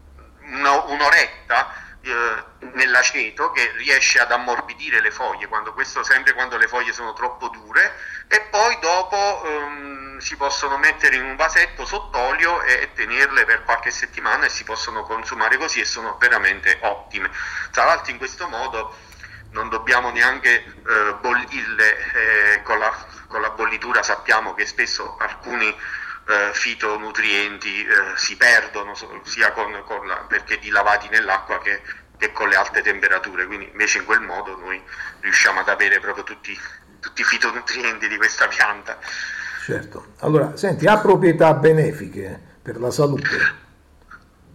una- 0.54 0.84
un'oretta 0.84 1.74
eh, 2.02 2.44
nell'aceto 2.74 3.52
che 3.52 3.72
riesce 3.76 4.20
ad 4.20 4.32
ammorbidire 4.32 5.02
le 5.02 5.12
foglie, 5.12 5.48
quando 5.48 5.74
questo 5.74 6.04
sempre 6.04 6.34
quando 6.34 6.58
le 6.58 6.68
foglie 6.68 6.94
sono 6.94 7.14
troppo 7.14 7.50
dure, 7.50 7.96
e 8.28 8.42
poi 8.50 8.78
dopo 8.80 9.44
ehm, 9.46 10.07
si 10.20 10.36
possono 10.36 10.78
mettere 10.78 11.16
in 11.16 11.24
un 11.24 11.36
vasetto 11.36 11.86
sott'olio 11.86 12.62
e 12.64 12.92
tenerle 12.94 13.46
per 13.46 13.64
qualche 13.64 13.92
settimana 13.92 14.46
e 14.46 14.50
si 14.50 14.64
possono 14.64 15.04
consumare 15.04 15.58
così 15.58 15.80
e 15.82 15.86
sono 15.86 16.18
veramente 16.20 16.80
ottime. 16.82 17.30
Tra 17.72 17.86
l'altro 17.86 18.12
in 18.12 18.18
questo 18.18 18.48
modo 18.48 18.96
non 19.52 19.70
dobbiamo 19.70 20.10
neanche 20.12 20.64
eh, 20.64 21.14
bollirle 21.20 21.98
eh, 22.14 22.62
con, 22.64 22.80
la, 22.80 22.94
con 23.28 23.42
la 23.42 23.50
bollitura, 23.52 24.04
sappiamo 24.04 24.54
che 24.54 24.66
spesso 24.66 25.18
alcuni 25.20 25.68
eh, 26.28 26.50
fitonutrienti 26.54 27.86
eh, 27.86 28.12
si 28.16 28.36
perdono 28.36 28.94
sia 29.24 29.52
con, 29.54 29.84
con 29.86 30.06
la- 30.08 30.26
perché 30.28 30.60
dilavati 30.60 31.08
nell'acqua 31.10 31.60
che, 31.62 31.82
che 32.18 32.32
con 32.32 32.50
le 32.50 32.56
alte 32.56 32.82
temperature, 32.82 33.46
quindi 33.46 33.70
invece 33.70 34.00
in 34.00 34.06
quel 34.06 34.22
modo 34.22 34.58
noi 34.58 34.82
riusciamo 35.22 35.62
ad 35.62 35.70
avere 35.70 36.00
proprio 36.00 36.24
tutti, 36.24 36.60
tutti 37.00 37.22
i 37.22 37.26
fitonutrienti 37.26 38.08
di 38.08 38.18
questa 38.18 38.48
pianta. 38.48 39.00
Certo. 39.68 40.14
Allora, 40.20 40.56
senti, 40.56 40.88
ha 40.88 40.98
proprietà 40.98 41.54
benefiche 41.54 42.40
per 42.62 42.80
la 42.80 42.90
salute? 42.90 43.28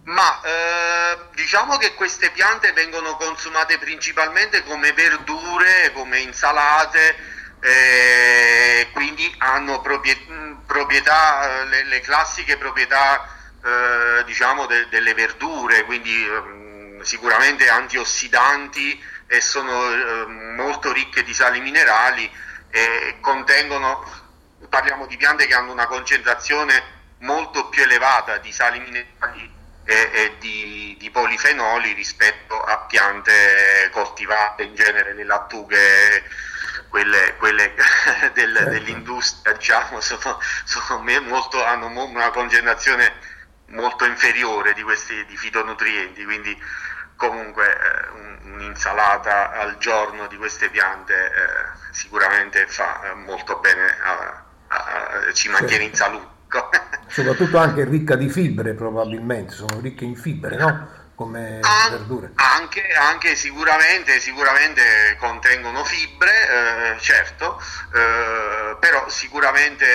Ma 0.05 0.41
eh, 0.41 1.17
diciamo 1.35 1.77
che 1.77 1.93
queste 1.93 2.31
piante 2.31 2.71
vengono 2.71 3.15
consumate 3.17 3.77
principalmente 3.77 4.63
come 4.63 4.91
verdure, 4.93 5.91
come 5.93 6.17
insalate, 6.17 7.15
eh, 7.59 8.89
quindi 8.91 9.31
hanno 9.37 9.83
mh, 9.83 10.65
proprietà, 10.65 11.61
eh, 11.61 11.65
le, 11.67 11.83
le 11.83 11.99
classiche 11.99 12.57
proprietà 12.57 13.23
eh, 13.63 14.23
diciamo 14.25 14.65
de- 14.65 14.87
delle 14.89 15.13
verdure, 15.13 15.83
quindi 15.83 16.25
ehm, 16.25 17.01
sicuramente 17.03 17.69
antiossidanti 17.69 18.99
e 19.27 19.41
sono 19.41 19.91
eh, 19.91 20.25
molto 20.25 20.91
ricche 20.91 21.21
di 21.21 21.35
sali 21.35 21.59
minerali 21.59 22.27
e 22.71 23.17
contengono, 23.21 24.22
parliamo 24.69 25.05
di 25.05 25.17
piante 25.17 25.45
che 25.45 25.53
hanno 25.53 25.71
una 25.71 25.87
concentrazione 25.87 27.01
molto 27.19 27.69
più 27.69 27.83
elevata 27.83 28.37
di 28.37 28.51
sali 28.51 28.79
minerali 28.79 29.61
e, 29.85 30.09
e 30.13 30.35
di, 30.39 30.95
di 30.97 31.09
polifenoli 31.09 31.93
rispetto 31.93 32.59
a 32.61 32.79
piante 32.79 33.89
coltivate 33.91 34.63
in 34.63 34.75
genere 34.75 35.13
le 35.13 35.23
lattughe 35.23 36.23
quelle, 36.93 37.35
quelle 37.37 37.73
del, 38.33 38.55
certo. 38.55 38.69
dell'industria 38.69 39.53
diciamo, 39.53 39.99
sono, 39.99 40.39
sono 40.63 41.01
molto, 41.21 41.63
hanno 41.65 41.87
una 41.87 42.29
concentrazione 42.29 43.11
molto 43.69 44.05
inferiore 44.05 44.73
di 44.73 44.83
questi 44.83 45.25
di 45.25 45.35
fitonutrienti, 45.35 46.23
quindi 46.23 46.55
comunque 47.15 47.67
eh, 47.67 48.09
un'insalata 48.43 49.53
al 49.53 49.77
giorno 49.77 50.27
di 50.27 50.37
queste 50.37 50.69
piante 50.69 51.13
eh, 51.15 51.91
sicuramente 51.91 52.67
fa 52.67 53.01
eh, 53.03 53.13
molto 53.15 53.57
bene, 53.57 53.97
a, 54.03 54.43
ci 55.33 55.49
mantiene 55.49 55.85
in 55.85 55.93
salute. 55.93 56.31
Soprattutto 57.07 57.57
anche 57.57 57.83
ricca 57.85 58.15
di 58.15 58.29
fibre 58.29 58.73
probabilmente, 58.73 59.53
sono 59.53 59.79
ricche 59.79 60.03
in 60.03 60.15
fibre, 60.15 60.55
no? 60.55 61.01
come 61.15 61.59
An- 61.61 61.91
verdure? 61.91 62.31
Anche, 62.35 62.93
anche 62.93 63.35
sicuramente, 63.35 64.19
sicuramente, 64.19 65.15
contengono 65.19 65.83
fibre, 65.83 66.95
eh, 66.95 66.99
certo, 66.99 67.61
eh, 67.93 68.75
però 68.79 69.07
sicuramente 69.09 69.85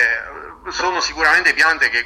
sono 0.69 0.99
sicuramente 1.01 1.53
piante 1.53 1.89
che 1.89 2.05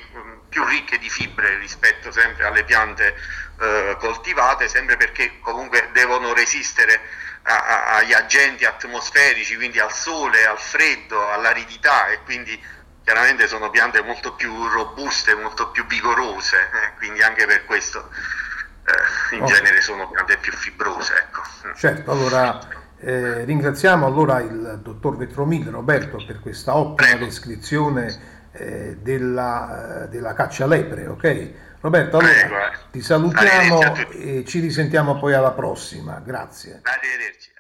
più 0.49 0.63
ricche 0.65 0.99
di 0.99 1.09
fibre 1.09 1.57
rispetto 1.57 2.11
sempre 2.11 2.45
alle 2.45 2.63
piante 2.63 3.15
eh, 3.59 3.95
coltivate, 3.99 4.67
sempre 4.67 4.97
perché 4.97 5.39
comunque 5.39 5.89
devono 5.93 6.33
resistere 6.33 7.01
a, 7.43 7.65
a, 7.65 7.95
agli 7.97 8.13
agenti 8.13 8.65
atmosferici, 8.65 9.55
quindi 9.55 9.79
al 9.79 9.91
sole, 9.91 10.45
al 10.45 10.59
freddo, 10.59 11.29
all'aridità 11.31 12.07
e 12.07 12.19
quindi 12.23 12.61
chiaramente 13.03 13.47
sono 13.47 13.69
piante 13.69 14.01
molto 14.01 14.33
più 14.33 14.67
robuste, 14.67 15.35
molto 15.35 15.69
più 15.71 15.85
vigorose, 15.85 16.57
eh, 16.57 16.97
quindi 16.97 17.21
anche 17.21 17.45
per 17.45 17.65
questo 17.65 18.09
eh, 18.85 19.35
in 19.35 19.41
oh. 19.41 19.45
genere 19.45 19.81
sono 19.81 20.09
piante 20.09 20.37
più 20.37 20.53
fibrose. 20.53 21.13
Ecco. 21.15 21.41
Certo, 21.75 22.11
allora 22.11 22.59
eh, 22.99 23.43
ringraziamo 23.43 24.05
allora 24.05 24.39
il 24.39 24.79
dottor 24.81 25.17
Vetromile 25.17 25.69
Roberto 25.69 26.23
per 26.25 26.39
questa 26.39 26.75
ottima 26.75 27.09
Prego. 27.09 27.25
descrizione 27.25 28.31
eh, 28.53 28.97
della, 29.01 30.07
della, 30.09 30.33
caccia 30.33 30.65
lepre, 30.65 31.07
ok? 31.07 31.51
Roberto, 31.83 32.17
allora 32.17 32.33
Prego, 32.33 32.55
eh. 32.55 32.77
ti 32.91 33.01
salutiamo 33.01 33.79
e 34.11 34.45
ci 34.47 34.61
risentiamo 34.61 35.19
poi 35.19 35.33
alla 35.33 35.51
prossima, 35.51 36.21
grazie. 36.23 36.79
Arrivederci. 36.81 37.51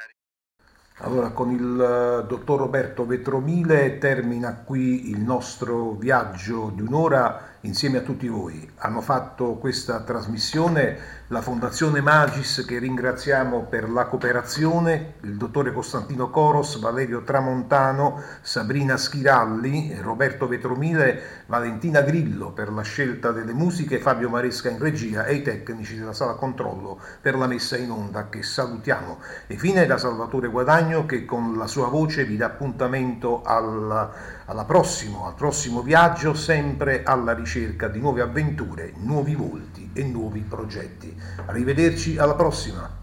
Allora, 0.99 1.31
con 1.31 1.51
il 1.51 2.21
eh, 2.21 2.25
dottor 2.25 2.59
Roberto 2.59 3.05
Vetromile 3.05 3.97
termina 3.97 4.61
qui 4.63 5.09
il 5.09 5.19
nostro 5.19 5.91
viaggio 5.91 6.71
di 6.73 6.81
un'ora 6.81 7.57
insieme 7.61 7.97
a 7.97 8.01
tutti 8.01 8.27
voi. 8.29 8.71
Hanno 8.77 9.01
fatto 9.01 9.55
questa 9.55 10.01
trasmissione 10.03 11.22
la 11.33 11.41
Fondazione 11.41 11.99
Magis 11.99 12.63
che 12.63 12.77
ringraziamo 12.77 13.61
per 13.61 13.89
la 13.89 14.05
cooperazione, 14.05 15.15
il 15.21 15.35
dottore 15.35 15.73
Costantino 15.73 16.29
Coros, 16.29 16.79
Valerio 16.79 17.23
Tramontano, 17.23 18.21
Sabrina 18.41 18.97
Schiralli, 18.97 19.97
Roberto 19.99 20.47
Vetromile, 20.47 21.43
Valentina 21.47 22.01
Grillo 22.01 22.51
per 22.51 22.71
la 22.71 22.83
scelta 22.83 23.31
delle 23.31 23.53
musiche, 23.53 23.97
Fabio 23.97 24.29
Maresca 24.29 24.69
in 24.69 24.77
regia 24.77 25.25
e 25.25 25.33
i 25.33 25.41
tecnici 25.41 25.97
della 25.97 26.13
sala 26.13 26.33
controllo 26.33 26.99
per 27.19 27.35
la 27.35 27.47
messa 27.47 27.77
in 27.77 27.89
onda 27.89 28.29
che 28.29 28.43
salutiamo. 28.43 29.17
E 29.47 29.57
fine 29.57 29.87
da 29.87 29.97
Salvatore 29.97 30.49
Guadagno 30.49 31.07
che 31.07 31.25
con 31.25 31.57
la 31.57 31.65
sua 31.65 31.87
voce 31.87 32.25
vi 32.25 32.37
dà 32.37 32.45
appuntamento 32.45 33.41
al, 33.41 34.11
prossimo, 34.65 35.25
al 35.25 35.35
prossimo 35.35 35.81
viaggio 35.81 36.33
sempre 36.33 37.03
alla 37.03 37.33
ricerca 37.33 37.87
di 37.87 37.99
nuove 37.99 38.21
avventure, 38.21 38.93
nuovi 38.97 39.35
volti 39.35 39.89
e 39.93 40.03
nuovi 40.03 40.41
progetti. 40.41 41.15
Arrivederci 41.45 42.17
alla 42.17 42.35
prossima! 42.35 43.02